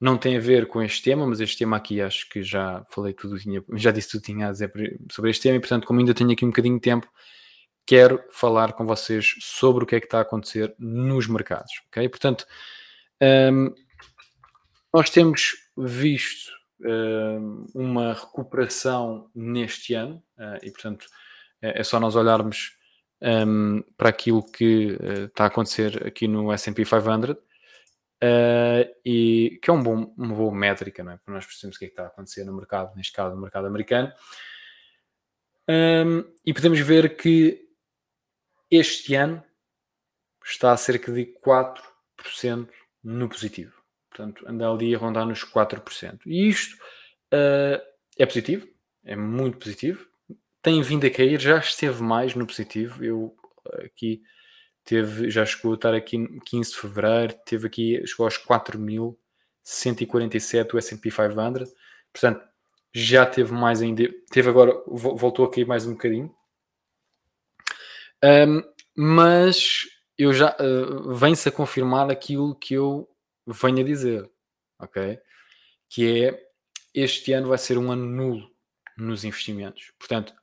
não 0.00 0.16
tem 0.16 0.36
a 0.36 0.40
ver 0.40 0.66
com 0.68 0.80
este 0.82 1.02
tema, 1.02 1.26
mas 1.26 1.40
este 1.40 1.58
tema 1.58 1.76
aqui 1.76 2.00
acho 2.00 2.28
que 2.28 2.42
já 2.42 2.84
falei 2.88 3.12
tudo, 3.12 3.38
tinha, 3.38 3.62
já 3.74 3.90
disse 3.90 4.10
tudo 4.10 4.22
tinha 4.22 4.48
a 4.48 4.52
dizer 4.52 4.72
sobre 5.10 5.30
este 5.30 5.42
tema, 5.42 5.56
e 5.56 5.60
portanto, 5.60 5.86
como 5.86 5.98
ainda 5.98 6.14
tenho 6.14 6.30
aqui 6.30 6.44
um 6.44 6.48
bocadinho 6.48 6.76
de 6.76 6.82
tempo, 6.82 7.08
quero 7.84 8.22
falar 8.30 8.74
com 8.74 8.86
vocês 8.86 9.34
sobre 9.40 9.84
o 9.84 9.86
que 9.86 9.96
é 9.96 10.00
que 10.00 10.06
está 10.06 10.18
a 10.18 10.22
acontecer 10.22 10.74
nos 10.78 11.26
mercados, 11.26 11.72
ok? 11.88 12.08
Portanto, 12.08 12.46
um, 13.52 13.74
nós 14.94 15.10
temos 15.10 15.56
visto 15.76 16.52
uma 17.74 18.14
recuperação 18.14 19.30
neste 19.34 19.94
ano, 19.94 20.22
uh, 20.38 20.58
e 20.62 20.70
portanto, 20.70 21.06
é, 21.60 21.80
é, 21.80 21.84
só 21.84 21.98
nós 21.98 22.14
olharmos 22.14 22.76
um, 23.20 23.82
para 23.96 24.10
aquilo 24.10 24.42
que 24.42 24.92
uh, 24.92 25.24
está 25.24 25.44
a 25.44 25.48
acontecer 25.48 26.06
aqui 26.06 26.28
no 26.28 26.52
S&P 26.52 26.84
500, 26.84 27.36
Uh, 28.20 28.82
e 29.04 29.60
que 29.62 29.70
é 29.70 29.72
um 29.72 29.80
bom, 29.80 30.12
uma 30.18 30.34
boa 30.34 30.52
métrica, 30.52 31.04
não 31.04 31.12
é? 31.12 31.18
Para 31.18 31.34
nós 31.34 31.46
percebermos 31.46 31.76
o 31.76 31.78
que 31.78 31.84
é 31.84 31.88
que 31.88 31.92
está 31.92 32.02
a 32.02 32.06
acontecer 32.08 32.42
no 32.42 32.52
mercado, 32.52 32.94
neste 32.96 33.12
caso 33.12 33.32
no 33.36 33.40
mercado 33.40 33.68
americano. 33.68 34.12
Um, 35.68 36.24
e 36.44 36.52
podemos 36.52 36.80
ver 36.80 37.16
que 37.16 37.68
este 38.68 39.14
ano 39.14 39.40
está 40.44 40.72
a 40.72 40.76
cerca 40.76 41.12
de 41.12 41.32
4% 41.46 42.68
no 43.04 43.28
positivo. 43.28 43.77
Portanto, 44.18 44.44
anda 44.48 44.68
ali 44.68 44.92
a 44.92 44.98
rondar 44.98 45.24
nos 45.24 45.44
4%. 45.44 46.22
E 46.26 46.48
isto 46.48 46.74
uh, 47.32 47.80
é 48.18 48.26
positivo, 48.26 48.66
é 49.04 49.14
muito 49.14 49.58
positivo. 49.58 50.04
Tem 50.60 50.82
vindo 50.82 51.06
a 51.06 51.10
cair, 51.10 51.40
já 51.40 51.58
esteve 51.58 52.02
mais 52.02 52.34
no 52.34 52.44
positivo. 52.44 53.04
Eu 53.04 53.36
aqui 53.84 54.20
teve, 54.84 55.30
já 55.30 55.46
chegou 55.46 55.70
a 55.70 55.76
estar 55.76 55.94
aqui 55.94 56.18
15 56.46 56.72
de 56.72 56.78
fevereiro, 56.78 57.32
teve 57.46 57.68
aqui, 57.68 58.04
chegou 58.04 58.26
aos 58.26 58.36
4.147 58.38 60.74
o 60.74 60.78
S&P 60.78 61.10
500, 61.10 61.72
portanto, 62.12 62.42
já 62.92 63.24
teve 63.24 63.52
mais 63.52 63.80
ainda, 63.82 64.02
teve 64.32 64.48
agora, 64.48 64.72
voltou 64.86 65.44
a 65.44 65.50
cair 65.50 65.66
mais 65.66 65.86
um 65.86 65.92
bocadinho, 65.92 66.34
um, 68.24 68.62
mas 68.96 69.82
eu 70.16 70.32
já, 70.32 70.56
uh, 70.58 71.14
vem-se 71.14 71.50
a 71.50 71.52
confirmar 71.52 72.10
aquilo 72.10 72.54
que 72.54 72.72
eu 72.74 73.06
venho 73.52 73.80
a 73.80 73.84
dizer, 73.84 74.30
ok? 74.78 75.18
Que 75.88 76.24
é, 76.24 76.48
este 76.94 77.32
ano 77.32 77.48
vai 77.48 77.58
ser 77.58 77.78
um 77.78 77.90
ano 77.90 78.04
nulo 78.04 78.50
nos 78.96 79.24
investimentos, 79.24 79.92
portanto, 79.98 80.34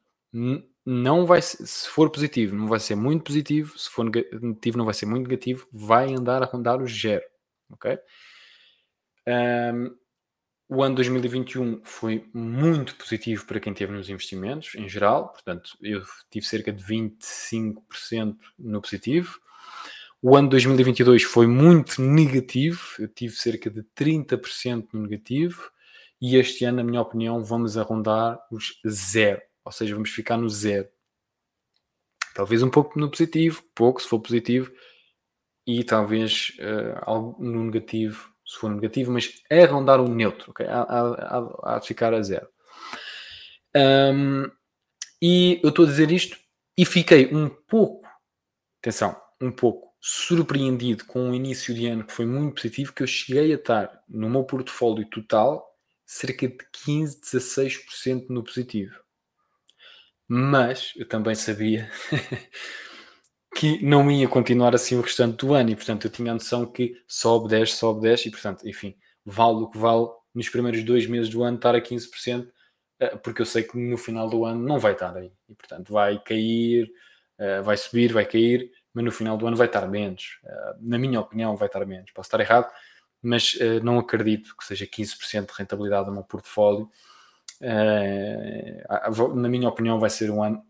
não 0.85 1.25
vai 1.25 1.41
se 1.41 1.87
for 1.89 2.09
positivo, 2.09 2.55
não 2.55 2.67
vai 2.67 2.79
ser 2.79 2.95
muito 2.95 3.23
positivo, 3.23 3.77
se 3.77 3.89
for 3.89 4.05
negativo, 4.05 4.77
não 4.77 4.85
vai 4.85 4.93
ser 4.93 5.05
muito 5.05 5.27
negativo, 5.27 5.67
vai 5.71 6.13
andar 6.13 6.43
a 6.43 6.45
rondar 6.45 6.81
o 6.81 6.87
zero, 6.87 7.23
ok? 7.69 7.97
Um, 9.27 9.95
o 10.67 10.81
ano 10.81 10.95
2021 10.95 11.81
foi 11.83 12.27
muito 12.33 12.95
positivo 12.95 13.45
para 13.45 13.59
quem 13.59 13.73
teve 13.73 13.93
nos 13.93 14.09
investimentos, 14.09 14.73
em 14.75 14.89
geral, 14.89 15.29
portanto, 15.29 15.77
eu 15.81 16.01
tive 16.29 16.45
cerca 16.45 16.71
de 16.71 16.83
25% 16.83 18.37
no 18.57 18.81
positivo. 18.81 19.39
O 20.27 20.35
ano 20.35 20.49
2022 20.49 21.21
foi 21.21 21.45
muito 21.45 22.01
negativo, 22.01 22.81
eu 22.97 23.07
tive 23.07 23.35
cerca 23.35 23.69
de 23.69 23.83
30% 23.95 24.87
no 24.91 25.03
negativo, 25.03 25.69
e 26.19 26.35
este 26.35 26.65
ano, 26.65 26.77
na 26.77 26.83
minha 26.83 26.99
opinião, 26.99 27.43
vamos 27.43 27.77
arrondar 27.77 28.39
os 28.51 28.81
zero 28.89 29.39
ou 29.63 29.71
seja, 29.71 29.93
vamos 29.93 30.09
ficar 30.09 30.35
no 30.35 30.49
zero. 30.49 30.89
Talvez 32.33 32.63
um 32.63 32.71
pouco 32.71 32.99
no 32.99 33.07
positivo, 33.07 33.63
pouco 33.75 34.01
se 34.01 34.07
for 34.07 34.19
positivo, 34.19 34.71
e 35.63 35.83
talvez 35.83 36.53
uh, 36.57 37.03
algo 37.03 37.43
no 37.43 37.63
negativo, 37.63 38.27
se 38.43 38.57
for 38.57 38.71
negativo, 38.71 39.11
mas 39.11 39.31
arrondar 39.51 40.01
o 40.01 40.07
neutro, 40.07 40.49
ok? 40.49 40.65
Há 40.67 41.77
de 41.79 41.87
ficar 41.87 42.15
a 42.15 42.23
zero. 42.23 42.49
Um, 43.75 44.49
e 45.21 45.59
eu 45.61 45.69
estou 45.69 45.85
a 45.85 45.87
dizer 45.87 46.11
isto 46.11 46.35
e 46.75 46.83
fiquei 46.83 47.31
um 47.31 47.47
pouco, 47.47 48.07
atenção, 48.81 49.15
um 49.39 49.51
pouco 49.51 49.84
surpreendido 50.07 51.03
com 51.05 51.31
o 51.31 51.33
início 51.33 51.73
de 51.73 51.87
ano 51.87 52.03
que 52.05 52.13
foi 52.13 52.27
muito 52.27 52.61
positivo, 52.61 52.93
que 52.93 53.01
eu 53.01 53.07
cheguei 53.07 53.51
a 53.51 53.55
estar 53.55 54.03
no 54.07 54.29
meu 54.29 54.43
portfólio 54.43 55.03
total 55.09 55.67
cerca 56.05 56.47
de 56.47 56.57
15, 56.85 57.21
16% 57.21 58.27
no 58.29 58.43
positivo. 58.43 58.93
Mas 60.27 60.93
eu 60.95 61.07
também 61.07 61.33
sabia 61.33 61.89
que 63.57 63.83
não 63.83 64.11
ia 64.11 64.27
continuar 64.27 64.75
assim 64.75 64.95
o 64.95 65.01
restante 65.01 65.37
do 65.37 65.55
ano 65.55 65.71
e 65.71 65.75
portanto 65.75 66.05
eu 66.05 66.11
tinha 66.11 66.29
a 66.29 66.35
noção 66.35 66.67
que 66.67 66.95
sobe 67.07 67.49
10, 67.49 67.73
sobe 67.73 68.01
10 68.01 68.27
e 68.27 68.29
portanto, 68.29 68.69
enfim, 68.69 68.95
vale 69.25 69.57
o 69.63 69.69
que 69.71 69.79
vale 69.79 70.07
nos 70.35 70.49
primeiros 70.49 70.83
dois 70.83 71.07
meses 71.07 71.29
do 71.29 71.41
ano 71.41 71.57
estar 71.57 71.73
a 71.73 71.81
15%, 71.81 72.47
eh, 72.99 73.15
porque 73.17 73.41
eu 73.41 73.45
sei 73.47 73.63
que 73.63 73.75
no 73.75 73.97
final 73.97 74.29
do 74.29 74.45
ano 74.45 74.61
não 74.61 74.77
vai 74.77 74.93
estar 74.93 75.17
aí 75.17 75.31
e 75.49 75.55
portanto 75.55 75.91
vai 75.91 76.21
cair, 76.21 76.91
eh, 77.39 77.61
vai 77.61 77.75
subir, 77.75 78.13
vai 78.13 78.25
cair, 78.25 78.71
mas 78.95 79.05
no 79.05 79.11
final 79.11 79.37
do 79.37 79.45
ano 79.45 79.55
vai 79.55 79.67
estar 79.67 79.87
menos. 79.87 80.39
Eh, 80.43 80.75
na 80.81 80.97
minha 80.97 81.19
opinião, 81.19 81.55
vai 81.55 81.67
estar 81.67 81.85
menos. 81.85 82.09
Posso 82.11 82.27
estar 82.27 82.39
errado, 82.39 82.71
mas 83.21 83.57
não 83.83 83.99
acredito 83.99 84.55
que 84.57 84.65
seja 84.65 84.85
15% 84.87 85.47
de 85.47 85.53
rentabilidade 85.57 86.05
do 86.05 86.11
meu 86.11 86.23
portfólio 86.23 86.89
eh, 87.61 88.83
na 89.35 89.49
minha 89.49 89.69
opinião, 89.69 89.99
vai 89.99 90.09
ser 90.09 90.29
um 90.29 90.43
ano 90.43 90.63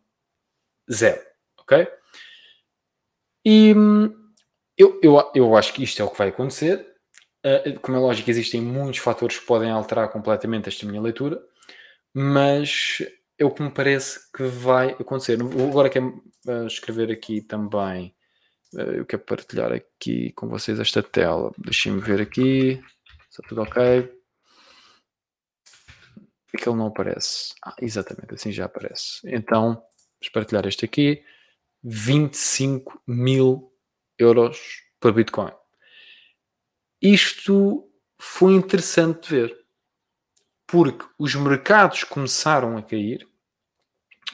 zero, 0.92 1.22
ok? 1.60 1.88
E 3.46 3.74
eu, 4.78 5.00
eu, 5.02 5.32
eu 5.36 5.56
acho 5.56 5.74
que 5.74 5.84
isto 5.84 6.02
é 6.02 6.06
o 6.06 6.10
que 6.10 6.18
vai 6.18 6.30
acontecer. 6.30 6.94
Como 7.82 7.98
é 7.98 8.00
lógico, 8.00 8.30
existem 8.30 8.60
muitos 8.60 9.00
fatores 9.00 9.38
que 9.38 9.46
podem 9.46 9.70
alterar 9.70 10.10
completamente 10.10 10.68
esta 10.68 10.86
minha 10.86 11.02
leitura, 11.02 11.40
mas 12.14 12.98
é 13.38 13.46
o 13.46 13.52
que 13.52 13.62
me 13.62 13.70
parece 13.70 14.32
que 14.32 14.44
vai 14.44 14.92
acontecer. 14.92 15.38
Agora 15.42 15.90
quero 15.90 16.24
escrever 16.68 17.12
aqui 17.12 17.42
também, 17.42 18.15
eu 18.76 19.06
quero 19.06 19.24
partilhar 19.24 19.72
aqui 19.72 20.32
com 20.34 20.48
vocês 20.48 20.80
esta 20.80 21.02
tela. 21.02 21.52
Deixem-me 21.58 22.02
ver 22.02 22.22
aqui, 22.22 22.82
está 23.30 23.48
tudo 23.48 23.62
ok 23.62 24.16
é 26.56 26.58
que 26.58 26.68
ele 26.68 26.78
não 26.78 26.88
aparece? 26.88 27.54
Ah, 27.64 27.76
exatamente, 27.82 28.34
assim 28.34 28.52
já 28.52 28.66
aparece. 28.66 29.20
Então, 29.26 29.74
vamos 29.74 30.30
partilhar 30.34 30.66
este 30.66 30.86
aqui. 30.86 31.24
25 31.84 33.02
mil 33.06 33.72
euros 34.18 34.84
por 35.00 35.14
Bitcoin. 35.14 35.52
Isto 37.02 37.88
foi 38.20 38.54
interessante 38.54 39.28
de 39.28 39.36
ver. 39.36 39.66
Porque 40.66 41.06
os 41.20 41.36
mercados 41.36 42.04
começaram 42.04 42.76
a 42.76 42.82
cair 42.82 43.28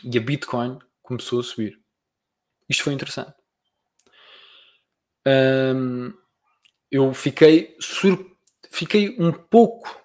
e 0.04 0.18
a 0.18 0.22
Bitcoin 0.22 0.80
começou 1.02 1.42
a 1.42 1.44
subir. 1.44 1.78
Isto 2.70 2.84
foi 2.84 2.94
interessante. 2.94 3.34
Eu 6.90 7.14
fiquei, 7.14 7.78
fiquei 8.70 9.16
um 9.20 9.32
pouco 9.32 10.00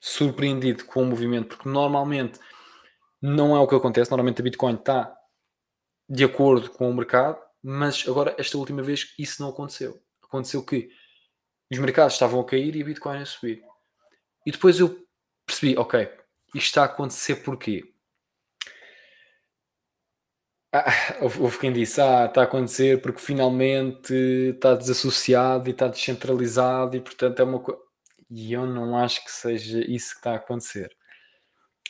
surpreendido 0.00 0.84
com 0.84 1.02
o 1.02 1.06
movimento, 1.06 1.56
porque 1.56 1.68
normalmente 1.68 2.40
não 3.20 3.56
é 3.56 3.60
o 3.60 3.68
que 3.68 3.74
acontece. 3.74 4.10
Normalmente 4.10 4.40
a 4.40 4.44
Bitcoin 4.44 4.74
está 4.74 5.16
de 6.08 6.24
acordo 6.24 6.70
com 6.70 6.90
o 6.90 6.94
mercado, 6.94 7.38
mas 7.62 8.04
agora, 8.08 8.34
esta 8.36 8.58
última 8.58 8.82
vez, 8.82 9.14
isso 9.18 9.40
não 9.40 9.50
aconteceu. 9.50 10.02
Aconteceu 10.22 10.64
que 10.64 10.90
os 11.70 11.78
mercados 11.78 12.14
estavam 12.14 12.40
a 12.40 12.44
cair 12.44 12.74
e 12.74 12.82
a 12.82 12.84
Bitcoin 12.84 13.18
a 13.18 13.24
subir. 13.24 13.62
E 14.44 14.50
depois 14.50 14.80
eu 14.80 15.06
percebi, 15.46 15.76
ok, 15.78 16.10
isto 16.54 16.66
está 16.66 16.82
a 16.82 16.86
acontecer 16.86 17.36
porquê? 17.36 17.91
Ah, 20.74 20.86
houve 21.20 21.58
quem 21.58 21.70
disse, 21.70 22.00
ah, 22.00 22.24
está 22.24 22.40
a 22.40 22.44
acontecer 22.44 23.02
porque 23.02 23.20
finalmente 23.20 24.14
está 24.54 24.74
desassociado 24.74 25.68
e 25.68 25.72
está 25.72 25.86
descentralizado 25.86 26.96
e 26.96 27.00
portanto 27.00 27.40
é 27.40 27.44
uma 27.44 27.60
coisa. 27.60 27.80
E 28.30 28.54
eu 28.54 28.66
não 28.66 28.96
acho 28.96 29.22
que 29.22 29.30
seja 29.30 29.80
isso 29.80 30.12
que 30.12 30.20
está 30.20 30.32
a 30.32 30.36
acontecer. 30.36 30.96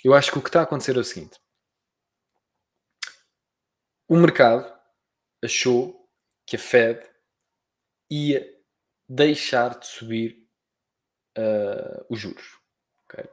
Eu 0.03 0.15
acho 0.15 0.33
que 0.33 0.39
o 0.39 0.43
que 0.43 0.49
está 0.49 0.61
a 0.61 0.63
acontecer 0.65 0.97
é 0.97 0.99
o 0.99 1.05
seguinte: 1.05 1.39
o 4.09 4.17
mercado 4.17 4.69
achou 5.45 6.09
que 6.45 6.57
a 6.57 6.59
Fed 6.59 7.01
ia 8.11 8.45
deixar 9.09 9.79
de 9.79 9.87
subir 9.87 10.49
uh, 11.39 12.05
os 12.11 12.19
juros. 12.19 12.59
Okay? 13.05 13.31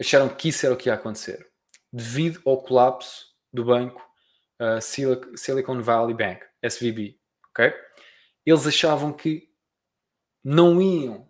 Acharam 0.00 0.28
que 0.34 0.48
isso 0.48 0.66
era 0.66 0.74
o 0.74 0.78
que 0.78 0.88
ia 0.88 0.94
acontecer 0.94 1.48
devido 1.92 2.42
ao 2.44 2.60
colapso 2.60 3.32
do 3.52 3.64
banco 3.64 4.13
uh, 4.60 4.80
Silicon 5.36 5.80
Valley 5.80 6.14
Bank, 6.14 6.44
SVB. 6.62 7.18
Okay? 7.50 7.72
Eles 8.44 8.66
achavam 8.66 9.12
que 9.12 9.48
não 10.42 10.80
iam. 10.80 11.28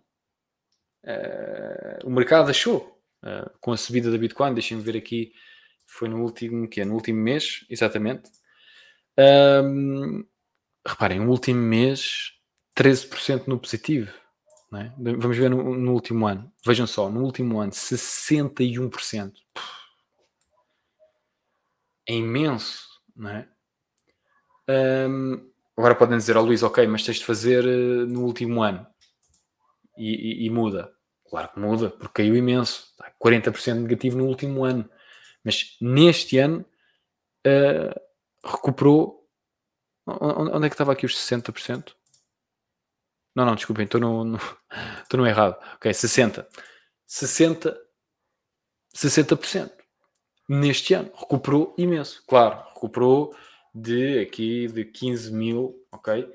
Uh, 1.03 2.05
o 2.05 2.09
mercado 2.09 2.49
achou 2.49 2.99
uh, 3.23 3.49
com 3.61 3.71
a 3.71 3.77
subida 3.77 4.11
da 4.11 4.17
Bitcoin. 4.17 4.53
Deixem-me 4.53 4.83
ver 4.83 4.97
aqui. 4.97 5.33
Foi 5.87 6.09
no 6.09 6.21
último, 6.21 6.67
que 6.67 6.83
No 6.83 6.95
último 6.95 7.21
mês, 7.21 7.65
exatamente. 7.69 8.29
Um, 9.17 10.25
reparem, 10.85 11.19
no 11.19 11.29
último 11.29 11.61
mês, 11.61 12.33
13% 12.75 13.47
no 13.47 13.59
positivo. 13.59 14.11
É? 14.73 14.91
Vamos 14.97 15.37
ver 15.37 15.49
no, 15.49 15.75
no, 15.75 15.93
último 15.93 16.27
ano. 16.27 16.51
Vejam 16.65 16.85
só, 16.85 17.09
no 17.09 17.23
último 17.23 17.61
ano, 17.61 17.71
61%. 17.71 19.33
É 22.07 22.13
imenso, 22.13 22.94
não 23.15 23.29
é? 23.29 23.47
Um, 24.69 25.51
agora 25.77 25.95
podem 25.95 26.17
dizer 26.17 26.35
ao 26.35 26.43
oh, 26.43 26.47
Luís, 26.47 26.63
ok, 26.63 26.85
mas 26.87 27.03
tens 27.03 27.17
de 27.17 27.25
fazer 27.25 27.63
uh, 27.65 28.05
no 28.07 28.23
último 28.23 28.61
ano. 28.61 28.85
E, 29.97 30.43
e, 30.43 30.45
e, 30.45 30.49
muda. 30.49 30.93
Claro 31.29 31.49
que 31.53 31.59
muda, 31.59 31.89
porque 31.89 32.23
caiu 32.23 32.35
imenso. 32.35 32.93
40% 33.23 33.75
negativo 33.75 34.17
no 34.17 34.25
último 34.25 34.65
ano. 34.65 34.89
Mas 35.43 35.77
neste 35.79 36.37
ano 36.37 36.65
uh, 37.47 38.01
recuperou. 38.43 39.23
Onde 40.07 40.67
é 40.67 40.69
que 40.69 40.75
estava 40.75 40.91
aqui 40.91 41.05
os 41.05 41.15
60%? 41.15 41.93
Não, 43.35 43.45
não, 43.45 43.55
desculpem, 43.55 43.85
estou 43.85 43.99
no, 43.99 44.23
no, 44.23 44.37
estou 45.03 45.19
no 45.19 45.27
errado. 45.27 45.57
Ok, 45.75 45.93
60. 45.93 46.47
60, 47.07 47.77
60% 48.95 49.74
neste 50.47 50.93
ano. 50.93 51.11
Recuperou 51.15 51.73
imenso. 51.77 52.23
Claro, 52.27 52.63
recuperou 52.73 53.35
de 53.73 54.19
aqui 54.19 54.67
de 54.67 54.85
15 54.85 55.33
mil, 55.33 55.75
ok? 55.91 56.31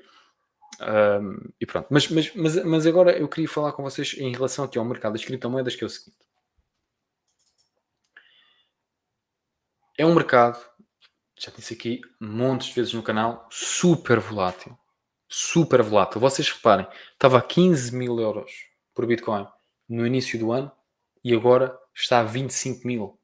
Um, 0.81 1.51
e 1.59 1.65
pronto. 1.65 1.87
Mas, 1.89 2.07
mas, 2.09 2.33
mas, 2.35 2.63
mas 2.63 2.87
agora 2.87 3.17
eu 3.17 3.27
queria 3.27 3.49
falar 3.49 3.71
com 3.73 3.83
vocês 3.83 4.15
em 4.17 4.31
relação 4.31 4.65
aqui 4.65 4.77
ao 4.77 4.85
mercado 4.85 5.13
das 5.13 5.23
criptomoedas, 5.23 5.75
que 5.75 5.83
é 5.83 5.87
o 5.87 5.89
seguinte. 5.89 6.17
É 9.97 10.05
um 10.05 10.15
mercado, 10.15 10.59
já 11.37 11.51
disse 11.51 11.75
aqui 11.75 12.01
montes 12.19 12.69
de 12.69 12.73
vezes 12.73 12.93
no 12.93 13.03
canal, 13.03 13.47
super 13.51 14.19
volátil. 14.19 14.75
Super 15.27 15.81
volátil. 15.83 16.19
Vocês 16.19 16.49
reparem, 16.49 16.87
estava 17.13 17.37
a 17.37 17.41
15 17.41 17.95
mil 17.95 18.19
euros 18.19 18.51
por 18.93 19.05
Bitcoin 19.05 19.47
no 19.87 20.05
início 20.05 20.39
do 20.39 20.51
ano 20.51 20.71
e 21.23 21.33
agora 21.33 21.77
está 21.93 22.19
a 22.19 22.23
25 22.23 22.87
mil. 22.87 23.20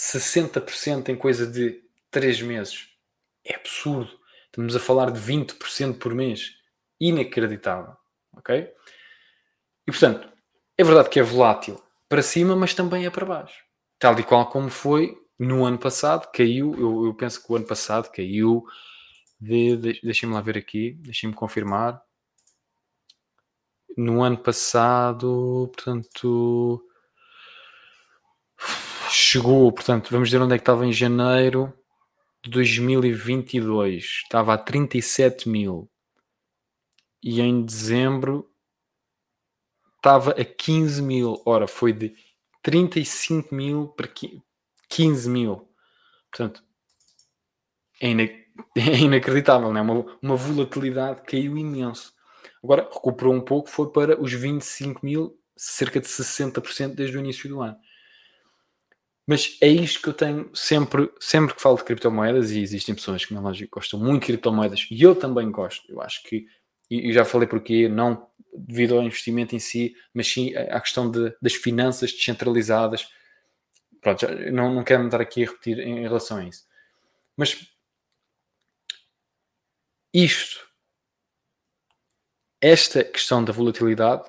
60% 0.00 1.10
em 1.10 1.16
coisa 1.16 1.46
de 1.46 1.82
3 2.10 2.40
meses. 2.40 2.88
É 3.44 3.54
absurdo. 3.54 4.18
Estamos 4.46 4.74
a 4.74 4.80
falar 4.80 5.10
de 5.10 5.20
20% 5.20 5.98
por 5.98 6.14
mês. 6.14 6.54
Inacreditável. 6.98 7.94
Ok? 8.34 8.72
E 9.86 9.90
portanto, 9.90 10.26
é 10.78 10.82
verdade 10.82 11.10
que 11.10 11.20
é 11.20 11.22
volátil 11.22 11.82
para 12.08 12.22
cima, 12.22 12.56
mas 12.56 12.72
também 12.72 13.04
é 13.04 13.10
para 13.10 13.26
baixo. 13.26 13.62
Tal 13.98 14.18
e 14.18 14.22
qual 14.22 14.48
como 14.48 14.70
foi 14.70 15.14
no 15.38 15.66
ano 15.66 15.78
passado, 15.78 16.30
caiu. 16.32 16.74
Eu, 16.78 17.04
eu 17.04 17.14
penso 17.14 17.44
que 17.44 17.52
o 17.52 17.56
ano 17.56 17.66
passado 17.66 18.10
caiu 18.10 18.64
de. 19.38 19.76
de 19.76 20.00
Deixem-me 20.02 20.34
lá 20.34 20.40
ver 20.40 20.56
aqui, 20.56 20.92
deixem-me 21.00 21.34
confirmar. 21.34 22.02
No 23.96 24.22
ano 24.22 24.38
passado, 24.38 25.70
portanto 25.74 26.89
chegou, 29.12 29.70
portanto, 29.72 30.10
vamos 30.10 30.30
ver 30.30 30.40
onde 30.40 30.54
é 30.54 30.58
que 30.58 30.62
estava 30.62 30.86
em 30.86 30.92
janeiro 30.92 31.72
de 32.42 32.50
2022. 32.50 34.04
Estava 34.24 34.54
a 34.54 34.58
37 34.58 35.48
mil. 35.48 35.90
E 37.22 37.40
em 37.40 37.64
dezembro 37.64 38.50
estava 39.96 40.32
a 40.32 40.44
15 40.44 41.02
mil. 41.02 41.42
Ora, 41.44 41.66
foi 41.66 41.92
de 41.92 42.14
35 42.62 43.54
mil 43.54 43.88
para 43.88 44.08
15 44.88 45.28
mil. 45.28 45.68
Portanto, 46.30 46.64
é, 48.00 48.10
é 48.76 48.98
inacreditável, 48.98 49.72
não 49.72 49.78
é? 49.78 49.82
Uma, 49.82 50.18
uma 50.22 50.36
volatilidade 50.36 51.22
caiu 51.22 51.56
imenso. 51.56 52.14
Agora 52.62 52.88
recuperou 52.92 53.34
um 53.34 53.40
pouco, 53.40 53.68
foi 53.68 53.90
para 53.90 54.20
os 54.20 54.32
25 54.32 55.04
mil, 55.04 55.38
cerca 55.56 56.00
de 56.00 56.06
60% 56.06 56.94
desde 56.94 57.16
o 57.16 57.20
início 57.20 57.48
do 57.48 57.60
ano. 57.60 57.76
Mas 59.30 59.56
é 59.60 59.68
isto 59.68 60.02
que 60.02 60.08
eu 60.08 60.12
tenho 60.12 60.50
sempre, 60.52 61.08
sempre 61.20 61.54
que 61.54 61.62
falo 61.62 61.76
de 61.76 61.84
criptomoedas, 61.84 62.50
e 62.50 62.60
existem 62.60 62.96
pessoas 62.96 63.24
que, 63.24 63.32
na 63.32 63.40
lógica, 63.40 63.70
gostam 63.72 64.00
muito 64.00 64.22
de 64.22 64.26
criptomoedas, 64.26 64.88
e 64.90 65.00
eu 65.00 65.14
também 65.14 65.48
gosto. 65.52 65.88
Eu 65.88 66.02
acho 66.02 66.20
que, 66.24 66.46
e 66.90 67.12
já 67.12 67.24
falei 67.24 67.46
porquê, 67.46 67.88
não 67.88 68.28
devido 68.52 68.96
ao 68.96 69.04
investimento 69.04 69.54
em 69.54 69.60
si, 69.60 69.94
mas 70.12 70.26
sim 70.26 70.52
à 70.56 70.80
questão 70.80 71.08
de, 71.08 71.32
das 71.40 71.54
finanças 71.54 72.10
descentralizadas. 72.10 73.08
Pronto, 74.00 74.26
não, 74.52 74.74
não 74.74 74.82
quero 74.82 75.04
me 75.04 75.10
dar 75.10 75.20
aqui 75.20 75.44
a 75.44 75.46
repetir 75.46 75.78
em 75.78 76.00
relação 76.00 76.38
a 76.38 76.44
isso. 76.46 76.64
Mas 77.36 77.56
isto, 80.12 80.68
esta 82.60 83.04
questão 83.04 83.44
da 83.44 83.52
volatilidade, 83.52 84.28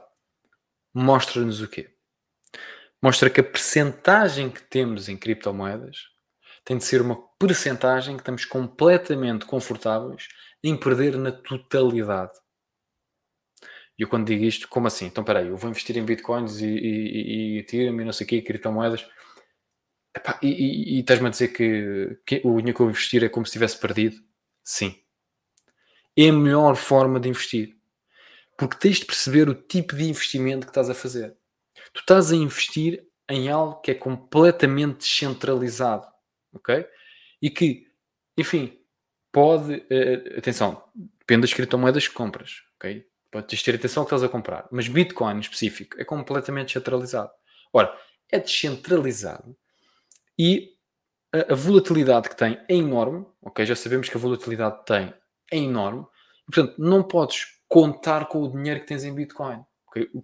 mostra-nos 0.94 1.60
o 1.60 1.68
quê? 1.68 1.90
Mostra 3.02 3.30
que 3.30 3.40
a 3.40 3.44
percentagem 3.44 4.50
que 4.50 4.62
temos 4.62 5.10
em 5.10 5.18
criptomoedas 5.18 5.98
tem 6.64 6.78
de 6.78 6.84
ser 6.84 7.02
uma 7.02 7.18
percentagem 7.40 8.16
que 8.16 8.22
estamos 8.22 8.46
completamente 8.46 9.46
confortáveis 9.46 10.28
em 10.64 10.78
perder 10.78 11.18
na 11.18 11.32
totalidade. 11.32 12.34
E 13.98 14.04
eu 14.04 14.08
quando 14.08 14.28
digo 14.28 14.44
isto, 14.44 14.68
como 14.68 14.88
assim? 14.88 15.06
Então, 15.06 15.24
peraí, 15.24 15.48
eu 15.48 15.58
vou 15.58 15.70
investir 15.70 15.98
em 15.98 16.06
bitcoins 16.06 16.60
e, 16.60 16.68
e, 16.68 17.56
e 17.56 17.60
Ethereum 17.60 18.00
e 18.02 18.06
não 18.06 18.14
sei 18.14 18.26
o 18.26 18.30
quê, 18.30 18.42
criptomoedas. 18.42 19.08
Epá, 20.16 20.40
e, 20.42 20.48
e, 20.50 20.98
e 20.98 21.00
estás-me 21.00 21.28
a 21.28 21.30
dizer 21.30 21.50
que, 21.50 22.20
que 22.26 22.42
o 22.44 22.58
dinheiro 22.58 22.76
que 22.76 22.82
eu 22.82 22.90
investir 22.90 23.24
é 23.24 23.30
como 23.30 23.46
se 23.46 23.54
tivesse 23.54 23.80
perdido? 23.80 24.18
Sim. 24.64 24.96
É 26.18 26.30
a 26.30 26.34
melhor 26.34 26.76
forma 26.76 27.20
de 27.20 27.30
investir. 27.30 27.78
Porque 28.58 28.78
tens 28.78 29.00
de 29.00 29.06
perceber 29.06 29.50
o 29.50 29.56
tipo 29.56 29.96
de 29.96 30.04
investimento 30.04 30.66
que 30.66 30.72
estás 30.72 30.90
a 30.90 30.94
fazer. 30.94 31.36
Tu 31.94 32.02
estás 32.02 32.32
a 32.32 32.36
investir 32.36 33.06
em 33.30 33.50
algo 33.50 33.82
que 33.82 33.92
é 33.92 33.96
completamente 33.96 35.00
descentralizado, 35.00 36.08
ok? 36.54 36.86
E 37.42 37.50
que, 37.50 37.88
enfim, 38.38 38.78
pode. 39.32 39.76
Uh, 39.76 40.38
atenção, 40.38 40.84
depende 41.20 41.42
das 41.42 41.54
criptomoedas 41.54 42.08
que 42.08 42.14
compras, 42.14 42.62
ok? 42.76 43.06
Podes 43.32 43.64
ter 43.64 43.76
atenção 43.76 44.02
ao 44.02 44.08
que 44.08 44.14
estás 44.14 44.30
a 44.30 44.32
comprar, 44.32 44.68
mas 44.72 44.90
Bitcoin 44.90 45.38
em 45.38 45.40
específico 45.40 46.00
é 46.00 46.04
completamente 46.04 46.68
descentralizado. 46.68 47.32
Ora, 47.72 47.98
é 48.30 48.40
descentralizado 48.40 49.56
e 50.38 50.72
a, 51.34 51.54
a, 51.54 51.56
volatilidade 51.56 52.28
que 52.28 52.36
tem 52.36 52.60
é 52.68 52.76
enorme, 52.76 53.26
ok? 53.42 53.66
Já 53.66 53.76
sabemos 53.76 54.10
que 54.10 54.18
a 54.18 54.20
volatilidade 54.20 54.84
tem 54.86 55.14
é 55.52 55.58
enorme, 55.58 56.06
e, 56.48 56.52
portanto, 56.52 56.76
não 56.78 57.04
podes 57.04 57.46
contar 57.68 58.28
com 58.28 58.42
o 58.42 58.52
dinheiro 58.52 58.82
que 58.82 58.88
tens 58.88 59.06
em 59.06 59.16
Bitcoin. 59.16 59.64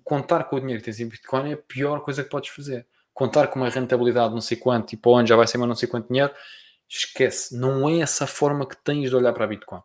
Contar 0.03 0.45
com 0.45 0.55
o 0.55 0.59
dinheiro 0.59 0.81
que 0.81 0.85
tens 0.85 0.99
em 0.99 1.07
Bitcoin 1.07 1.51
é 1.51 1.53
a 1.53 1.57
pior 1.57 2.01
coisa 2.01 2.23
que 2.23 2.29
podes 2.29 2.49
fazer. 2.49 2.87
Contar 3.13 3.47
com 3.47 3.59
uma 3.59 3.69
rentabilidade 3.69 4.33
não 4.33 4.41
sei 4.41 4.57
quanto 4.57 4.93
e 4.93 4.97
para 4.97 5.11
onde 5.11 5.29
já 5.29 5.35
vai 5.35 5.47
ser 5.47 5.57
mais 5.57 5.67
não 5.67 5.75
sei 5.75 5.89
quanto 5.89 6.07
dinheiro, 6.07 6.33
esquece. 6.87 7.57
Não 7.57 7.89
é 7.89 7.99
essa 7.99 8.27
forma 8.27 8.67
que 8.67 8.77
tens 8.77 9.09
de 9.09 9.15
olhar 9.15 9.33
para 9.33 9.45
a 9.45 9.47
Bitcoin. 9.47 9.81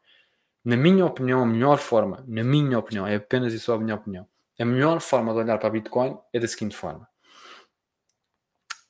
Na 0.64 0.76
minha 0.76 1.04
opinião, 1.04 1.42
a 1.42 1.46
melhor 1.46 1.78
forma, 1.78 2.24
na 2.28 2.44
minha 2.44 2.78
opinião, 2.78 3.06
é 3.06 3.16
apenas 3.16 3.52
isso 3.52 3.72
a 3.72 3.78
minha 3.78 3.96
opinião, 3.96 4.28
a 4.58 4.64
melhor 4.64 5.00
forma 5.00 5.32
de 5.32 5.40
olhar 5.40 5.58
para 5.58 5.66
a 5.66 5.72
Bitcoin 5.72 6.16
é 6.32 6.38
da 6.38 6.46
seguinte 6.46 6.76
forma. 6.76 7.08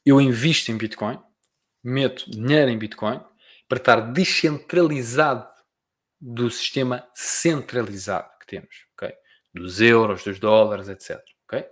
Eu 0.05 0.21
invisto 0.21 0.71
em 0.71 0.77
Bitcoin, 0.77 1.19
meto 1.83 2.31
dinheiro 2.31 2.71
em 2.71 2.77
Bitcoin 2.77 3.21
para 3.69 3.79
estar 3.79 4.01
descentralizado 4.13 5.49
do 6.21 6.51
sistema 6.51 7.09
centralizado 7.15 8.29
que 8.41 8.47
temos. 8.47 8.87
Okay? 8.95 9.15
Dos 9.55 9.81
euros, 9.81 10.25
dos 10.25 10.39
dólares, 10.39 10.89
etc. 10.89 11.21
Okay? 11.45 11.67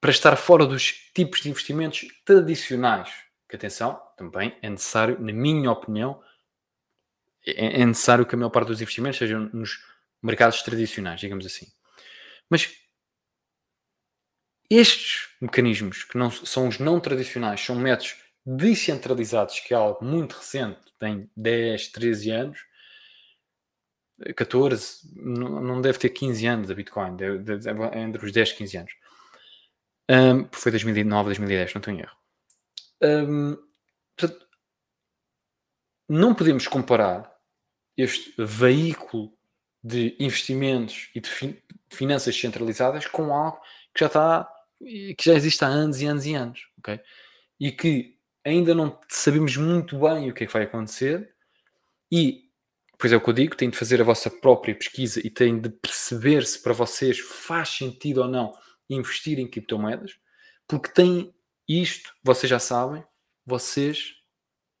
Para 0.00 0.10
estar 0.10 0.36
fora 0.36 0.66
dos 0.66 0.92
tipos 1.14 1.40
de 1.40 1.48
investimentos 1.48 2.06
tradicionais 2.24 3.10
Que 3.48 3.56
atenção, 3.56 4.00
também 4.16 4.56
é 4.62 4.68
necessário, 4.68 5.18
na 5.20 5.32
minha 5.32 5.70
opinião, 5.70 6.20
é, 7.46 7.82
é 7.82 7.86
necessário 7.86 8.26
que 8.26 8.34
a 8.34 8.38
maior 8.38 8.50
parte 8.50 8.68
dos 8.68 8.80
investimentos 8.80 9.18
sejam 9.18 9.50
nos 9.52 9.78
mercados 10.22 10.62
tradicionais, 10.62 11.20
digamos 11.20 11.44
assim. 11.44 11.66
Mas 12.48 12.72
estes 14.70 15.28
mecanismos, 15.40 16.04
que 16.04 16.16
não, 16.16 16.30
são 16.30 16.68
os 16.68 16.78
não 16.78 16.98
tradicionais, 16.98 17.60
são 17.60 17.76
métodos 17.76 18.16
descentralizados, 18.44 19.60
que 19.60 19.74
é 19.74 19.76
algo 19.76 20.04
muito 20.04 20.36
recente, 20.36 20.80
tem 20.98 21.30
10, 21.36 21.88
13 21.88 22.30
anos, 22.30 22.58
14, 24.32 25.00
não 25.14 25.80
deve 25.80 25.98
ter 25.98 26.08
15 26.10 26.46
anos 26.46 26.70
a 26.70 26.74
Bitcoin, 26.74 27.16
deve, 27.16 27.38
deve, 27.38 27.82
é 27.82 28.00
entre 28.00 28.24
os 28.24 28.32
10 28.32 28.50
e 28.50 28.54
15 28.56 28.76
anos. 28.78 28.92
Um, 30.10 30.48
foi 30.52 30.70
2009, 30.70 31.24
2010, 31.26 31.74
não 31.74 31.94
em 31.94 32.00
erro. 32.00 32.16
Um, 33.02 33.56
portanto, 34.16 34.46
não 36.08 36.34
podemos 36.34 36.68
comparar 36.68 37.32
este 37.96 38.34
veículo 38.38 39.32
de 39.82 40.16
investimentos 40.18 41.10
e 41.14 41.20
de, 41.20 41.28
fi 41.28 41.62
de 41.88 41.96
finanças 41.96 42.38
centralizadas 42.38 43.06
com 43.06 43.32
algo 43.32 43.60
que 43.94 44.00
já 44.00 44.06
está 44.06 44.50
que 44.80 45.16
já 45.24 45.34
existe 45.34 45.64
há 45.64 45.68
anos 45.68 46.00
e 46.00 46.06
anos 46.06 46.26
e 46.26 46.34
anos, 46.34 46.68
ok? 46.78 47.00
E 47.58 47.72
que 47.72 48.18
ainda 48.44 48.74
não 48.74 48.98
sabemos 49.08 49.56
muito 49.56 49.98
bem 49.98 50.30
o 50.30 50.34
que 50.34 50.44
é 50.44 50.46
que 50.46 50.52
vai 50.52 50.64
acontecer 50.64 51.34
e, 52.10 52.43
pois 52.98 53.12
é 53.12 53.16
o 53.16 53.20
que 53.20 53.28
eu 53.28 53.34
digo, 53.34 53.56
tem 53.56 53.70
de 53.70 53.76
fazer 53.76 54.00
a 54.00 54.04
vossa 54.04 54.30
própria 54.30 54.74
pesquisa 54.74 55.20
e 55.24 55.30
tem 55.30 55.60
de 55.60 55.68
perceber 55.68 56.44
se 56.46 56.62
para 56.62 56.72
vocês 56.72 57.18
faz 57.18 57.70
sentido 57.70 58.22
ou 58.22 58.28
não 58.28 58.52
investir 58.88 59.38
em 59.38 59.48
criptomoedas, 59.48 60.18
porque 60.66 60.90
tem 60.90 61.34
isto, 61.68 62.14
vocês 62.22 62.48
já 62.48 62.58
sabem, 62.58 63.04
vocês 63.46 64.14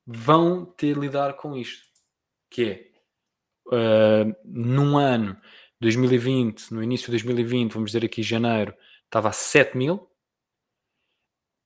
vão 0.06 0.64
ter 0.64 0.94
de 0.94 1.00
lidar 1.00 1.34
com 1.34 1.56
isto, 1.56 1.84
que 2.50 2.62
é 2.64 2.90
uh, 3.68 4.36
num 4.44 4.98
ano 4.98 5.38
2020, 5.80 6.72
no 6.72 6.82
início 6.82 7.06
de 7.06 7.12
2020, 7.12 7.72
vamos 7.72 7.90
dizer 7.90 8.04
aqui 8.04 8.22
janeiro, 8.22 8.74
estava 9.04 9.30
a 9.30 9.32
7 9.32 9.76
mil 9.76 10.08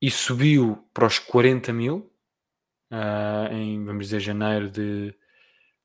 e 0.00 0.10
subiu 0.10 0.88
para 0.94 1.06
os 1.06 1.18
40 1.18 1.72
mil 1.72 2.12
uh, 2.92 3.52
em, 3.52 3.84
vamos 3.84 4.06
dizer, 4.06 4.20
janeiro 4.20 4.70
de. 4.70 5.14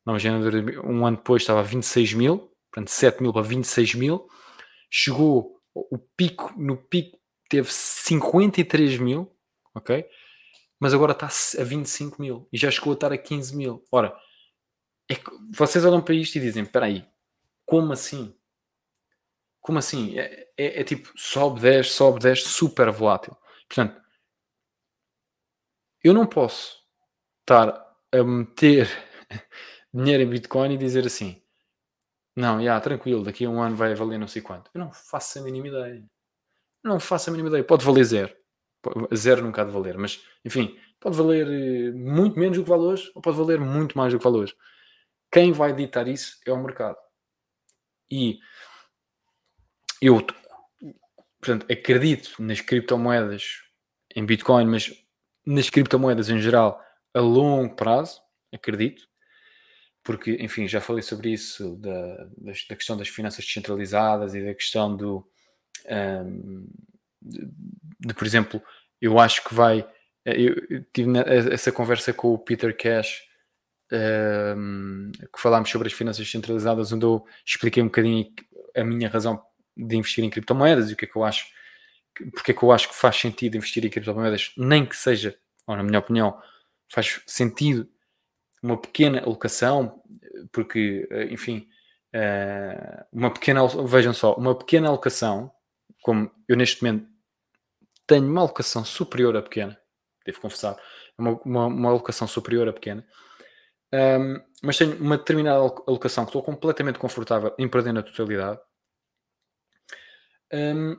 Não, 0.05 0.19
janeiro 0.19 0.63
de, 0.63 0.79
um 0.79 1.05
ano 1.05 1.17
depois 1.17 1.43
estava 1.43 1.61
a 1.61 1.63
26 1.63 2.13
mil, 2.13 2.51
portanto 2.71 2.89
7 2.89 3.21
mil 3.21 3.31
para 3.31 3.41
26 3.41 3.95
mil. 3.95 4.27
Chegou 4.89 5.61
o 5.73 5.97
pico, 5.97 6.53
no 6.57 6.77
pico 6.77 7.17
teve 7.49 7.71
53 7.71 8.97
mil, 8.99 9.35
ok? 9.73 10.05
Mas 10.79 10.93
agora 10.93 11.13
está 11.13 11.27
a 11.27 11.63
25 11.63 12.21
mil 12.21 12.47
e 12.51 12.57
já 12.57 12.69
chegou 12.69 12.91
a 12.91 12.95
estar 12.95 13.13
a 13.13 13.17
15 13.17 13.55
mil. 13.55 13.83
Ora, 13.91 14.15
é 15.09 15.15
que 15.15 15.31
vocês 15.55 15.85
olham 15.85 16.01
para 16.01 16.13
isto 16.15 16.35
e 16.35 16.41
dizem: 16.41 16.63
espera 16.63 16.87
aí, 16.87 17.07
como 17.65 17.93
assim? 17.93 18.35
Como 19.61 19.79
assim? 19.79 20.19
É, 20.19 20.49
é, 20.57 20.81
é, 20.81 20.83
tipo, 20.83 21.11
sobe 21.15 21.61
10, 21.61 21.91
sobe 21.91 22.19
10, 22.19 22.43
super 22.43 22.91
volátil. 22.91 23.35
Portanto, 23.67 24.01
eu 26.03 26.13
não 26.13 26.27
posso 26.27 26.83
estar 27.41 27.69
a 28.11 28.23
meter 28.23 28.89
dinheiro 29.93 30.23
em 30.23 30.29
Bitcoin 30.29 30.73
e 30.73 30.77
dizer 30.77 31.05
assim: 31.05 31.41
não, 32.35 32.63
já, 32.63 32.79
tranquilo, 32.79 33.23
daqui 33.23 33.45
a 33.45 33.49
um 33.49 33.61
ano 33.61 33.75
vai 33.75 33.93
valer 33.93 34.17
não 34.17 34.27
sei 34.27 34.41
quanto. 34.41 34.71
Eu 34.73 34.79
não 34.79 34.91
faço 34.91 35.39
a 35.39 35.41
mínima 35.41 35.67
ideia. 35.67 36.03
Não 36.83 36.99
faço 36.99 37.29
a 37.29 37.31
mínima 37.31 37.49
ideia. 37.49 37.63
Pode 37.63 37.85
valer 37.85 38.03
zero. 38.03 38.35
Zero 39.15 39.41
nunca 39.41 39.61
há 39.61 39.65
de 39.65 39.71
valer, 39.71 39.97
mas 39.97 40.21
enfim, 40.43 40.77
pode 40.99 41.15
valer 41.15 41.47
eh, 41.47 41.91
muito 41.91 42.37
menos 42.37 42.57
do 42.57 42.63
que 42.63 42.69
vale 42.69 42.83
hoje 42.83 43.11
ou 43.15 43.21
pode 43.21 43.37
valer 43.37 43.59
muito 43.59 43.97
mais 43.97 44.11
do 44.11 44.19
que 44.19 44.23
vale 44.23 44.37
hoje. 44.37 44.55
Quem 45.31 45.53
vai 45.53 45.73
ditar 45.73 46.07
isso 46.07 46.39
é 46.45 46.51
o 46.51 46.61
mercado. 46.61 46.97
E 48.11 48.39
eu, 50.01 50.21
portanto, 51.39 51.65
acredito 51.71 52.41
nas 52.41 52.59
criptomoedas, 52.59 53.61
em 54.15 54.25
Bitcoin, 54.25 54.65
mas 54.65 54.91
nas 55.45 55.69
criptomoedas 55.69 56.29
em 56.29 56.39
geral, 56.39 56.83
a 57.13 57.19
longo 57.21 57.75
prazo, 57.75 58.21
acredito, 58.53 59.07
porque, 60.03 60.37
enfim, 60.39 60.67
já 60.67 60.81
falei 60.81 61.01
sobre 61.01 61.31
isso, 61.31 61.77
da, 61.77 62.27
da 62.37 62.75
questão 62.75 62.97
das 62.97 63.07
finanças 63.07 63.45
descentralizadas 63.45 64.35
e 64.35 64.45
da 64.45 64.53
questão 64.53 64.95
do, 64.95 65.25
um, 65.89 66.67
de, 67.21 67.49
de, 67.99 68.13
por 68.13 68.27
exemplo, 68.27 68.61
eu 69.01 69.17
acho 69.17 69.43
que 69.43 69.53
vai, 69.53 69.87
eu 70.25 70.83
tive 70.93 71.11
essa 71.51 71.71
conversa 71.71 72.13
com 72.13 72.33
o 72.33 72.37
Peter 72.37 72.75
Cash, 72.75 73.21
um, 74.57 75.11
que 75.13 75.41
falámos 75.41 75.69
sobre 75.69 75.87
as 75.87 75.93
finanças 75.93 76.25
descentralizadas, 76.25 76.91
onde 76.91 77.05
eu 77.05 77.25
expliquei 77.45 77.81
um 77.81 77.87
bocadinho 77.87 78.25
a 78.75 78.83
minha 78.83 79.09
razão 79.09 79.41
de 79.75 79.95
investir 79.95 80.23
em 80.23 80.29
criptomoedas 80.29 80.89
e 80.89 80.93
o 80.93 80.97
que 80.97 81.05
é 81.05 81.07
que 81.07 81.15
eu 81.15 81.23
acho, 81.23 81.47
porque 82.33 82.51
é 82.51 82.53
que 82.53 82.63
eu 82.63 82.71
acho 82.71 82.89
que 82.89 82.95
faz 82.95 83.15
sentido 83.15 83.55
investir 83.55 83.85
em 83.85 83.89
criptomoedas, 83.89 84.51
nem 84.57 84.85
que 84.85 84.97
seja, 84.97 85.37
ou 85.65 85.77
na 85.77 85.83
minha 85.83 85.99
opinião, 85.99 86.37
faz 86.89 87.21
sentido 87.25 87.89
uma 88.63 88.77
pequena 88.77 89.19
alocação, 89.19 90.01
porque, 90.51 91.07
enfim, 91.29 91.67
eh, 92.13 93.05
uma 93.11 93.31
pequena, 93.33 93.67
vejam 93.85 94.13
só, 94.13 94.35
uma 94.35 94.55
pequena 94.55 94.87
alocação, 94.87 95.51
como 96.01 96.31
eu 96.47 96.55
neste 96.55 96.83
momento 96.83 97.07
tenho 98.07 98.25
uma 98.25 98.41
alocação 98.41 98.85
superior 98.85 99.35
a 99.35 99.41
pequena, 99.41 99.77
devo 100.25 100.39
confessar, 100.39 100.77
uma, 101.17 101.31
uma, 101.43 101.65
uma 101.67 101.89
alocação 101.89 102.27
superior 102.27 102.67
a 102.69 102.73
pequena, 102.73 103.05
um, 103.91 103.97
ehm, 103.97 104.43
mas 104.61 104.77
tenho 104.77 104.95
uma 104.97 105.17
determinada 105.17 105.59
alocação 105.87 106.23
que 106.23 106.29
estou 106.29 106.43
completamente 106.43 106.99
confortável 106.99 107.53
em 107.57 107.67
perder 107.67 107.93
na 107.93 108.03
totalidade, 108.03 108.59
um, 110.53 110.95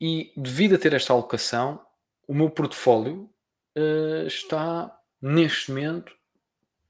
e 0.00 0.32
devido 0.36 0.74
a 0.74 0.78
ter 0.78 0.92
esta 0.92 1.12
alocação, 1.12 1.84
o 2.26 2.34
meu 2.34 2.50
portfólio 2.50 3.30
uh, 3.76 4.26
está 4.26 4.98
neste 5.20 5.70
momento 5.70 6.16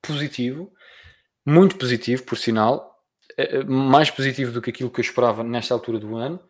positivo, 0.03 0.72
muito 1.44 1.76
positivo, 1.76 2.22
por 2.24 2.36
sinal, 2.36 2.98
uh, 3.38 3.70
mais 3.70 4.11
positivo 4.11 4.53
do 4.53 4.62
que 4.62 4.70
aquilo 4.70 4.90
que 4.90 5.01
eu 5.01 5.05
esperava 5.05 5.42
nesta 5.42 5.74
altura 5.74 5.98
do 5.98 6.16
ano. 6.16 6.40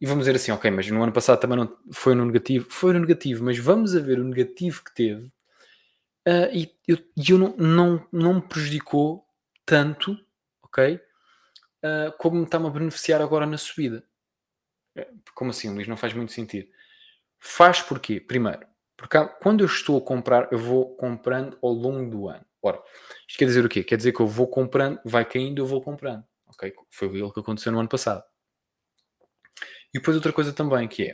E 0.00 0.06
vamos 0.06 0.26
dizer 0.26 0.36
assim, 0.36 0.52
ok, 0.52 0.70
mas 0.70 0.88
no 0.90 1.02
ano 1.02 1.12
passado 1.12 1.40
também 1.40 1.58
não 1.58 1.76
foi 1.92 2.14
no 2.14 2.24
negativo, 2.24 2.66
foi 2.70 2.92
no 2.92 3.00
negativo, 3.00 3.44
mas 3.44 3.58
vamos 3.58 3.96
a 3.96 4.00
ver 4.00 4.20
o 4.20 4.24
negativo 4.24 4.84
que 4.84 4.94
teve 4.94 5.32
uh, 6.28 6.48
e 6.52 6.70
eu, 6.86 6.98
eu 7.16 7.38
não, 7.38 7.56
não, 7.56 8.06
não 8.12 8.34
me 8.34 8.42
prejudicou 8.42 9.24
tanto, 9.64 10.16
ok? 10.62 11.00
como 12.18 12.38
me 12.38 12.44
está-me 12.44 12.66
a 12.66 12.70
beneficiar 12.70 13.22
agora 13.22 13.46
na 13.46 13.56
subida. 13.56 14.02
Como 15.32 15.50
assim, 15.50 15.72
Luís? 15.72 15.86
Não 15.86 15.96
faz 15.96 16.12
muito 16.12 16.32
sentido. 16.32 16.68
Faz 17.38 17.80
porquê? 17.80 18.20
Primeiro, 18.20 18.66
porque 18.96 19.16
quando 19.40 19.62
eu 19.62 19.66
estou 19.66 19.96
a 19.96 20.00
comprar, 20.00 20.48
eu 20.52 20.58
vou 20.58 20.96
comprando 20.96 21.56
ao 21.62 21.70
longo 21.70 22.10
do 22.10 22.28
ano. 22.28 22.44
Ora, 22.62 22.82
isto 23.28 23.38
quer 23.38 23.46
dizer 23.46 23.64
o 23.64 23.68
quê? 23.68 23.84
Quer 23.84 23.96
dizer 23.96 24.12
que 24.12 24.20
eu 24.20 24.26
vou 24.26 24.48
comprando, 24.48 25.00
vai 25.04 25.24
caindo, 25.24 25.60
eu 25.60 25.66
vou 25.66 25.80
comprando. 25.82 26.24
Ok? 26.46 26.72
Foi 26.90 27.22
o 27.22 27.32
que 27.32 27.40
aconteceu 27.40 27.72
no 27.72 27.80
ano 27.80 27.88
passado. 27.88 28.22
E 29.94 29.98
depois 29.98 30.16
outra 30.16 30.32
coisa 30.32 30.52
também 30.52 30.86
que 30.88 31.04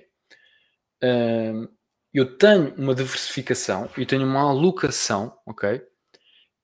é, 1.02 1.52
hum, 1.52 1.68
eu 2.12 2.36
tenho 2.38 2.74
uma 2.76 2.94
diversificação 2.94 3.90
e 3.96 4.06
tenho 4.06 4.24
uma 4.24 4.42
alocação, 4.42 5.36
ok? 5.46 5.82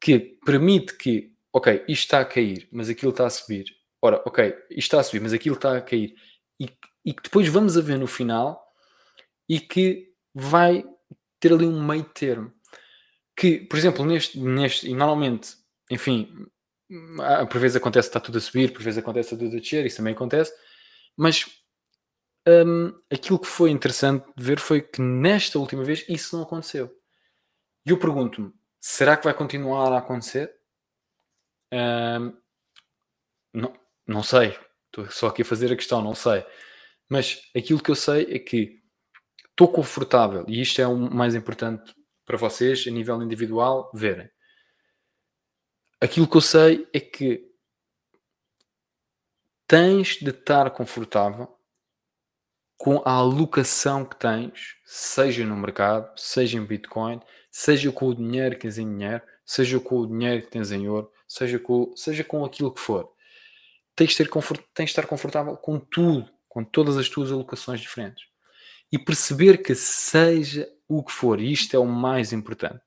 Que 0.01 0.39
permite 0.45 0.97
que, 0.97 1.35
ok, 1.53 1.85
isto 1.89 2.05
está 2.05 2.21
a 2.21 2.25
cair, 2.25 2.69
mas 2.73 2.89
aquilo 2.89 3.11
está 3.11 3.27
a 3.27 3.31
subir. 3.31 3.65
Ora, 4.03 4.23
ok, 4.27 4.49
isto 4.71 4.79
está 4.79 5.01
a 5.01 5.03
subir, 5.05 5.21
mas 5.21 5.33
aquilo 5.33 5.57
está 5.57 5.77
a 5.77 5.83
cair. 5.83 6.15
E 6.59 6.69
e 7.05 7.15
que 7.15 7.23
depois 7.23 7.49
vamos 7.49 7.77
a 7.77 7.81
ver 7.81 7.99
no 7.99 8.07
final 8.07 8.63
e 9.49 9.59
que 9.61 10.13
vai 10.35 10.85
ter 11.41 11.53
ali 11.53 11.67
um 11.67 11.85
meio 11.85 12.05
termo. 12.05 12.53
Que, 13.41 13.59
por 13.59 13.79
exemplo, 13.79 14.05
neste, 14.05 14.39
neste 14.39 14.87
e 14.87 14.95
normalmente, 14.95 15.57
enfim, 15.91 16.47
por 17.51 17.59
vezes 17.59 17.75
acontece 17.75 18.11
que 18.11 18.11
está 18.11 18.21
tudo 18.21 18.37
a 18.37 18.41
subir, 18.41 18.71
por 18.71 18.83
vezes 18.83 18.99
acontece 18.99 19.31
tudo 19.31 19.47
a 19.47 19.59
descer, 19.59 19.87
isso 19.87 19.97
também 19.97 20.13
acontece, 20.13 20.53
mas 21.17 21.47
um, 22.47 22.95
aquilo 23.11 23.39
que 23.39 23.47
foi 23.47 23.71
interessante 23.71 24.27
de 24.37 24.45
ver 24.45 24.61
foi 24.61 24.83
que 24.83 25.01
nesta 25.01 25.59
última 25.59 25.83
vez 25.83 26.05
isso 26.07 26.37
não 26.37 26.43
aconteceu. 26.43 26.95
E 27.87 27.89
eu 27.89 27.99
pergunto-me, 27.99 28.53
será 28.79 29.17
que 29.17 29.25
vai 29.25 29.33
continuar 29.33 29.91
a 29.91 29.99
acontecer? 30.01 30.55
Um, 31.73 32.37
não, 33.55 33.73
não 34.07 34.23
sei. 34.23 34.55
Estou 34.89 35.11
só 35.11 35.29
aqui 35.29 35.41
a 35.41 35.47
fazer 35.47 35.73
a 35.73 35.77
questão, 35.77 36.03
não 36.03 36.15
sei. 36.15 36.45
Mas 37.09 37.41
aquilo 37.57 37.83
que 37.83 37.91
eu 37.91 37.97
sei 37.97 38.35
é 38.35 38.39
que 38.39 38.83
estou 39.49 39.67
confortável, 39.67 40.45
e 40.47 40.61
isto 40.61 40.79
é 40.83 40.87
o 40.87 40.95
mais 40.95 41.35
importante 41.35 41.95
para 42.31 42.39
vocês, 42.39 42.87
a 42.87 42.91
nível 42.93 43.21
individual, 43.21 43.91
verem. 43.93 44.31
Aquilo 46.01 46.29
que 46.29 46.37
eu 46.37 46.41
sei 46.41 46.89
é 46.95 47.01
que 47.01 47.45
tens 49.67 50.19
de 50.19 50.31
estar 50.31 50.71
confortável 50.71 51.49
com 52.77 53.03
a 53.05 53.11
alocação 53.11 54.05
que 54.05 54.15
tens, 54.15 54.77
seja 54.85 55.45
no 55.45 55.57
mercado, 55.57 56.17
seja 56.17 56.57
em 56.57 56.65
Bitcoin, 56.65 57.21
seja 57.51 57.91
com 57.91 58.07
o 58.07 58.15
dinheiro 58.15 58.55
que 58.55 58.63
tens 58.63 58.79
em 58.79 58.89
dinheiro, 58.89 59.23
seja 59.45 59.81
com 59.81 59.99
o 59.99 60.07
dinheiro 60.07 60.43
que 60.43 60.53
tens 60.53 60.71
em 60.71 60.89
ouro, 60.89 61.11
seja 61.27 61.59
com, 61.59 61.93
seja 61.97 62.23
com 62.23 62.45
aquilo 62.45 62.73
que 62.73 62.81
for. 62.81 63.13
Tens 63.97 64.15
de, 64.15 64.25
confort, 64.27 64.63
tens 64.73 64.87
de 64.87 64.93
estar 64.93 65.07
confortável 65.07 65.57
com 65.57 65.81
tudo, 65.81 66.31
com 66.49 66.63
todas 66.63 66.97
as 66.97 67.09
tuas 67.09 67.33
alocações 67.33 67.81
diferentes. 67.81 68.25
E 68.93 68.99
perceber 68.99 69.59
que 69.65 69.75
seja 69.75 70.69
o 70.91 71.05
que 71.05 71.13
for, 71.13 71.41
e 71.41 71.53
isto 71.53 71.75
é 71.77 71.79
o 71.79 71.87
mais 71.87 72.33
importante, 72.33 72.83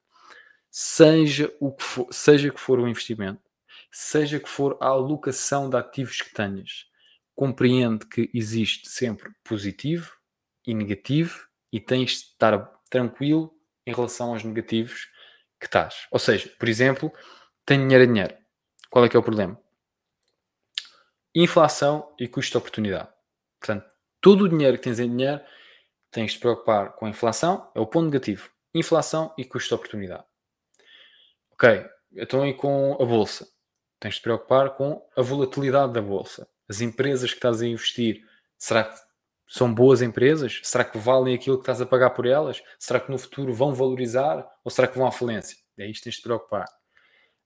seja 0.70 1.54
o 1.60 1.72
que 1.72 1.84
for, 1.84 2.08
seja 2.12 2.52
que 2.52 2.60
for 2.60 2.78
o 2.80 2.88
investimento, 2.88 3.42
seja 3.90 4.40
que 4.42 4.50
for 4.50 4.78
a 4.82 4.88
alocação 4.88 5.70
de 5.70 5.78
ativos 5.78 6.22
que 6.22 6.34
tenhas, 6.34 6.86
compreende 7.34 8.06
que 8.06 8.30
existe 8.34 8.90
sempre 8.90 9.32
positivo 9.42 10.12
e 10.68 10.74
negativo 10.74 11.48
e 11.72 11.80
tens 11.80 12.12
de 12.12 12.18
estar 12.18 12.60
tranquilo 12.90 13.56
em 13.86 13.94
relação 13.94 14.34
aos 14.34 14.44
negativos 14.44 15.08
que 15.58 15.66
estás. 15.66 16.06
Ou 16.12 16.20
seja, 16.20 16.52
por 16.60 16.68
exemplo, 16.68 17.12
tenho 17.66 17.84
dinheiro 17.84 18.04
a 18.04 18.08
dinheiro. 18.08 18.38
Qual 18.90 19.06
é 19.06 19.10
que 19.10 19.16
é 19.16 19.20
o 19.20 19.24
problema? 19.24 19.58
Inflação 21.34 22.14
e 22.20 22.28
custo 22.28 22.52
de 22.52 22.58
oportunidade. 22.58 23.10
Portanto, 23.60 23.90
todo 24.20 24.44
o 24.44 24.50
dinheiro 24.50 24.78
que 24.78 24.84
tens 24.84 25.00
em 25.00 25.10
dinheiro 25.10 25.42
tens 26.14 26.34
de 26.34 26.40
preocupar 26.40 26.94
com 26.94 27.06
a 27.06 27.10
inflação, 27.10 27.70
é 27.76 27.80
o 27.80 27.88
ponto 27.88 28.06
negativo. 28.06 28.50
Inflação 28.74 29.34
e 29.38 29.44
custo 29.44 29.70
de 29.70 29.76
oportunidade. 29.76 30.24
Ok, 31.52 31.86
então 32.14 32.42
aí 32.42 32.54
com 32.54 32.94
a 32.94 33.06
bolsa. 33.06 33.48
Tens 34.00 34.16
de 34.16 34.22
preocupar 34.22 34.72
com 34.72 35.06
a 35.16 35.22
volatilidade 35.22 35.94
da 35.94 36.02
bolsa 36.02 36.48
as 36.70 36.82
empresas 36.82 37.32
que 37.32 37.38
estás 37.38 37.62
a 37.62 37.68
investir, 37.68 38.24
será 38.58 38.86
que 38.86 38.98
são 39.48 39.74
boas 39.74 40.02
empresas? 40.02 40.60
Será 40.64 40.84
que 40.84 40.98
valem 40.98 41.36
aquilo 41.36 41.58
que 41.58 41.64
estás 41.64 41.82
a 41.82 41.86
pagar 41.86 42.12
por 42.12 42.26
elas? 42.26 42.64
Será 42.80 43.00
que 43.00 43.12
no 43.12 43.18
futuro 43.18 43.54
vão 43.54 43.74
valorizar 43.74 44.48
ou 44.64 44.72
será 44.72 44.88
que 44.88 44.98
vão 44.98 45.06
à 45.06 45.12
falência? 45.12 45.58
É 45.78 45.86
isto 45.86 46.00
que 46.00 46.04
tens 46.06 46.16
de 46.16 46.22
preocupar. 46.22 46.66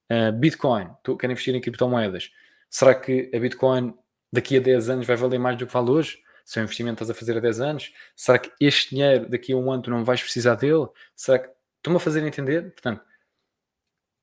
Uh, 0.10 0.32
Bitcoin, 0.32 0.90
tu 1.04 1.18
queres 1.18 1.34
investir 1.34 1.54
em 1.56 1.62
criptomoedas. 1.62 2.32
Será 2.70 2.96
que 2.96 3.30
a 3.34 3.40
Bitcoin 3.40 3.94
daqui 4.32 4.58
a 4.58 4.60
10 4.62 4.90
anos 4.90 5.08
vai 5.08 5.18
valer 5.18 5.40
mais 5.40 5.58
do 5.58 5.68
que 5.68 5.74
vale 5.74 5.90
hoje? 5.90 6.20
Se 6.48 6.60
é 6.60 6.62
um 6.62 6.64
investimento 6.64 6.96
que 6.96 7.04
estás 7.04 7.10
a 7.10 7.20
fazer 7.20 7.36
há 7.36 7.42
10 7.42 7.60
anos, 7.60 7.94
será 8.16 8.40
que 8.40 8.50
este 8.58 8.92
dinheiro 8.92 9.30
daqui 9.30 9.52
a 9.52 9.58
um 9.58 9.70
ano 9.70 9.84
tu 9.84 9.90
não 9.90 10.06
vais 10.06 10.22
precisar 10.22 10.56
dele? 10.56 10.88
Será 11.14 11.40
que. 11.40 11.50
Estão-me 11.76 11.98
a 11.98 12.00
fazer 12.00 12.26
entender? 12.26 12.72
Portanto, 12.72 13.04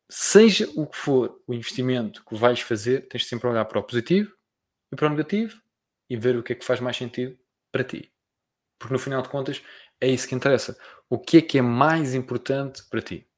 seja 0.09 0.67
o 0.75 0.87
que 0.87 0.97
for 0.97 1.39
o 1.47 1.53
investimento 1.53 2.25
que 2.25 2.35
vais 2.35 2.61
fazer, 2.61 3.09
tens 3.09 3.25
de 3.25 3.29
sempre 3.29 3.47
olhar 3.47 3.67
para 3.67 3.79
o 3.79 3.83
positivo 3.83 4.35
e 4.91 4.97
para 4.97 5.07
o 5.07 5.11
negativo 5.11 5.61
e 6.09 6.17
ver 6.17 6.35
o 6.37 6.43
que 6.43 6.55
é 6.55 6.57
que 6.57 6.65
faz 6.65 6.81
mais 6.81 6.97
sentido 6.97 7.39
para 7.71 7.85
ti. 7.85 8.11
Porque 8.79 8.95
no 8.95 8.99
final 8.99 9.21
de 9.21 9.29
contas 9.29 9.63
é 10.01 10.09
isso 10.09 10.27
que 10.27 10.35
interessa. 10.35 10.79
O 11.11 11.19
que 11.19 11.37
é 11.37 11.43
que 11.43 11.59
é 11.59 11.63
mais 11.63 12.15
importante 12.15 12.83
para 12.85 13.03
ti? 13.03 13.29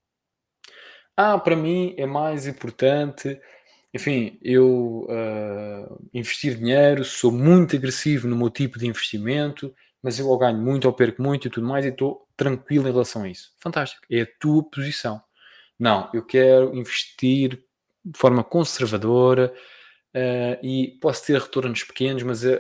Ah, 1.17 1.37
para 1.41 1.57
mim 1.57 1.93
é 1.99 2.07
mais 2.07 2.47
importante, 2.47 3.41
enfim, 3.97 4.39
eu 4.43 5.07
uh, 5.09 6.09
investir 6.15 6.57
dinheiro, 6.57 7.05
sou 7.05 7.33
muito 7.33 7.75
agressivo 7.75 8.29
no 8.29 8.37
meu 8.37 8.51
tipo 8.51 8.79
de 8.79 8.87
investimento, 8.87 9.75
mas 10.03 10.19
eu 10.19 10.29
ou 10.29 10.39
ganho 10.39 10.59
muito 10.59 10.87
ou 10.87 10.93
perco 10.93 11.23
muito 11.23 11.49
e 11.49 11.51
tudo 11.51 11.67
mais 11.67 11.85
e 11.85 11.89
estou 11.89 12.27
tranquilo 12.37 12.89
em 12.89 12.93
relação 12.93 13.23
a 13.23 13.29
isso. 13.29 13.53
Fantástico. 13.59 14.03
É 14.11 14.23
a 14.23 14.29
tua 14.39 14.63
posição. 14.71 15.21
Não, 15.79 16.09
eu 16.15 16.25
quero 16.25 16.75
investir 16.77 17.63
de 18.05 18.19
forma 18.19 18.45
conservadora, 18.45 19.53
uh, 20.15 20.67
e 20.67 20.99
posso 21.01 21.27
ter 21.27 21.41
retornos 21.41 21.83
pequenos, 21.85 22.23
mas 22.23 22.45
a, 22.47 22.59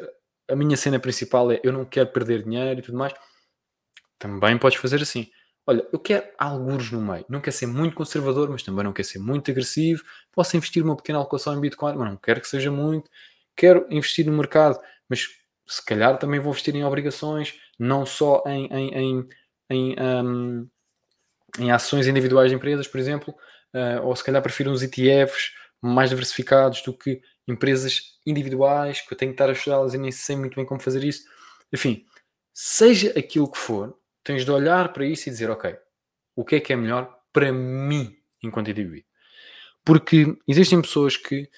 a, 0.50 0.56
minha 0.56 0.76
cena 0.76 0.98
principal 0.98 1.50
é 1.50 1.60
eu 1.62 1.72
não 1.72 1.84
quero 1.84 2.10
perder 2.10 2.42
dinheiro 2.42 2.80
e 2.80 2.82
tudo 2.82 2.98
mais. 2.98 3.14
Também 4.18 4.58
podes 4.58 4.78
fazer 4.78 5.00
assim. 5.00 5.30
Olha, 5.66 5.86
eu 5.92 5.98
quero 5.98 6.26
alguns 6.38 6.90
no 6.92 7.00
meio. 7.00 7.24
Não 7.28 7.40
quero 7.40 7.56
ser 7.56 7.66
muito 7.66 7.96
conservador, 7.96 8.48
mas 8.48 8.62
também 8.62 8.84
não 8.84 8.92
quero 8.92 9.08
ser 9.08 9.18
muito 9.18 9.50
agressivo. 9.50 10.04
Posso 10.32 10.56
investir 10.56 10.84
uma 10.84 10.96
pequena 10.96 11.18
alocação 11.18 11.54
em 11.56 11.60
Bitcoin, 11.60 11.96
mas 11.96 12.08
não 12.08 12.16
quero 12.16 12.40
que 12.40 12.48
seja 12.48 12.70
muito. 12.70 13.10
Quero 13.56 13.86
investir 13.90 14.24
no 14.26 14.32
mercado, 14.32 14.78
mas 15.08 15.26
se 15.66 15.84
calhar 15.84 16.18
também 16.18 16.38
vou 16.38 16.50
investir 16.52 16.74
em 16.76 16.84
obrigações, 16.84 17.54
não 17.78 18.06
só 18.06 18.44
em, 18.46 18.66
em, 18.66 18.94
em, 18.94 19.28
em, 19.70 19.96
um, 20.00 20.68
em 21.58 21.72
ações 21.72 22.06
individuais 22.06 22.50
de 22.50 22.56
empresas, 22.56 22.86
por 22.86 23.00
exemplo, 23.00 23.34
uh, 23.74 24.06
ou 24.06 24.14
se 24.14 24.22
calhar 24.22 24.42
prefiro 24.42 24.70
uns 24.70 24.82
ETFs 24.82 25.52
mais 25.82 26.10
diversificados 26.10 26.82
do 26.82 26.96
que 26.96 27.20
empresas 27.48 28.18
individuais, 28.24 29.00
que 29.00 29.12
eu 29.12 29.18
tenho 29.18 29.32
que 29.32 29.34
estar 29.34 29.48
a 29.48 29.52
estudá-las 29.52 29.94
e 29.94 29.98
nem 29.98 30.12
sei 30.12 30.36
muito 30.36 30.54
bem 30.54 30.64
como 30.64 30.80
fazer 30.80 31.02
isso. 31.02 31.24
Enfim, 31.72 32.04
seja 32.54 33.12
aquilo 33.18 33.50
que 33.50 33.58
for, 33.58 33.96
tens 34.26 34.44
de 34.44 34.50
olhar 34.50 34.92
para 34.92 35.06
isso 35.06 35.28
e 35.28 35.32
dizer, 35.32 35.48
ok, 35.48 35.78
o 36.34 36.44
que 36.44 36.56
é 36.56 36.60
que 36.60 36.72
é 36.72 36.76
melhor 36.76 37.16
para 37.32 37.52
mim 37.52 38.18
enquanto 38.42 38.70
indivíduo? 38.70 39.08
Porque 39.84 40.36
existem 40.48 40.82
pessoas 40.82 41.16
que 41.16 41.48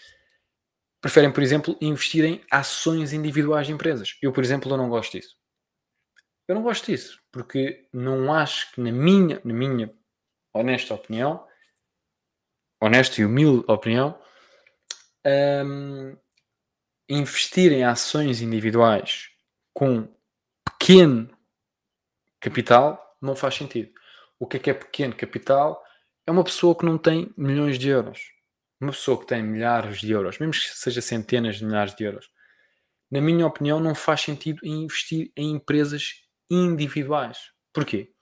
preferem, 1.01 1.33
por 1.33 1.43
exemplo, 1.43 1.79
investir 1.81 2.27
em 2.27 2.45
ações 2.51 3.15
individuais 3.15 3.67
de 3.67 3.73
empresas. 3.73 4.19
Eu, 4.21 4.33
por 4.33 4.45
exemplo, 4.45 4.71
eu 4.71 4.77
não 4.77 4.91
gosto 4.91 5.13
disso. 5.13 5.39
Eu 6.47 6.57
não 6.57 6.63
gosto 6.63 6.85
disso, 6.87 7.23
porque 7.33 7.89
não 7.91 8.35
acho 8.35 8.71
que 8.73 8.83
na 8.83 8.93
minha, 8.93 9.41
na 9.43 9.55
minha 9.55 9.95
honesta 10.53 10.95
opinião, 10.95 11.47
honesta 12.83 13.23
e 13.23 13.25
humilde 13.25 13.65
opinião, 13.67 14.21
um, 15.65 16.17
investir 17.09 17.73
em 17.73 17.85
ações 17.85 18.43
individuais 18.43 19.31
com 19.73 20.07
pequeno 20.65 21.38
capital 22.41 23.17
não 23.21 23.35
faz 23.35 23.55
sentido. 23.55 23.93
O 24.39 24.47
que 24.47 24.57
é 24.57 24.61
que 24.61 24.71
é 24.71 24.75
pequeno 24.75 25.15
capital? 25.15 25.83
É 26.27 26.31
uma 26.31 26.45
pessoa 26.45 26.77
que 26.77 26.85
não 26.85 26.99
tem 26.99 27.33
milhões 27.37 27.79
de 27.79 27.89
euros. 27.89 28.21
Uma 28.81 28.93
pessoa 28.93 29.19
que 29.19 29.27
tem 29.27 29.43
milhares 29.43 30.01
de 30.01 30.13
euros, 30.13 30.39
mesmo 30.39 30.53
que 30.53 30.61
seja 30.61 31.01
centenas 31.01 31.57
de 31.57 31.65
milhares 31.65 31.95
de 31.95 32.05
euros. 32.05 32.31
Na 33.11 33.21
minha 33.21 33.47
opinião, 33.47 33.81
não 33.81 33.95
faz 33.95 34.21
sentido 34.21 34.61
investir 34.65 35.33
em 35.37 35.53
empresas 35.53 36.23
individuais. 36.51 37.51
Porquê? 37.73 38.13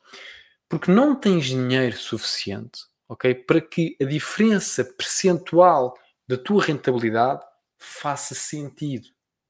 Porque 0.69 0.91
não 0.91 1.15
tens 1.15 1.47
dinheiro 1.47 1.97
suficiente, 1.97 2.81
ok, 3.09 3.35
para 3.35 3.61
que 3.61 3.97
a 4.01 4.05
diferença 4.05 4.85
percentual 4.85 5.95
da 6.27 6.37
tua 6.37 6.63
rentabilidade 6.63 7.43
faça 7.79 8.35
sentido. 8.35 9.09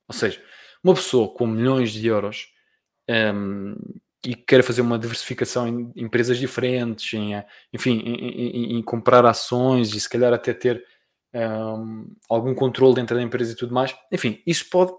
Ou 0.08 0.14
seja, 0.14 0.42
uma 0.82 0.94
pessoa 0.94 1.32
com 1.32 1.46
milhões 1.46 1.92
de 1.92 2.06
euros 2.06 2.48
um, 3.08 3.76
e 4.26 4.34
queira 4.34 4.64
fazer 4.64 4.80
uma 4.80 4.98
diversificação 4.98 5.68
em 5.68 5.92
empresas 5.94 6.36
diferentes, 6.36 7.14
em, 7.14 7.32
enfim, 7.72 7.98
em, 8.04 8.14
em, 8.14 8.78
em 8.78 8.82
comprar 8.82 9.24
ações 9.24 9.94
e 9.94 10.00
se 10.00 10.08
calhar 10.08 10.32
até 10.32 10.52
ter 10.52 10.84
um, 11.32 12.12
algum 12.28 12.54
controle 12.54 12.96
dentro 12.96 13.14
da 13.14 13.22
empresa 13.22 13.52
e 13.52 13.56
tudo 13.56 13.72
mais, 13.72 13.94
enfim, 14.10 14.42
isso 14.44 14.68
pode 14.68 14.92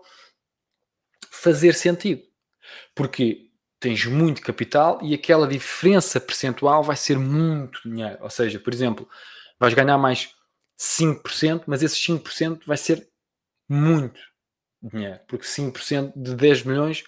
fazer 1.30 1.74
sentido. 1.74 2.22
Porque 2.96 3.50
tens 3.82 4.06
muito 4.06 4.42
capital 4.42 5.00
e 5.04 5.14
aquela 5.14 5.48
diferença 5.48 6.22
percentual 6.22 6.82
vai 6.82 6.96
ser 6.96 7.20
muito 7.20 7.82
dinheiro. 7.84 8.18
Ou 8.22 8.30
seja, 8.30 8.60
por 8.60 8.74
exemplo, 8.74 9.10
vais 9.60 9.74
ganhar 9.74 9.98
mais 9.98 10.34
5%, 10.80 11.64
mas 11.68 11.84
esses 11.84 12.00
5% 12.00 12.66
vai 12.66 12.78
ser 12.78 13.10
muito 13.68 14.22
dinheiro, 14.82 15.20
porque 15.28 15.46
5% 15.46 16.14
de 16.16 16.34
10 16.34 16.64
milhões 16.64 17.04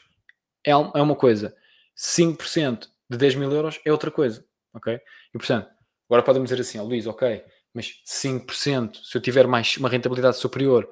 é, 0.65 0.71
é 0.71 0.73
uma 1.01 1.15
coisa, 1.15 1.55
5% 1.99 2.87
de 3.09 3.17
10 3.17 3.35
mil 3.35 3.51
euros 3.51 3.81
é 3.85 3.91
outra 3.91 4.09
coisa, 4.09 4.45
ok? 4.73 4.95
E 5.33 5.37
portanto, 5.37 5.69
agora 6.09 6.23
podemos 6.23 6.49
dizer 6.49 6.61
assim, 6.61 6.79
oh, 6.79 6.85
Luís, 6.85 7.05
ok, 7.05 7.43
mas 7.73 8.01
5%, 8.07 8.95
se 9.03 9.17
eu 9.17 9.21
tiver 9.21 9.45
mais 9.45 9.75
uma 9.77 9.89
rentabilidade 9.89 10.37
superior 10.37 10.89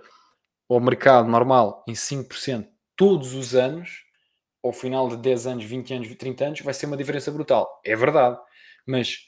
ao 0.69 0.81
mercado 0.81 1.29
normal 1.29 1.85
em 1.87 1.93
5% 1.93 2.67
todos 2.95 3.33
os 3.33 3.55
anos, 3.55 4.03
ao 4.63 4.73
final 4.73 5.07
de 5.07 5.17
10 5.17 5.47
anos, 5.47 5.63
20 5.63 5.93
anos, 5.93 6.15
30 6.15 6.45
anos, 6.45 6.61
vai 6.61 6.73
ser 6.73 6.87
uma 6.87 6.97
diferença 6.97 7.31
brutal. 7.31 7.79
É 7.85 7.95
verdade, 7.95 8.37
mas 8.85 9.19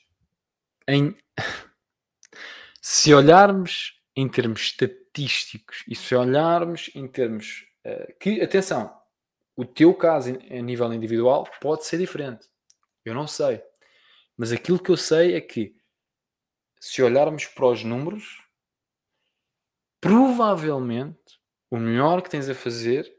em 0.88 1.16
se 2.82 3.14
olharmos 3.14 3.94
em 4.16 4.28
termos 4.28 4.62
estatísticos 4.62 5.84
e 5.88 5.96
se 5.96 6.14
olharmos 6.14 6.92
em 6.94 7.08
termos 7.08 7.66
uh, 7.86 8.20
que, 8.20 8.42
atenção, 8.42 8.99
o 9.60 9.66
teu 9.66 9.94
caso 9.94 10.30
a 10.30 10.62
nível 10.62 10.94
individual 10.94 11.46
pode 11.60 11.86
ser 11.86 11.98
diferente. 11.98 12.48
Eu 13.04 13.14
não 13.14 13.28
sei. 13.28 13.62
Mas 14.38 14.54
aquilo 14.54 14.82
que 14.82 14.90
eu 14.90 14.96
sei 14.96 15.36
é 15.36 15.42
que 15.42 15.76
se 16.80 17.04
olharmos 17.04 17.46
para 17.46 17.66
os 17.66 17.84
números, 17.84 18.42
provavelmente 20.00 21.40
o 21.70 21.78
melhor 21.78 22.22
que 22.22 22.30
tens 22.30 22.48
a 22.48 22.56
fazer 22.56 23.14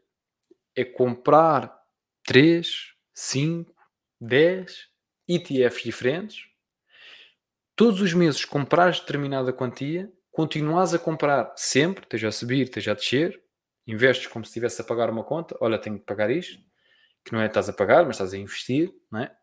é 0.75 0.83
comprar 0.83 1.79
3, 2.25 2.95
5, 3.13 3.75
10 4.19 4.89
ETFs 5.29 5.83
diferentes 5.83 6.51
todos 7.77 8.01
os 8.01 8.15
meses 8.15 8.47
comprares 8.47 9.01
determinada 9.01 9.53
quantia, 9.53 10.11
continuas 10.31 10.95
a 10.95 10.99
comprar 10.99 11.53
sempre, 11.55 12.05
esteja 12.05 12.29
a 12.29 12.33
subir, 12.33 12.65
esteja 12.65 12.93
a 12.93 12.95
descer, 12.95 13.43
investes 13.91 14.27
como 14.27 14.45
se 14.45 14.51
estivesse 14.51 14.81
a 14.81 14.85
pagar 14.85 15.11
uma 15.11 15.25
conta, 15.25 15.57
olha, 15.61 15.79
tenho 15.79 15.99
que 15.99 16.05
pagar 16.05 16.31
isto, 16.31 16.63
que 17.25 17.33
não 17.33 17.41
é 17.41 17.47
estás 17.47 17.69
a 17.69 17.73
pagar, 17.73 18.05
mas 18.05 18.17
estás 18.17 18.33
a 18.33 18.39
investir, 18.39 18.93
não 19.11 19.21
é? 19.21 19.37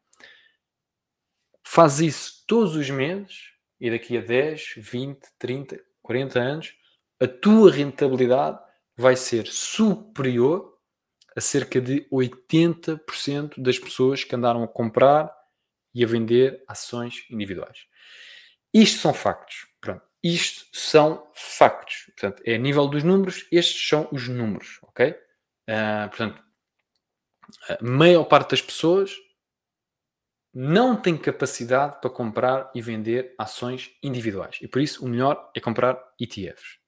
Faz 1.64 2.00
isso 2.00 2.44
todos 2.48 2.76
os 2.76 2.90
meses 2.90 3.52
e 3.80 3.92
daqui 3.92 4.18
a 4.18 4.22
10, 4.22 4.76
20, 4.78 5.20
30, 5.38 5.80
40 6.02 6.40
anos, 6.40 6.74
a 7.20 7.28
tua 7.28 7.72
rentabilidade 7.72 8.60
vai 8.96 9.16
ser 9.16 9.46
superior 9.48 10.76
a 11.36 11.42
cerca 11.42 11.80
de 11.80 12.08
80% 12.12 13.62
das 13.62 13.78
pessoas 13.78 14.24
que 14.24 14.36
andaram 14.36 14.64
a 14.64 14.68
comprar 14.68 15.32
e 15.94 16.04
a 16.04 16.08
vender 16.08 16.64
ações 16.68 17.26
individuais. 17.30 17.86
Isto 18.74 19.00
são 19.00 19.14
factos. 19.14 19.67
Isto 20.24 20.66
são 20.74 21.30
factos. 21.34 22.06
Portanto, 22.08 22.42
é 22.46 22.56
a 22.56 22.58
nível 22.58 22.88
dos 22.88 23.04
números, 23.04 23.48
estes 23.52 23.88
são 23.88 24.08
os 24.12 24.28
números, 24.28 24.80
ok? 24.84 25.12
Uh, 25.12 26.10
portanto, 26.10 26.44
a 27.70 27.84
maior 27.84 28.24
parte 28.26 28.52
das 28.52 28.62
pessoas 28.62 29.12
não 30.54 31.00
tem 31.00 31.18
capacidade 31.18 32.02
para 32.02 32.10
comprar 32.10 32.72
e 32.74 32.82
vender 32.82 33.36
ações 33.38 33.92
individuais. 34.02 34.58
E 34.62 34.68
por 34.68 34.82
isso 34.82 35.06
o 35.06 35.08
melhor 35.08 35.52
é 35.56 35.60
comprar 35.60 36.02
ETFs. 36.20 36.80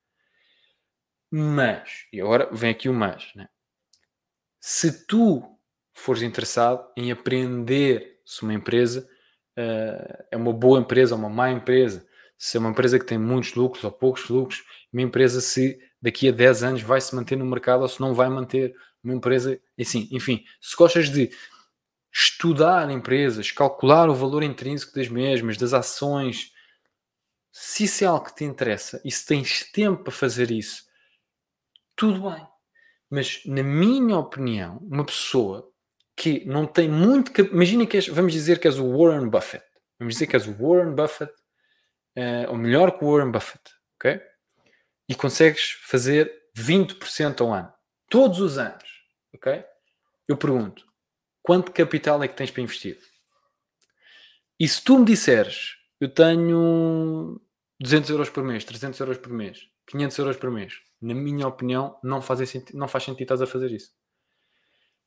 Mas, 1.32 2.08
e 2.12 2.20
agora 2.20 2.50
vem 2.52 2.72
aqui 2.72 2.90
o 2.90 2.94
mas, 2.94 3.32
né? 3.36 3.48
se 4.60 5.06
tu 5.06 5.58
fores 5.94 6.22
interessado 6.22 6.92
em 6.96 7.12
aprender 7.12 8.22
se 8.26 8.44
uma 8.44 8.54
empresa 8.54 9.08
uh, 9.58 10.26
é 10.32 10.38
uma 10.38 10.54
boa 10.54 10.80
empresa 10.80 11.16
ou 11.16 11.20
uma 11.20 11.30
má 11.30 11.50
empresa, 11.50 12.06
se 12.40 12.56
é 12.56 12.60
uma 12.60 12.70
empresa 12.70 12.98
que 12.98 13.06
tem 13.06 13.18
muitos 13.18 13.54
lucros 13.54 13.84
ou 13.84 13.92
poucos 13.92 14.30
lucros, 14.30 14.64
uma 14.94 15.02
empresa 15.02 15.42
se 15.42 15.78
daqui 16.02 16.30
a 16.30 16.32
10 16.32 16.64
anos 16.64 16.82
vai 16.82 17.02
se 17.02 17.14
manter 17.14 17.36
no 17.36 17.46
mercado 17.46 17.82
ou 17.82 17.88
se 17.90 18.00
não 18.00 18.14
vai 18.14 18.30
manter 18.30 18.74
uma 19.04 19.14
empresa, 19.14 19.60
assim, 19.78 20.08
enfim, 20.10 20.46
se 20.62 20.74
gostas 20.76 21.10
de 21.10 21.30
estudar 22.12 22.90
empresas, 22.90 23.52
calcular 23.52 24.10
o 24.10 24.16
valor 24.16 24.42
intrínseco 24.42 24.96
das 24.96 25.10
mesmas, 25.10 25.58
das 25.58 25.74
ações, 25.74 26.54
se 27.52 27.84
isso 27.84 28.06
é 28.06 28.08
algo 28.08 28.26
que 28.26 28.36
te 28.36 28.46
interessa 28.46 29.02
e 29.04 29.12
se 29.12 29.26
tens 29.26 29.70
tempo 29.72 30.06
para 30.06 30.14
fazer 30.14 30.50
isso, 30.50 30.84
tudo 31.94 32.30
bem. 32.30 32.48
Mas, 33.10 33.42
na 33.46 33.64
minha 33.64 34.18
opinião, 34.18 34.78
uma 34.78 35.04
pessoa 35.04 35.70
que 36.16 36.46
não 36.46 36.66
tem 36.66 36.88
muito. 36.88 37.32
Imagina 37.42 37.86
que 37.86 37.98
és, 37.98 38.08
vamos 38.08 38.32
dizer 38.32 38.60
que 38.60 38.68
és 38.68 38.78
o 38.78 38.98
Warren 38.98 39.28
Buffett. 39.28 39.66
Vamos 39.98 40.14
dizer 40.14 40.28
que 40.28 40.36
és 40.36 40.48
o 40.48 40.54
Warren 40.54 40.96
Buffett, 40.96 41.34
uh, 42.20 42.50
ou 42.50 42.58
melhor 42.58 42.98
que 42.98 43.04
o 43.04 43.12
Warren 43.12 43.32
Buffett, 43.32 43.64
ok? 43.96 44.22
E 45.08 45.16
consegues 45.16 45.72
fazer 45.84 46.32
20% 46.56 47.42
ao 47.42 47.54
ano, 47.54 47.74
todos 48.10 48.40
os 48.40 48.58
anos, 48.58 48.84
ok? 49.34 49.64
Eu 50.28 50.38
pergunto, 50.38 50.86
quanto 51.42 51.72
capital 51.72 52.22
é 52.22 52.28
que 52.28 52.36
tens 52.36 52.52
para 52.52 52.62
investir? 52.62 53.00
E 54.60 54.68
se 54.68 54.84
tu 54.84 55.00
me 55.00 55.06
disseres, 55.06 55.76
eu 56.00 56.10
tenho 56.10 57.42
200 57.80 58.10
euros 58.10 58.30
por 58.30 58.44
mês, 58.44 58.64
300 58.66 59.00
euros 59.00 59.18
por 59.18 59.32
mês, 59.32 59.68
500 59.88 60.18
euros 60.20 60.38
por 60.38 60.52
mês, 60.52 60.74
na 61.02 61.14
minha 61.14 61.48
opinião, 61.48 61.98
não 62.04 62.22
faz, 62.22 62.48
sentido, 62.50 62.78
não 62.78 62.88
faz 62.88 63.06
sentido 63.06 63.22
estás 63.22 63.42
a 63.42 63.48
fazer 63.48 63.72
isso. 63.72 63.92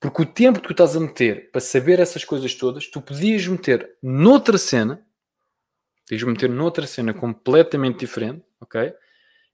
Porque 0.00 0.22
o 0.22 0.26
tempo 0.26 0.60
que 0.60 0.66
tu 0.66 0.72
estás 0.72 0.96
a 0.96 1.00
meter 1.00 1.50
para 1.52 1.60
saber 1.60 2.00
essas 2.00 2.24
coisas 2.24 2.54
todas, 2.54 2.88
tu 2.88 3.00
podias 3.00 3.46
meter 3.46 3.96
noutra 4.02 4.58
cena, 4.58 5.06
podias 6.12 6.22
meter 6.22 6.50
noutra 6.50 6.86
cena 6.86 7.14
completamente 7.14 8.00
diferente, 8.00 8.44
ok? 8.60 8.92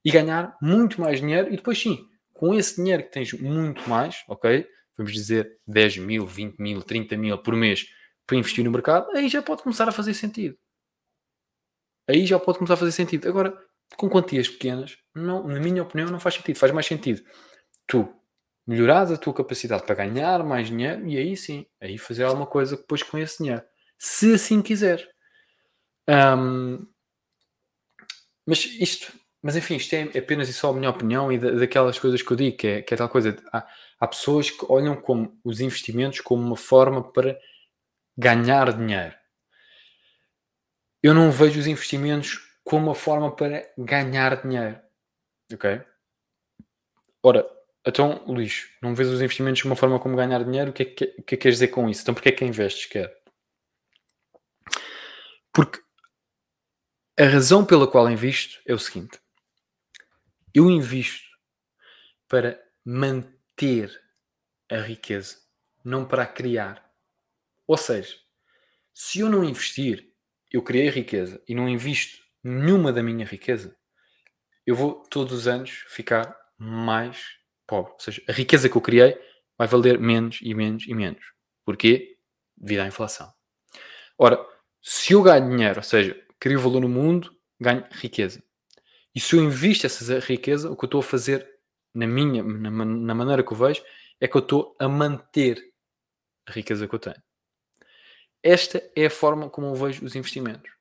E 0.05 0.11
ganhar 0.11 0.57
muito 0.61 1.01
mais 1.01 1.21
dinheiro 1.21 1.53
e 1.53 1.57
depois 1.57 1.81
sim, 1.81 2.09
com 2.33 2.55
esse 2.55 2.77
dinheiro 2.77 3.05
que 3.05 3.13
tens 3.13 3.33
muito 3.33 3.89
mais, 3.89 4.25
ok? 4.29 4.67
Vamos 4.97 5.13
dizer 5.13 5.59
10 5.67 5.99
mil, 5.99 6.27
20 6.27 6.59
mil, 6.59 6.83
30 6.83 7.17
mil 7.17 7.39
por 7.39 7.55
mês 7.55 7.87
para 8.27 8.37
investir 8.37 8.65
no 8.65 8.71
mercado, 8.71 9.11
aí 9.13 9.29
já 9.29 9.41
pode 9.41 9.63
começar 9.63 9.89
a 9.89 9.93
fazer 9.93 10.15
sentido. 10.15 10.57
Aí 12.09 12.27
já 12.27 12.39
pode 12.39 12.59
começar 12.59 12.75
a 12.75 12.79
fazer 12.79 12.93
sentido. 12.93 13.29
Agora, 13.29 13.57
com 13.97 14.09
quantias 14.09 14.49
pequenas, 14.49 14.97
não, 15.15 15.47
na 15.47 15.61
minha 15.61 15.83
opinião, 15.83 16.09
não 16.09 16.19
faz 16.19 16.35
sentido. 16.35 16.57
Faz 16.57 16.73
mais 16.73 16.87
sentido 16.87 17.23
tu 17.87 18.07
melhorares 18.67 19.11
a 19.11 19.17
tua 19.17 19.33
capacidade 19.33 19.85
para 19.85 19.95
ganhar 19.95 20.45
mais 20.45 20.69
dinheiro 20.69 21.07
e 21.07 21.17
aí 21.17 21.37
sim, 21.37 21.65
aí 21.81 21.97
fazer 21.97 22.25
alguma 22.25 22.47
coisa 22.47 22.77
depois 22.77 23.03
com 23.03 23.17
esse 23.17 23.39
dinheiro. 23.39 23.63
Se 23.99 24.35
assim 24.35 24.61
quiser. 24.61 25.09
Um, 26.09 26.87
mas 28.47 28.65
isto, 28.65 29.13
mas 29.43 29.57
enfim, 29.57 29.77
isto 29.77 29.93
é 29.95 30.19
apenas 30.19 30.49
e 30.49 30.53
só 30.55 30.71
a 30.71 30.73
minha 30.73 30.89
opinião 30.89 31.31
e 31.31 31.39
da, 31.39 31.51
daquelas 31.51 31.99
coisas 31.99 32.23
que 32.23 32.31
eu 32.33 32.37
digo, 32.37 32.57
que 32.57 32.67
é, 32.67 32.83
que 32.83 32.95
é 32.95 32.97
tal 32.97 33.09
coisa. 33.09 33.37
Há, 33.53 33.67
há 34.01 34.07
pessoas 34.07 34.51
que 34.51 34.65
olham 34.69 34.97
como 34.97 35.39
os 35.45 35.61
investimentos 35.61 36.21
como 36.21 36.43
uma 36.43 36.57
forma 36.57 37.13
para 37.13 37.39
ganhar 38.17 38.73
dinheiro. 38.73 39.15
Eu 41.03 41.15
não 41.15 41.31
vejo 41.31 41.61
os 41.61 41.67
investimentos 41.67 42.41
como 42.65 42.87
uma 42.87 42.95
forma 42.95 43.35
para 43.35 43.71
ganhar 43.77 44.43
dinheiro. 44.43 44.81
Ok? 45.53 45.81
Ora, 47.23 47.49
então, 47.87 48.25
Luís, 48.27 48.69
não 48.83 48.95
vês 48.95 49.09
os 49.09 49.21
investimentos 49.21 49.63
como 49.63 49.73
uma 49.73 49.79
forma 49.79 50.01
como 50.01 50.17
ganhar 50.17 50.43
dinheiro? 50.45 50.71
O 50.71 50.73
que 50.73 50.83
é 50.83 50.87
que, 50.87 51.07
que, 51.07 51.21
é 51.21 51.23
que 51.23 51.37
queres 51.37 51.57
dizer 51.57 51.69
com 51.69 51.89
isso? 51.89 52.03
Então, 52.03 52.15
porquê 52.15 52.31
é 52.31 52.33
que 52.33 52.45
investes, 52.45 52.87
quer? 52.87 53.17
Porque 55.53 55.81
a 57.19 57.25
razão 57.25 57.65
pela 57.65 57.91
qual 57.91 58.09
invisto 58.09 58.61
é 58.65 58.73
o 58.73 58.79
seguinte: 58.79 59.19
eu 60.55 60.71
invisto 60.71 61.29
para 62.29 62.63
manter 62.85 63.91
a 64.71 64.77
riqueza, 64.77 65.37
não 65.85 66.05
para 66.05 66.23
a 66.23 66.27
criar. 66.27 66.89
Ou 67.67 67.77
seja, 67.77 68.17
se 68.95 69.21
eu 69.21 69.29
não 69.29 69.45
investir, 69.45 70.13
eu 70.51 70.63
criei 70.63 70.89
riqueza 70.89 71.43
e 71.49 71.55
não 71.55 71.69
invisto 71.69 72.23
nenhuma 72.43 72.93
da 72.93 73.03
minha 73.03 73.27
riqueza, 73.27 73.77
eu 74.65 74.77
vou 74.77 75.03
todos 75.11 75.33
os 75.33 75.49
anos 75.49 75.85
ficar 75.89 76.37
mais 76.57 77.37
pobre. 77.67 77.93
Ou 77.93 78.01
seja, 78.01 78.23
a 78.29 78.33
riqueza 78.33 78.69
que 78.69 78.77
eu 78.77 78.81
criei 78.81 79.19
vai 79.57 79.67
valer 79.67 79.99
menos 79.99 80.39
e 80.41 80.55
menos 80.55 80.87
e 80.87 80.95
menos. 80.95 81.33
Porquê? 81.65 82.17
Devido 82.57 82.81
à 82.81 82.87
inflação. 82.87 83.33
Ora, 84.17 84.39
se 84.83 85.13
eu 85.13 85.23
ganho 85.23 85.51
dinheiro, 85.51 85.79
ou 85.79 85.83
seja, 85.83 86.28
crio 86.39 86.61
valor 86.61 86.81
no 86.81 86.89
mundo, 86.89 87.35
ganho 87.61 87.85
riqueza. 87.91 88.43
E 89.15 89.21
se 89.21 89.37
eu 89.37 89.43
invisto 89.43 89.87
essa 89.87 90.19
riqueza, 90.21 90.71
o 90.71 90.77
que 90.77 90.85
eu 90.85 90.87
estou 90.87 91.01
a 91.01 91.05
fazer 91.05 91.49
na 91.95 92.07
minha, 92.07 92.43
na, 92.43 92.71
na 92.71 93.15
maneira 93.15 93.43
que 93.43 93.53
eu 93.53 93.57
vejo, 93.57 93.83
é 94.21 94.29
que 94.29 94.37
eu 94.37 94.41
estou 94.41 94.77
a 94.79 94.89
manter 94.89 95.63
a 96.47 96.53
riqueza 96.53 96.87
que 96.87 96.95
eu 96.95 96.99
tenho. 96.99 97.23
Esta 98.43 98.83
é 98.95 99.07
a 99.07 99.11
forma 99.11 99.51
como 99.51 99.69
eu 99.69 99.75
vejo 99.75 100.05
os 100.05 100.15
investimentos 100.15 100.79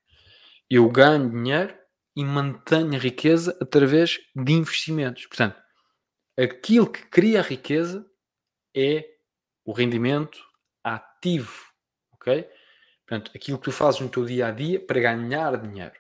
eu 0.70 0.90
ganho 0.90 1.30
dinheiro 1.30 1.78
e 2.16 2.24
mantenho 2.24 2.96
a 2.96 2.98
riqueza 2.98 3.58
através 3.62 4.20
de 4.36 4.54
investimentos. 4.54 5.26
Portanto, 5.28 5.62
aquilo 6.38 6.92
que 6.92 7.06
cria 7.06 7.40
a 7.40 7.44
riqueza 7.44 8.06
é 8.76 9.08
o 9.64 9.72
rendimento 9.72 10.40
ativo, 10.84 11.72
ok? 12.14 12.48
Portanto, 13.08 13.32
aquilo 13.34 13.58
que 13.58 13.64
tu 13.64 13.72
fazes 13.72 14.02
no 14.02 14.10
teu 14.10 14.26
dia 14.26 14.48
a 14.48 14.52
dia 14.52 14.80
para 14.80 15.00
ganhar 15.00 15.56
dinheiro, 15.58 15.96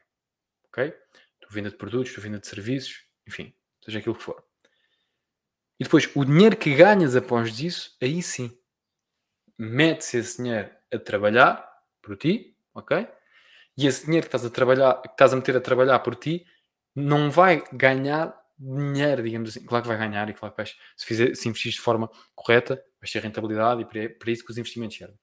ok? 0.65 0.93
Tu 1.39 1.47
venda 1.49 1.69
de 1.69 1.77
produtos, 1.77 2.13
tu 2.13 2.19
venda 2.19 2.39
de 2.39 2.47
serviços, 2.47 3.05
enfim, 3.25 3.53
seja 3.83 3.99
aquilo 3.99 4.15
que 4.15 4.23
for. 4.23 4.43
E 5.79 5.83
depois, 5.83 6.09
o 6.15 6.25
dinheiro 6.25 6.57
que 6.57 6.75
ganhas 6.75 7.15
após 7.15 7.59
isso, 7.59 7.95
aí 8.01 8.21
sim, 8.21 8.57
mete-se 9.57 10.17
esse 10.17 10.37
dinheiro 10.37 10.69
a 10.91 10.99
trabalhar 10.99 11.65
por 12.01 12.17
ti, 12.17 12.57
ok? 12.73 13.07
e 13.77 13.85
esse 13.85 14.05
dinheiro 14.05 14.27
que 14.27 14.35
estás 14.35 14.43
a 14.43 14.49
trabalhar, 14.49 15.01
que 15.01 15.09
estás 15.09 15.31
a 15.31 15.35
meter 15.35 15.55
a 15.55 15.61
trabalhar 15.61 15.99
por 15.99 16.15
ti, 16.15 16.45
não 16.95 17.29
vai 17.29 17.63
ganhar 17.71 18.35
dinheiro, 18.57 19.21
digamos 19.21 19.49
assim. 19.51 19.63
Claro 19.63 19.83
que 19.83 19.87
vai 19.87 19.97
ganhar 19.97 20.27
e 20.29 20.33
claro 20.33 20.53
que 20.53 20.57
vais, 20.57 20.75
se, 20.97 21.05
fizer, 21.05 21.35
se 21.35 21.47
investir 21.47 21.71
de 21.73 21.79
forma 21.79 22.09
correta, 22.33 22.83
vais 22.99 23.11
ter 23.11 23.21
rentabilidade 23.21 23.83
e 23.83 23.85
para, 23.85 24.09
para 24.17 24.31
isso 24.31 24.43
que 24.43 24.51
os 24.51 24.57
investimentos 24.57 24.97
servem. 24.97 25.17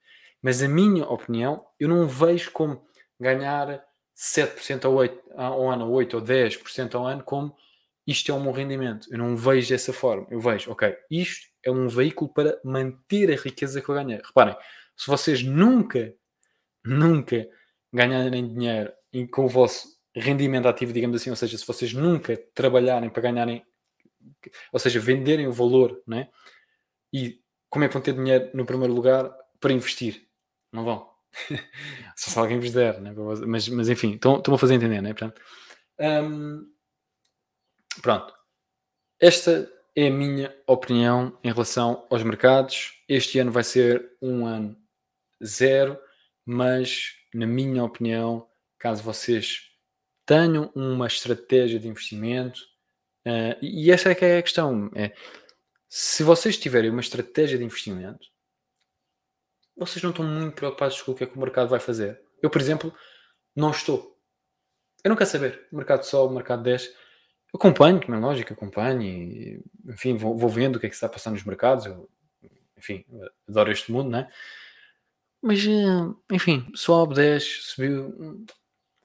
Mas 0.45 0.63
a 0.63 0.69
minha 0.69 1.07
opinião, 1.07 1.65
eu 1.81 1.89
não 1.89 2.07
vejo 2.07 2.53
como 2.53 2.87
ganhar 3.19 3.83
7% 4.15 4.85
ao, 4.85 4.93
8, 4.93 5.31
ao 5.35 5.71
ano, 5.71 5.91
8 5.91 6.19
ou 6.19 6.23
10% 6.23 6.95
ao 6.95 7.07
ano, 7.07 7.25
como 7.25 7.57
isto 8.07 8.31
é 8.31 8.35
um 8.35 8.45
bom 8.45 8.53
rendimento. 8.53 9.09
Eu 9.11 9.17
não 9.17 9.35
vejo 9.35 9.71
dessa 9.71 9.91
forma. 9.91 10.27
Eu 10.31 10.39
vejo, 10.39 10.71
ok, 10.71 10.95
isto 11.11 11.47
é 11.65 11.71
um 11.71 11.89
veículo 11.89 12.31
para 12.31 12.61
manter 12.63 13.33
a 13.33 13.43
riqueza 13.43 13.81
que 13.81 13.89
eu 13.89 13.95
ganhei. 13.95 14.21
Reparem, 14.23 14.55
se 14.95 15.07
vocês 15.07 15.43
nunca, 15.43 16.15
nunca 16.85 17.49
ganharem 17.91 18.47
dinheiro 18.47 18.93
com 19.31 19.47
o 19.47 19.49
vosso 19.49 19.97
rendimento 20.15 20.69
ativo, 20.69 20.93
digamos 20.93 21.19
assim, 21.19 21.31
ou 21.31 21.37
seja, 21.37 21.57
se 21.57 21.67
vocês 21.67 21.95
nunca 21.95 22.37
trabalharem 22.55 23.09
para 23.09 23.23
ganharem, 23.23 23.65
ou 24.71 24.79
seja, 24.79 25.01
venderem 25.01 25.47
o 25.47 25.53
valor, 25.53 26.03
né? 26.07 26.29
E 27.11 27.41
como 27.71 27.87
é 27.87 27.89
que 27.89 27.95
vão 27.95 28.03
ter 28.03 28.13
dinheiro 28.13 28.51
no 28.53 28.67
primeiro 28.67 28.93
lugar 28.93 29.35
para 29.59 29.73
investir? 29.73 30.34
Não 30.75 30.85
vão. 30.85 31.09
Só 32.17 32.31
se 32.31 32.39
alguém 32.39 32.59
vos 32.59 32.73
der, 32.73 33.01
né? 33.01 33.15
mas, 33.47 33.69
mas 33.69 33.89
enfim, 33.89 34.15
estão-me 34.15 34.55
a 34.55 34.59
fazer 34.59 34.75
entender, 34.75 35.01
né? 35.01 35.15
Portanto, 35.15 35.41
pronto. 38.03 38.35
Esta 39.21 39.73
é 39.97 40.09
a 40.09 40.11
minha 40.11 40.55
opinião 40.67 41.39
em 41.45 41.53
relação 41.53 42.05
aos 42.11 42.25
mercados. 42.25 42.93
Este 43.09 43.39
ano 43.39 43.53
vai 43.53 43.63
ser 43.63 44.17
um 44.21 44.45
ano 44.45 44.77
zero, 45.43 45.97
mas 46.45 47.13
na 47.33 47.47
minha 47.47 47.85
opinião, 47.85 48.49
caso 48.77 49.03
vocês 49.03 49.71
tenham 50.27 50.73
uma 50.75 51.07
estratégia 51.07 51.79
de 51.79 51.87
investimento, 51.87 52.61
uh, 53.27 53.57
e 53.63 53.91
essa 53.93 54.11
é 54.11 54.15
que 54.15 54.25
é 54.25 54.39
a 54.39 54.43
questão, 54.43 54.91
é 54.95 55.13
se 55.89 56.25
vocês 56.25 56.57
tiverem 56.57 56.91
uma 56.91 57.01
estratégia 57.01 57.57
de 57.57 57.65
investimento, 57.65 58.27
vocês 59.77 60.03
não 60.03 60.11
estão 60.11 60.25
muito 60.25 60.55
preocupados 60.55 61.01
com 61.03 61.13
o 61.13 61.15
que 61.15 61.25
é 61.25 61.27
que 61.27 61.37
o 61.37 61.41
mercado 61.41 61.69
vai 61.69 61.81
fazer. 61.81 62.21
Eu, 62.43 62.51
por 62.51 62.61
exemplo, 62.61 62.95
não 63.55 63.71
estou. 63.71 64.17
Eu 65.03 65.09
não 65.09 65.17
quero 65.17 65.31
saber. 65.31 65.67
Mercado 65.73 66.05
o 66.13 66.31
mercado 66.31 66.63
desce. 66.63 66.89
Eu 67.53 67.59
acompanho, 67.59 68.01
como 68.01 68.17
é 68.17 68.21
lógico, 68.21 68.53
acompanho 68.53 69.03
e, 69.03 69.63
enfim, 69.87 70.17
vou, 70.17 70.37
vou, 70.37 70.49
vendo 70.49 70.77
o 70.77 70.81
que 70.81 70.87
é 70.87 70.89
que 70.89 70.95
está 70.95 71.07
a 71.07 71.11
passar 71.11 71.31
nos 71.31 71.45
mercados. 71.45 71.87
Eu, 71.87 72.09
enfim, 72.77 73.05
adoro 73.49 73.71
este 73.71 73.91
mundo, 73.93 74.11
né? 74.11 74.31
Mas, 75.43 75.65
eh, 75.67 76.15
enfim, 76.33 76.67
sobe, 76.75 77.15
desce, 77.15 77.63
subiu. 77.63 78.45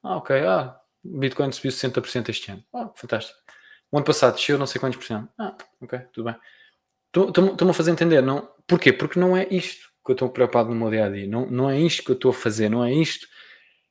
Ah, 0.01 0.17
ok. 0.17 0.36
Ah, 0.41 0.80
Bitcoin 1.03 1.51
subiu 1.51 1.72
60% 1.72 2.30
este 2.30 2.51
ano. 2.51 2.63
Ah, 2.74 2.89
fantástico. 2.95 3.38
O 3.91 3.97
ano 3.97 4.05
passado 4.05 4.36
desceu 4.36 4.57
não 4.57 4.67
sei 4.67 4.80
quantos 4.80 4.97
por 4.97 5.05
cento. 5.05 5.30
Ah, 5.38 5.55
ok, 5.82 5.99
tudo 6.13 6.26
bem. 6.26 6.36
Estou-me 7.07 7.72
a 7.72 7.74
fazer 7.74 7.91
entender, 7.91 8.22
não? 8.22 8.49
Porquê? 8.67 8.93
Porque 8.93 9.20
não 9.20 9.36
é 9.36 9.47
isto 9.49 9.89
que 10.04 10.12
eu 10.12 10.14
estou 10.14 10.30
preocupado 10.30 10.70
no 10.70 10.76
meu 10.76 10.89
dia 10.89 11.06
a 11.06 11.10
dia. 11.10 11.28
Não, 11.28 11.45
não 11.50 11.70
é 11.70 11.80
isto 11.80 12.04
que 12.04 12.12
eu 12.12 12.16
estou 12.16 12.32
a 12.32 12.34
fazer, 12.34 12.70
não 12.70 12.84
é 12.84 12.93
isto 12.93 13.28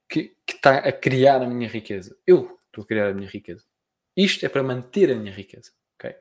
que, 0.09 0.35
que 0.47 0.55
está 0.55 0.79
a 0.79 0.93
criar 0.93 1.43
a 1.43 1.47
minha 1.47 1.69
riqueza. 1.69 2.17
Eu 2.27 2.59
estou 2.67 2.85
a 2.85 2.87
criar 2.87 3.09
a 3.09 3.15
minha 3.15 3.29
riqueza. 3.29 3.65
Isto 4.17 4.47
é 4.47 4.49
para 4.49 4.63
manter 4.63 5.11
a 5.13 5.15
minha 5.15 5.33
riqueza. 5.33 5.71
Ok? 5.95 6.15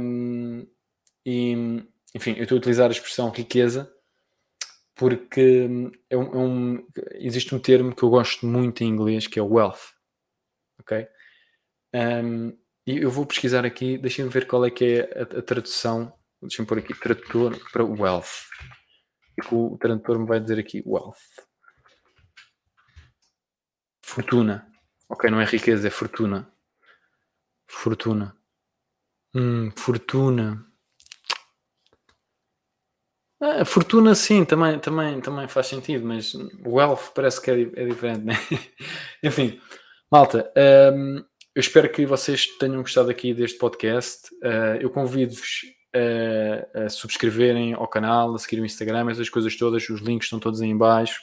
Um, 0.00 0.66
e, 1.26 1.52
enfim, 2.14 2.34
eu 2.36 2.44
estou 2.44 2.56
a 2.56 2.58
utilizar 2.58 2.88
a 2.88 2.92
expressão 2.92 3.30
riqueza 3.30 3.92
porque 4.94 5.68
é 6.08 6.16
um, 6.16 6.22
é 6.22 6.38
um, 6.38 6.86
existe 7.12 7.54
um 7.54 7.58
termo 7.58 7.94
que 7.94 8.02
eu 8.02 8.10
gosto 8.10 8.46
muito 8.46 8.82
em 8.84 8.88
inglês 8.88 9.26
que 9.26 9.38
é 9.38 9.42
wealth. 9.42 9.92
Ok? 10.80 11.06
E 12.86 12.98
eu 12.98 13.10
vou 13.10 13.24
pesquisar 13.24 13.64
aqui, 13.64 13.96
deixem-me 13.96 14.30
ver 14.30 14.46
qual 14.46 14.64
é 14.64 14.70
que 14.70 14.84
é 14.84 15.20
a, 15.20 15.22
a 15.38 15.42
tradução. 15.42 16.12
Deixem-me 16.42 16.66
pôr 16.66 16.78
aqui 16.78 16.92
tradutor 16.94 17.56
para 17.70 17.84
wealth. 17.84 18.48
E 19.38 19.54
o 19.54 19.78
tradutor 19.78 20.18
me 20.18 20.26
vai 20.26 20.40
dizer 20.40 20.58
aqui 20.58 20.82
wealth. 20.84 21.16
Fortuna. 24.04 24.68
Ok, 25.08 25.30
não 25.30 25.40
é 25.40 25.44
riqueza, 25.44 25.86
é 25.86 25.90
fortuna. 25.90 26.52
Fortuna. 27.66 28.36
Hum, 29.34 29.70
fortuna. 29.76 30.66
Ah, 33.40 33.64
fortuna 33.64 34.14
sim, 34.14 34.44
também, 34.44 34.78
também, 34.78 35.20
também 35.20 35.48
faz 35.48 35.66
sentido, 35.66 36.06
mas 36.06 36.32
wealth 36.64 37.12
parece 37.14 37.40
que 37.40 37.50
é, 37.50 37.62
é 37.62 37.86
diferente, 37.86 38.24
né? 38.24 38.34
Enfim, 39.22 39.60
malta, 40.10 40.52
um, 40.94 41.16
eu 41.54 41.60
espero 41.60 41.90
que 41.90 42.06
vocês 42.06 42.46
tenham 42.58 42.82
gostado 42.82 43.10
aqui 43.10 43.34
deste 43.34 43.58
podcast. 43.58 44.32
Uh, 44.36 44.80
eu 44.80 44.90
convido-vos 44.90 45.62
a, 45.94 46.84
a, 46.84 46.88
subscreverem 46.88 47.74
ao 47.74 47.88
canal, 47.88 48.34
a 48.34 48.38
seguir 48.38 48.60
o 48.60 48.66
Instagram, 48.66 49.10
essas 49.10 49.28
coisas 49.28 49.56
todas, 49.56 49.88
os 49.88 50.00
links 50.00 50.26
estão 50.26 50.40
todos 50.40 50.60
aí 50.60 50.68
em 50.68 50.76
baixo. 50.76 51.20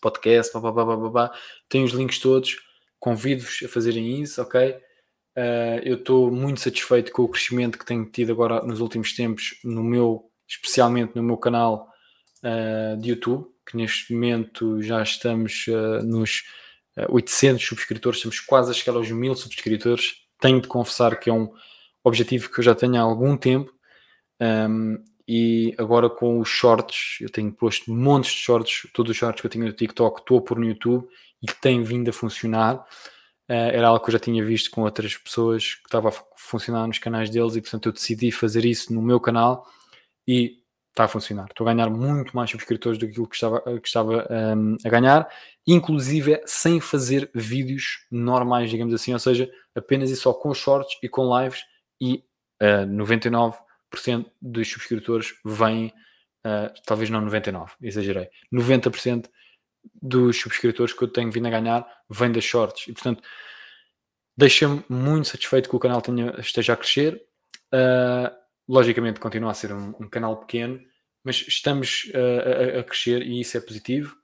Podcast, 0.00 0.52
blá, 0.52 0.72
blá, 0.72 0.84
blá, 0.84 0.96
blá, 0.96 1.10
blá. 1.10 1.34
Tem 1.68 1.82
os 1.82 1.92
links 1.92 2.18
todos. 2.18 2.56
Convido-vos 2.98 3.62
a 3.64 3.68
fazerem 3.68 4.20
isso, 4.20 4.40
ok? 4.42 4.70
Uh, 5.36 5.80
eu 5.84 5.96
estou 5.96 6.30
muito 6.30 6.60
satisfeito 6.60 7.12
com 7.12 7.22
o 7.22 7.28
crescimento 7.28 7.78
que 7.78 7.84
tenho 7.84 8.06
tido 8.06 8.32
agora 8.32 8.62
nos 8.62 8.80
últimos 8.80 9.14
tempos 9.14 9.58
no 9.62 9.84
meu 9.84 10.30
especialmente 10.48 11.14
no 11.16 11.22
meu 11.22 11.36
canal 11.36 11.90
uh, 12.42 12.96
de 13.00 13.10
YouTube, 13.10 13.46
que 13.68 13.76
neste 13.76 14.12
momento 14.12 14.80
já 14.80 15.02
estamos 15.02 15.66
uh, 15.68 16.02
nos 16.04 16.42
uh, 16.96 17.02
eh, 17.02 17.06
800 17.08 17.66
subscritores, 17.66 18.18
estamos 18.18 18.40
quase 18.40 18.70
a 18.70 18.74
chegar 18.74 18.96
aos 18.96 19.10
1000 19.10 19.34
subscritores. 19.34 20.14
Tenho 20.40 20.60
de 20.60 20.68
confessar 20.68 21.18
que 21.18 21.28
é 21.28 21.32
um 21.32 21.52
objetivo 22.08 22.50
que 22.50 22.60
eu 22.60 22.64
já 22.64 22.74
tenho 22.74 22.96
há 22.96 23.00
algum 23.00 23.36
tempo. 23.36 23.72
Um, 24.40 25.02
e 25.28 25.74
agora 25.76 26.08
com 26.08 26.38
os 26.38 26.48
shorts, 26.48 27.18
eu 27.20 27.28
tenho 27.28 27.52
posto 27.52 27.92
montes 27.92 28.30
de 28.32 28.38
shorts, 28.38 28.88
todos 28.92 29.10
os 29.10 29.16
shorts 29.16 29.40
que 29.40 29.46
eu 29.46 29.50
tinha 29.50 29.64
no 29.64 29.72
TikTok, 29.72 30.20
estou 30.20 30.38
a 30.38 30.42
pôr 30.42 30.58
no 30.58 30.66
YouTube 30.66 31.06
e 31.42 31.46
que 31.46 31.60
tem 31.60 31.82
vindo 31.82 32.08
a 32.08 32.12
funcionar. 32.12 32.76
Uh, 33.48 33.70
era 33.72 33.88
algo 33.88 34.04
que 34.04 34.10
eu 34.10 34.12
já 34.12 34.18
tinha 34.18 34.44
visto 34.44 34.70
com 34.70 34.82
outras 34.82 35.16
pessoas 35.16 35.74
que 35.74 35.86
estava 35.86 36.10
a 36.10 36.12
funcionar 36.36 36.86
nos 36.86 36.98
canais 36.98 37.30
deles 37.30 37.56
e 37.56 37.60
portanto 37.60 37.86
eu 37.86 37.92
decidi 37.92 38.30
fazer 38.30 38.64
isso 38.64 38.92
no 38.92 39.02
meu 39.02 39.20
canal 39.20 39.66
e 40.26 40.58
está 40.90 41.04
a 41.04 41.08
funcionar. 41.08 41.46
Estou 41.50 41.68
a 41.68 41.72
ganhar 41.72 41.90
muito 41.90 42.34
mais 42.34 42.50
subscritores 42.50 42.98
do 42.98 43.06
que 43.06 43.12
aquilo 43.12 43.28
que 43.28 43.34
estava, 43.34 43.60
que 43.60 43.86
estava 43.86 44.26
um, 44.56 44.76
a 44.84 44.88
ganhar, 44.88 45.28
inclusive 45.66 46.40
sem 46.46 46.80
fazer 46.80 47.30
vídeos 47.34 48.06
normais, 48.10 48.70
digamos 48.70 48.94
assim, 48.94 49.12
ou 49.12 49.18
seja, 49.18 49.50
apenas 49.74 50.10
e 50.10 50.16
só 50.16 50.32
com 50.32 50.54
shorts 50.54 50.96
e 51.02 51.08
com 51.08 51.38
lives 51.38 51.60
e 52.00 52.24
uh, 52.62 52.86
99% 52.86 53.54
dos 54.40 54.70
subscritores 54.70 55.34
vêm, 55.44 55.92
uh, 56.46 56.72
talvez 56.84 57.10
não 57.10 57.24
99%, 57.24 57.70
exagerei, 57.82 58.28
90% 58.52 59.28
dos 60.02 60.40
subscritores 60.40 60.92
que 60.92 61.02
eu 61.02 61.08
tenho 61.08 61.30
vindo 61.30 61.46
a 61.46 61.50
ganhar 61.50 61.86
vêm 62.10 62.32
das 62.32 62.44
shorts 62.44 62.88
e 62.88 62.92
portanto 62.92 63.22
deixa-me 64.36 64.84
muito 64.88 65.28
satisfeito 65.28 65.68
que 65.68 65.76
o 65.76 65.78
canal 65.78 66.02
tenha, 66.02 66.34
esteja 66.38 66.74
a 66.74 66.76
crescer. 66.76 67.22
Uh, 67.72 68.30
logicamente 68.68 69.20
continua 69.20 69.52
a 69.52 69.54
ser 69.54 69.72
um, 69.72 69.94
um 70.00 70.08
canal 70.08 70.36
pequeno, 70.38 70.80
mas 71.24 71.44
estamos 71.48 72.10
uh, 72.14 72.76
a, 72.76 72.80
a, 72.80 72.84
crescer 72.84 73.22
e 73.22 73.40
isso 73.40 73.56
é 73.56 73.60
positivo. 73.60 74.16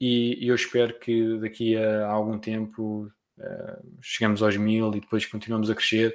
E, 0.00 0.44
e, 0.44 0.48
eu 0.48 0.54
espero 0.54 0.98
que 0.98 1.38
daqui 1.38 1.76
a, 1.76 2.06
a 2.06 2.10
algum 2.10 2.38
tempo 2.38 3.12
uh, 3.38 3.98
chegamos 4.00 4.42
aos 4.42 4.56
mil 4.56 4.90
e 4.94 5.00
depois 5.00 5.26
continuamos 5.26 5.68
a 5.68 5.74
crescer. 5.74 6.14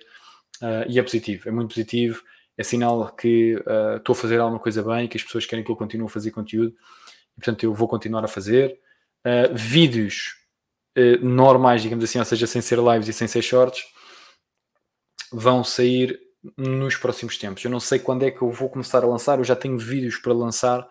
Uh, 0.61 0.89
e 0.89 0.99
é 0.99 1.03
positivo, 1.03 1.49
é 1.49 1.51
muito 1.51 1.69
positivo. 1.69 2.21
É 2.57 2.63
sinal 2.63 3.13
que 3.13 3.61
estou 3.97 4.13
a 4.13 4.15
fazer 4.15 4.39
alguma 4.39 4.61
coisa 4.61 4.81
bem, 4.81 5.09
que 5.09 5.17
as 5.17 5.23
pessoas 5.23 5.45
querem 5.45 5.63
que 5.63 5.69
eu 5.69 5.75
continue 5.75 6.05
a 6.05 6.09
fazer 6.09 6.31
conteúdo. 6.31 6.73
E, 7.33 7.35
portanto, 7.35 7.63
eu 7.63 7.73
vou 7.73 7.85
continuar 7.85 8.23
a 8.23 8.29
fazer. 8.29 8.79
vídeos 9.51 10.37
normais, 11.21 11.81
digamos 11.81 12.05
assim, 12.05 12.17
ou 12.17 12.23
seja, 12.23 12.47
sem 12.47 12.61
ser 12.61 12.79
lives 12.79 13.09
e 13.09 13.13
sem 13.13 13.27
ser 13.27 13.41
shorts, 13.41 13.83
vão 15.33 15.65
sair 15.65 16.17
nos 16.57 16.95
próximos 16.95 17.37
tempos. 17.37 17.63
Eu 17.63 17.71
não 17.71 17.79
sei 17.79 17.99
quando 17.99 18.23
é 18.23 18.31
que 18.31 18.41
eu 18.41 18.51
vou 18.51 18.69
começar 18.69 19.03
a 19.03 19.07
lançar, 19.07 19.39
eu 19.39 19.43
já 19.43 19.55
tenho 19.55 19.77
vídeos 19.77 20.17
para 20.17 20.33
lançar, 20.33 20.87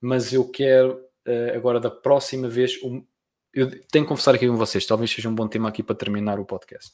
mas 0.00 0.32
eu 0.32 0.48
quero 0.48 1.00
uh, 1.26 1.56
agora 1.56 1.78
da 1.78 1.90
próxima 1.90 2.48
vez. 2.48 2.78
Eu 3.52 3.70
tenho 3.70 4.04
que 4.04 4.08
conversar 4.08 4.34
aqui 4.34 4.46
com 4.46 4.56
vocês, 4.56 4.84
talvez 4.84 5.10
seja 5.10 5.28
um 5.28 5.34
bom 5.34 5.48
tema 5.48 5.68
aqui 5.68 5.82
para 5.82 5.96
terminar 5.96 6.38
o 6.38 6.44
podcast. 6.44 6.92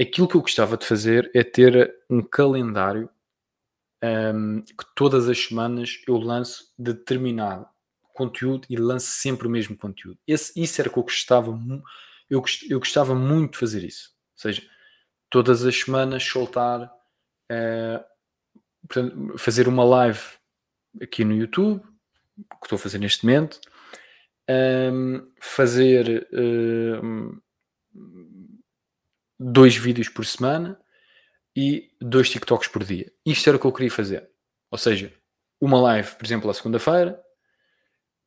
Aquilo 0.00 0.28
que 0.28 0.36
eu 0.36 0.42
gostava 0.42 0.76
de 0.76 0.84
fazer 0.84 1.30
é 1.34 1.42
ter 1.42 1.94
um 2.08 2.22
calendário 2.22 3.08
um, 4.02 4.60
que 4.60 4.84
todas 4.94 5.28
as 5.28 5.38
semanas 5.38 6.02
eu 6.06 6.16
lanço 6.18 6.72
determinado 6.78 7.66
conteúdo 8.12 8.66
e 8.70 8.76
lanço 8.76 9.06
sempre 9.06 9.46
o 9.46 9.50
mesmo 9.50 9.76
conteúdo. 9.76 10.18
Esse, 10.26 10.58
isso 10.60 10.80
era 10.80 10.88
o 10.88 10.92
que 10.92 10.98
eu 10.98 11.02
gostava, 11.02 11.50
eu, 12.30 12.42
eu 12.68 12.78
gostava 12.78 13.14
muito 13.14 13.52
de 13.52 13.58
fazer 13.58 13.84
isso. 13.84 14.14
Ou 14.34 14.40
seja, 14.40 14.62
todas 15.30 15.64
as 15.64 15.78
semanas 15.78 16.24
soltar, 16.24 16.90
uh, 17.52 18.04
portanto, 18.88 19.38
fazer 19.38 19.68
uma 19.68 19.84
live 19.84 20.20
aqui 21.00 21.24
no 21.24 21.34
YouTube, 21.34 21.82
que 21.82 22.64
estou 22.64 22.76
a 22.76 22.78
fazer 22.78 22.98
neste 22.98 23.24
momento, 23.24 23.60
um, 24.48 25.30
fazer 25.40 26.28
ehm, 26.32 27.38
dois 29.38 29.76
vídeos 29.76 30.08
por 30.08 30.24
semana 30.24 30.78
e 31.54 31.90
dois 32.00 32.30
TikToks 32.30 32.68
por 32.68 32.84
dia. 32.84 33.10
Isto 33.24 33.48
era 33.48 33.56
o 33.56 33.60
que 33.60 33.66
eu 33.66 33.72
queria 33.72 33.90
fazer. 33.90 34.28
Ou 34.70 34.78
seja, 34.78 35.12
uma 35.60 35.80
live, 35.80 36.14
por 36.16 36.24
exemplo, 36.24 36.50
à 36.50 36.54
segunda-feira, 36.54 37.20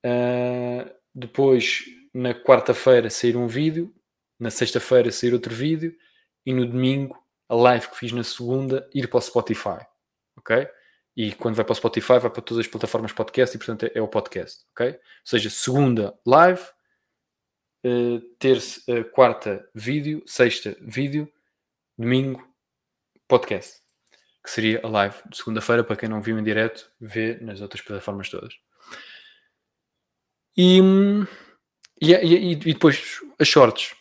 uh, 0.05 0.91
depois 1.13 1.85
na 2.13 2.33
quarta-feira 2.33 3.09
sair 3.09 3.37
um 3.37 3.47
vídeo, 3.47 3.93
na 4.39 4.49
sexta-feira 4.49 5.11
sair 5.11 5.33
outro 5.33 5.53
vídeo 5.53 5.95
e 6.45 6.53
no 6.53 6.65
domingo 6.65 7.21
a 7.47 7.55
live 7.55 7.87
que 7.89 7.97
fiz 7.97 8.11
na 8.11 8.23
segunda 8.23 8.87
ir 8.93 9.07
para 9.07 9.17
o 9.17 9.21
Spotify, 9.21 9.85
ok? 10.37 10.67
E 11.15 11.33
quando 11.33 11.55
vai 11.55 11.65
para 11.65 11.73
o 11.73 11.75
Spotify 11.75 12.19
vai 12.19 12.29
para 12.29 12.41
todas 12.41 12.65
as 12.65 12.71
plataformas 12.71 13.11
podcast 13.11 13.55
e 13.55 13.59
portanto 13.59 13.83
é, 13.85 13.91
é 13.95 14.01
o 14.01 14.07
podcast, 14.07 14.65
ok? 14.71 14.91
Ou 14.91 14.99
seja, 15.23 15.49
segunda 15.49 16.17
live, 16.25 16.61
uh, 17.85 18.19
terça, 18.37 18.81
uh, 18.91 19.03
quarta 19.11 19.67
vídeo, 19.73 20.23
sexta 20.25 20.75
vídeo, 20.81 21.31
domingo 21.97 22.47
podcast, 23.27 23.81
que 24.43 24.49
seria 24.49 24.81
a 24.83 24.87
live 24.87 25.15
de 25.29 25.37
segunda-feira 25.37 25.83
para 25.83 25.95
quem 25.95 26.09
não 26.09 26.21
viu 26.21 26.39
em 26.39 26.43
direto, 26.43 26.91
vê 26.99 27.37
nas 27.41 27.61
outras 27.61 27.81
plataformas 27.81 28.29
todas. 28.29 28.53
E, 30.57 30.79
e, 32.01 32.13
e, 32.13 32.51
e 32.51 32.55
depois 32.55 33.21
as 33.39 33.47
shorts 33.47 33.95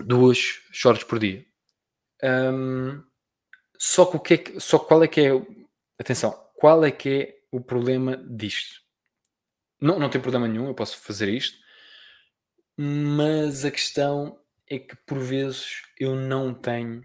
duas 0.00 0.38
shorts 0.72 1.04
por 1.04 1.18
dia. 1.18 1.44
Um, 2.22 3.02
só 3.78 4.06
que 4.06 4.16
o 4.16 4.20
que 4.20 4.34
é 4.34 4.38
que, 4.38 4.60
só 4.60 4.78
qual 4.78 5.02
é 5.02 5.08
que 5.08 5.20
é, 5.20 5.30
atenção, 5.98 6.32
qual 6.54 6.84
é 6.84 6.90
que 6.90 7.08
é 7.08 7.38
o 7.50 7.60
problema 7.60 8.16
disto? 8.16 8.80
Não, 9.80 9.98
não 9.98 10.08
tem 10.08 10.20
problema 10.20 10.48
nenhum, 10.48 10.68
eu 10.68 10.74
posso 10.74 10.98
fazer 10.98 11.28
isto, 11.28 11.58
mas 12.76 13.64
a 13.64 13.70
questão 13.70 14.38
é 14.68 14.78
que 14.78 14.96
por 15.06 15.18
vezes 15.18 15.82
eu 15.98 16.14
não 16.14 16.52
tenho 16.52 17.02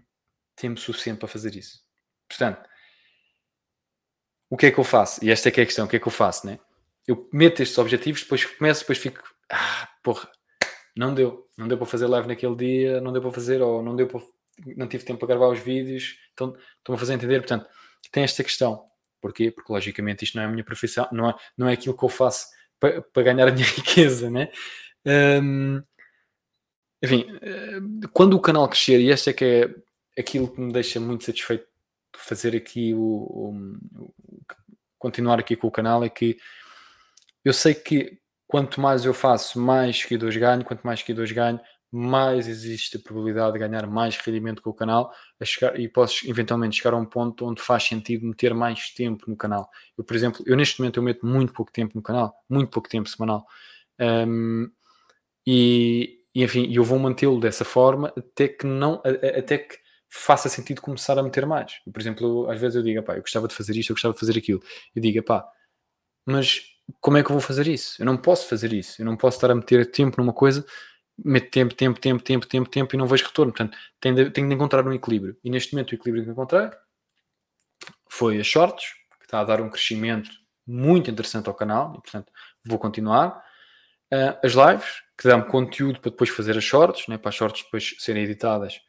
tempo 0.56 0.78
suficiente 0.78 1.18
para 1.18 1.28
fazer 1.28 1.54
isso. 1.56 1.80
Portanto, 2.28 2.68
o 4.50 4.56
que 4.56 4.66
é 4.66 4.70
que 4.70 4.78
eu 4.78 4.84
faço? 4.84 5.24
E 5.24 5.30
esta 5.30 5.48
é 5.48 5.52
que 5.52 5.60
é 5.60 5.62
a 5.62 5.66
questão, 5.66 5.86
o 5.86 5.88
que 5.88 5.96
é 5.96 5.98
que 5.98 6.06
eu 6.06 6.12
faço, 6.12 6.46
né? 6.46 6.58
Eu 7.06 7.28
meto 7.32 7.62
estes 7.62 7.78
objetivos, 7.78 8.22
depois 8.22 8.44
começo, 8.44 8.80
depois 8.80 8.98
fico, 8.98 9.22
ah, 9.50 9.88
porra, 10.02 10.30
não 10.94 11.14
deu, 11.14 11.48
não 11.56 11.66
deu 11.66 11.78
para 11.78 11.86
fazer 11.86 12.06
live 12.06 12.28
naquele 12.28 12.54
dia, 12.54 13.00
não 13.00 13.12
deu 13.12 13.22
para 13.22 13.32
fazer, 13.32 13.62
ou 13.62 13.82
não 13.82 13.96
deu 13.96 14.06
para, 14.06 14.20
não 14.76 14.86
tive 14.86 15.04
tempo 15.04 15.18
para 15.18 15.28
gravar 15.28 15.48
os 15.48 15.58
vídeos, 15.58 16.16
então 16.32 16.54
estou-me 16.78 16.96
a 16.96 17.00
fazer 17.00 17.14
entender, 17.14 17.40
portanto, 17.40 17.66
tem 18.10 18.24
esta 18.24 18.44
questão. 18.44 18.84
Porquê? 19.20 19.50
Porque 19.50 19.72
logicamente 19.72 20.24
isto 20.24 20.36
não 20.36 20.42
é 20.42 20.46
a 20.46 20.50
minha 20.50 20.64
profissão, 20.64 21.08
não 21.12 21.30
é, 21.30 21.34
não 21.56 21.68
é 21.68 21.72
aquilo 21.72 21.96
que 21.96 22.04
eu 22.04 22.08
faço 22.08 22.46
para, 22.78 23.00
para 23.00 23.22
ganhar 23.22 23.48
a 23.48 23.52
minha 23.52 23.64
riqueza, 23.76 24.28
né? 24.30 24.50
Um, 25.06 25.82
enfim, 27.02 27.26
eh, 27.42 27.80
quando 28.12 28.34
o 28.34 28.40
canal 28.40 28.68
crescer, 28.68 29.00
e 29.00 29.10
este 29.10 29.30
é 29.30 29.32
que 29.32 29.44
é 29.44 30.20
aquilo 30.20 30.48
que 30.48 30.60
me 30.60 30.72
deixa 30.72 31.00
muito 31.00 31.24
satisfeito 31.24 31.64
de 31.64 32.20
fazer 32.20 32.54
aqui 32.54 32.94
o, 32.94 33.00
o, 33.00 34.14
continuar 34.98 35.40
aqui 35.40 35.56
com 35.56 35.66
o 35.66 35.70
canal, 35.70 36.04
é 36.04 36.08
que 36.08 36.36
eu 37.44 37.52
sei 37.52 37.74
que 37.74 38.20
quanto 38.46 38.80
mais 38.80 39.04
eu 39.04 39.12
faço, 39.12 39.58
mais 39.58 39.98
seguidores 39.98 40.36
ganho, 40.36 40.64
quanto 40.64 40.86
mais 40.86 41.00
seguidores 41.00 41.32
ganho, 41.32 41.60
mais 41.90 42.46
existe 42.46 42.96
a 42.96 43.00
probabilidade 43.00 43.52
de 43.54 43.58
ganhar 43.58 43.86
mais 43.86 44.16
rendimento 44.16 44.62
com 44.62 44.70
o 44.70 44.74
canal 44.74 45.12
chegar, 45.44 45.78
e 45.78 45.88
posso 45.88 46.28
eventualmente 46.28 46.76
chegar 46.76 46.94
a 46.94 46.96
um 46.96 47.04
ponto 47.04 47.44
onde 47.46 47.60
faz 47.60 47.82
sentido 47.82 48.26
meter 48.26 48.54
mais 48.54 48.90
tempo 48.90 49.28
no 49.28 49.36
canal. 49.36 49.68
Eu, 49.98 50.04
por 50.04 50.14
exemplo, 50.14 50.42
eu 50.46 50.56
neste 50.56 50.80
momento 50.80 50.98
eu 50.98 51.02
meto 51.02 51.26
muito 51.26 51.52
pouco 51.52 51.72
tempo 51.72 51.92
no 51.94 52.02
canal, 52.02 52.34
muito 52.48 52.70
pouco 52.70 52.88
tempo 52.88 53.08
semanal. 53.08 53.44
Um, 53.98 54.70
e, 55.46 56.20
e, 56.34 56.42
enfim, 56.44 56.72
eu 56.72 56.84
vou 56.84 56.98
mantê-lo 56.98 57.40
dessa 57.40 57.64
forma 57.64 58.12
até 58.16 58.48
que 58.48 58.66
não, 58.66 59.02
até 59.38 59.58
que 59.58 59.78
faça 60.08 60.48
sentido 60.48 60.82
começar 60.82 61.18
a 61.18 61.22
meter 61.22 61.46
mais. 61.46 61.80
Por 61.90 62.00
exemplo, 62.00 62.50
às 62.50 62.60
vezes 62.60 62.76
eu 62.76 62.82
digo, 62.82 63.02
pá, 63.02 63.16
eu 63.16 63.22
gostava 63.22 63.48
de 63.48 63.54
fazer 63.54 63.74
isto, 63.76 63.90
eu 63.90 63.94
gostava 63.94 64.12
de 64.12 64.20
fazer 64.20 64.36
aquilo. 64.38 64.62
Eu 64.94 65.00
digo, 65.00 65.22
pá, 65.22 65.48
mas 66.26 66.62
como 67.00 67.16
é 67.16 67.22
que 67.22 67.30
eu 67.30 67.34
vou 67.34 67.40
fazer 67.40 67.66
isso? 67.66 68.00
Eu 68.00 68.06
não 68.06 68.16
posso 68.16 68.46
fazer 68.46 68.72
isso. 68.72 69.00
Eu 69.00 69.06
não 69.06 69.16
posso 69.16 69.38
estar 69.38 69.50
a 69.50 69.54
meter 69.54 69.90
tempo 69.90 70.20
numa 70.20 70.32
coisa, 70.32 70.64
meto 71.24 71.50
tempo, 71.50 71.74
tempo, 71.74 71.98
tempo, 72.00 72.22
tempo, 72.22 72.46
tempo, 72.46 72.68
tempo 72.68 72.94
e 72.94 72.98
não 72.98 73.06
vejo 73.06 73.24
retorno. 73.24 73.52
Portanto, 73.52 73.76
tenho 74.00 74.14
de, 74.14 74.30
tenho 74.30 74.48
de 74.48 74.54
encontrar 74.54 74.86
um 74.86 74.92
equilíbrio. 74.92 75.36
E 75.42 75.50
neste 75.50 75.72
momento 75.72 75.92
o 75.92 75.94
equilíbrio 75.94 76.24
que 76.24 76.30
encontrei 76.30 76.70
foi 78.08 78.38
as 78.38 78.46
shorts, 78.46 78.84
que 79.18 79.24
está 79.24 79.40
a 79.40 79.44
dar 79.44 79.60
um 79.60 79.70
crescimento 79.70 80.30
muito 80.66 81.10
interessante 81.10 81.48
ao 81.48 81.54
canal, 81.54 81.94
e 81.96 82.02
portanto 82.02 82.30
vou 82.64 82.78
continuar. 82.78 83.42
Uh, 84.12 84.36
as 84.44 84.52
lives, 84.52 85.02
que 85.22 85.28
dão 85.28 85.40
conteúdo 85.40 86.00
para 86.00 86.10
depois 86.10 86.30
fazer 86.30 86.58
as 86.58 86.64
shorts, 86.64 87.06
né, 87.06 87.16
para 87.16 87.28
as 87.28 87.34
shorts 87.36 87.62
depois 87.62 87.94
serem 88.00 88.24
editadas 88.24 88.80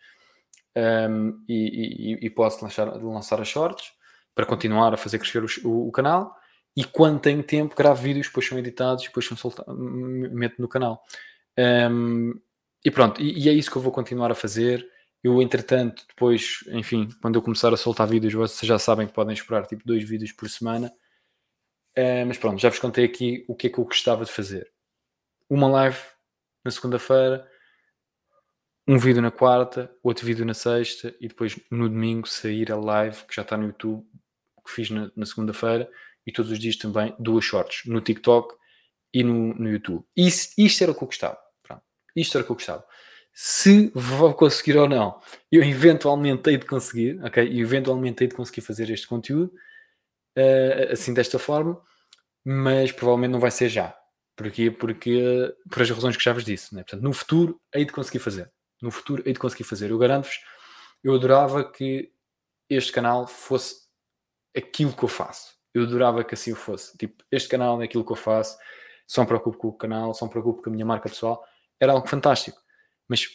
um, 0.76 1.44
e, 1.48 2.18
e, 2.24 2.26
e, 2.26 2.30
posso 2.32 2.64
lançar, 2.64 2.86
lançar 2.88 3.40
as 3.40 3.48
shorts 3.48 3.92
para 4.34 4.46
continuar 4.46 4.94
a 4.94 4.98
fazer 4.98 5.20
crescer 5.20 5.44
o, 5.44 5.70
o, 5.70 5.88
o, 5.90 5.92
canal. 5.92 6.36
E 6.76 6.84
quando 6.84 7.20
tenho 7.20 7.44
tempo, 7.44 7.76
gravo 7.76 8.02
vídeos, 8.02 8.28
depois 8.28 8.48
são 8.48 8.58
editados, 8.58 9.04
depois 9.04 9.28
são 9.28 9.38
soltados, 9.38 9.78
meto 9.78 10.60
no 10.60 10.68
canal. 10.68 11.04
Um, 11.92 12.34
e 12.84 12.90
pronto, 12.90 13.22
e, 13.22 13.46
e, 13.46 13.50
é 13.50 13.54
isso 13.54 13.70
que 13.70 13.78
eu 13.78 13.82
vou 13.82 13.92
continuar 13.92 14.32
a 14.32 14.36
fazer. 14.36 14.84
Eu, 15.24 15.40
entretanto, 15.40 16.04
depois, 16.08 16.64
enfim, 16.70 17.08
quando 17.22 17.36
eu 17.36 17.44
começar 17.44 17.72
a 17.72 17.78
soltar 17.78 18.08
vídeos, 18.08 18.34
vocês 18.34 18.68
já 18.68 18.80
sabem 18.80 19.06
que 19.06 19.14
podem 19.14 19.36
esperar 19.36 19.68
tipo 19.68 19.84
dois 19.86 20.04
vídeos 20.04 20.32
por 20.32 20.50
semana. 20.50 20.92
Uh, 21.96 22.26
mas 22.26 22.40
pronto, 22.40 22.60
já 22.60 22.70
vos 22.70 22.80
contei 22.80 23.06
aqui 23.06 23.46
o 23.48 23.56
que 23.56 23.68
é 23.68 23.70
que 23.70 23.78
eu 23.78 23.86
gostava 23.86 24.26
de 24.26 24.32
fazer. 24.32 24.68
Uma 25.48 25.68
live 25.70 26.00
na 26.64 26.72
segunda-feira, 26.72 27.48
um 28.88 28.98
vídeo 28.98 29.22
na 29.22 29.32
quarta, 29.32 29.94
outro 30.04 30.26
vídeo 30.26 30.46
na 30.46 30.54
sexta 30.54 31.16
e 31.20 31.28
depois 31.28 31.58
no 31.72 31.88
domingo 31.88 32.28
sair 32.28 32.72
a 32.72 32.76
live 32.76 33.24
que 33.26 33.36
já 33.36 33.42
está 33.42 33.56
no 33.58 33.68
YouTube, 33.68 34.06
que 34.66 34.72
fiz 34.72 34.90
na, 34.90 35.12
na 35.16 35.26
segunda-feira 35.26 35.90
e 36.26 36.32
todos 36.32 36.52
os 36.52 36.60
dias 36.60 36.76
também 36.76 37.16
duas 37.20 37.44
shorts 37.46 37.84
no 37.86 38.02
TikTok 38.02 38.56
e 39.14 39.24
no, 39.24 39.54
no 39.54 39.70
YouTube. 39.70 40.04
Isso, 40.16 40.50
isto 40.58 40.82
era 40.82 40.92
o 40.92 40.96
que 40.96 41.04
eu 41.04 41.08
gostava. 41.08 41.38
Pronto. 41.62 41.84
Isto 42.16 42.38
era 42.38 42.44
o 42.44 42.46
que 42.46 42.52
eu 42.52 42.56
gostava. 42.56 42.86
Se 43.34 43.92
vou 43.96 44.34
conseguir 44.34 44.78
ou 44.78 44.88
não, 44.88 45.20
eu 45.52 45.64
eventualmente 45.64 46.50
hei 46.50 46.58
de 46.58 46.66
conseguir, 46.66 47.24
ok? 47.24 47.44
E 47.48 47.62
eventualmente 47.62 48.24
hei 48.24 48.28
de 48.28 48.36
conseguir 48.36 48.62
fazer 48.62 48.90
este 48.90 49.08
conteúdo 49.08 49.54
uh, 50.38 50.92
assim 50.92 51.14
desta 51.14 51.40
forma, 51.40 51.82
mas 52.46 52.92
provavelmente 52.92 53.32
não 53.32 53.40
vai 53.40 53.52
ser 53.52 53.70
já. 53.70 53.96
Porquê? 54.36 54.72
Porque, 54.72 55.56
por 55.70 55.82
as 55.82 55.90
razões 55.90 56.18
que 56.18 56.24
já 56.24 56.34
vos 56.34 56.44
disse, 56.44 56.74
né? 56.74 56.84
Portanto, 56.84 57.04
no 57.04 57.14
futuro 57.14 57.62
hei 57.74 57.86
de 57.86 57.92
conseguir 57.92 58.20
fazer. 58.20 58.52
No 58.82 58.92
futuro 58.92 59.24
hei 59.26 59.34
de 59.34 59.40
conseguir 59.40 59.64
fazer. 59.64 59.92
Eu 59.92 59.98
garanto-vos, 59.98 60.40
eu 61.04 61.14
adorava 61.14 61.64
que 61.64 62.12
este 62.70 62.92
canal 62.92 63.28
fosse 63.28 63.84
aquilo 64.56 64.94
que 64.94 65.04
eu 65.04 65.10
faço. 65.10 65.54
Eu 65.74 65.84
adorava 65.84 66.24
que 66.24 66.34
assim 66.34 66.52
o 66.52 66.56
fosse. 66.56 66.98
Tipo, 66.98 67.24
este 67.32 67.50
canal 67.50 67.82
é 67.82 67.86
aquilo 67.86 68.06
que 68.06 68.12
eu 68.12 68.16
faço, 68.16 68.58
só 69.08 69.22
me 69.22 69.28
preocupo 69.28 69.58
com 69.58 69.68
o 69.70 69.74
canal, 69.74 70.14
só 70.14 70.26
me 70.26 70.32
preocupo 70.32 70.62
com 70.62 70.70
a 70.70 70.74
minha 70.74 70.86
marca 70.86 71.10
pessoal. 71.10 71.44
Era 71.80 71.92
algo 71.94 72.08
fantástico. 72.08 72.60
Mas 73.08 73.28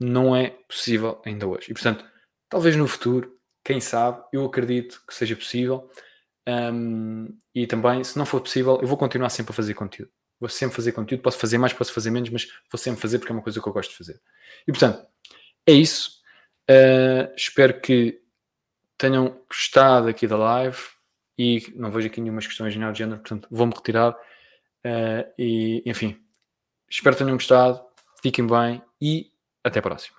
não 0.00 0.34
é 0.34 0.50
possível 0.68 1.20
ainda 1.24 1.46
hoje. 1.46 1.70
E 1.70 1.74
portanto, 1.74 2.04
talvez 2.48 2.76
no 2.76 2.86
futuro, 2.86 3.38
quem 3.64 3.80
sabe, 3.80 4.22
eu 4.32 4.44
acredito 4.44 5.02
que 5.06 5.14
seja 5.14 5.36
possível. 5.36 5.90
Um, 6.48 7.36
e 7.54 7.66
também, 7.66 8.02
se 8.04 8.16
não 8.16 8.24
for 8.24 8.40
possível, 8.40 8.78
eu 8.80 8.86
vou 8.86 8.96
continuar 8.96 9.28
sempre 9.30 9.52
a 9.52 9.54
fazer 9.54 9.74
conteúdo. 9.74 10.10
Vou 10.40 10.48
sempre 10.48 10.76
fazer 10.76 10.92
conteúdo, 10.92 11.22
posso 11.22 11.38
fazer 11.38 11.58
mais, 11.58 11.72
posso 11.72 11.92
fazer 11.92 12.10
menos, 12.10 12.30
mas 12.30 12.46
vou 12.70 12.78
sempre 12.78 13.00
fazer 13.00 13.18
porque 13.18 13.32
é 13.32 13.34
uma 13.34 13.42
coisa 13.42 13.60
que 13.60 13.68
eu 13.68 13.72
gosto 13.72 13.90
de 13.90 13.96
fazer. 13.96 14.20
E 14.66 14.72
portanto, 14.72 15.06
é 15.66 15.72
isso. 15.72 16.18
Uh, 16.70 17.32
espero 17.36 17.80
que 17.80 18.20
tenham 18.96 19.40
gostado 19.48 20.08
aqui 20.08 20.26
da 20.26 20.36
live 20.36 20.78
e 21.38 21.72
não 21.76 21.90
vejo 21.90 22.08
aqui 22.08 22.20
nenhumas 22.20 22.46
questões 22.46 22.74
de 22.74 22.80
género, 22.94 23.20
portanto 23.20 23.48
vou-me 23.50 23.72
retirar. 23.74 24.12
Uh, 24.84 25.32
e 25.38 25.82
enfim, 25.86 26.20
espero 26.88 27.16
que 27.16 27.24
tenham 27.24 27.36
gostado, 27.36 27.80
fiquem 28.22 28.46
bem 28.46 28.82
e 29.00 29.30
até 29.64 29.78
a 29.78 29.82
próxima. 29.82 30.17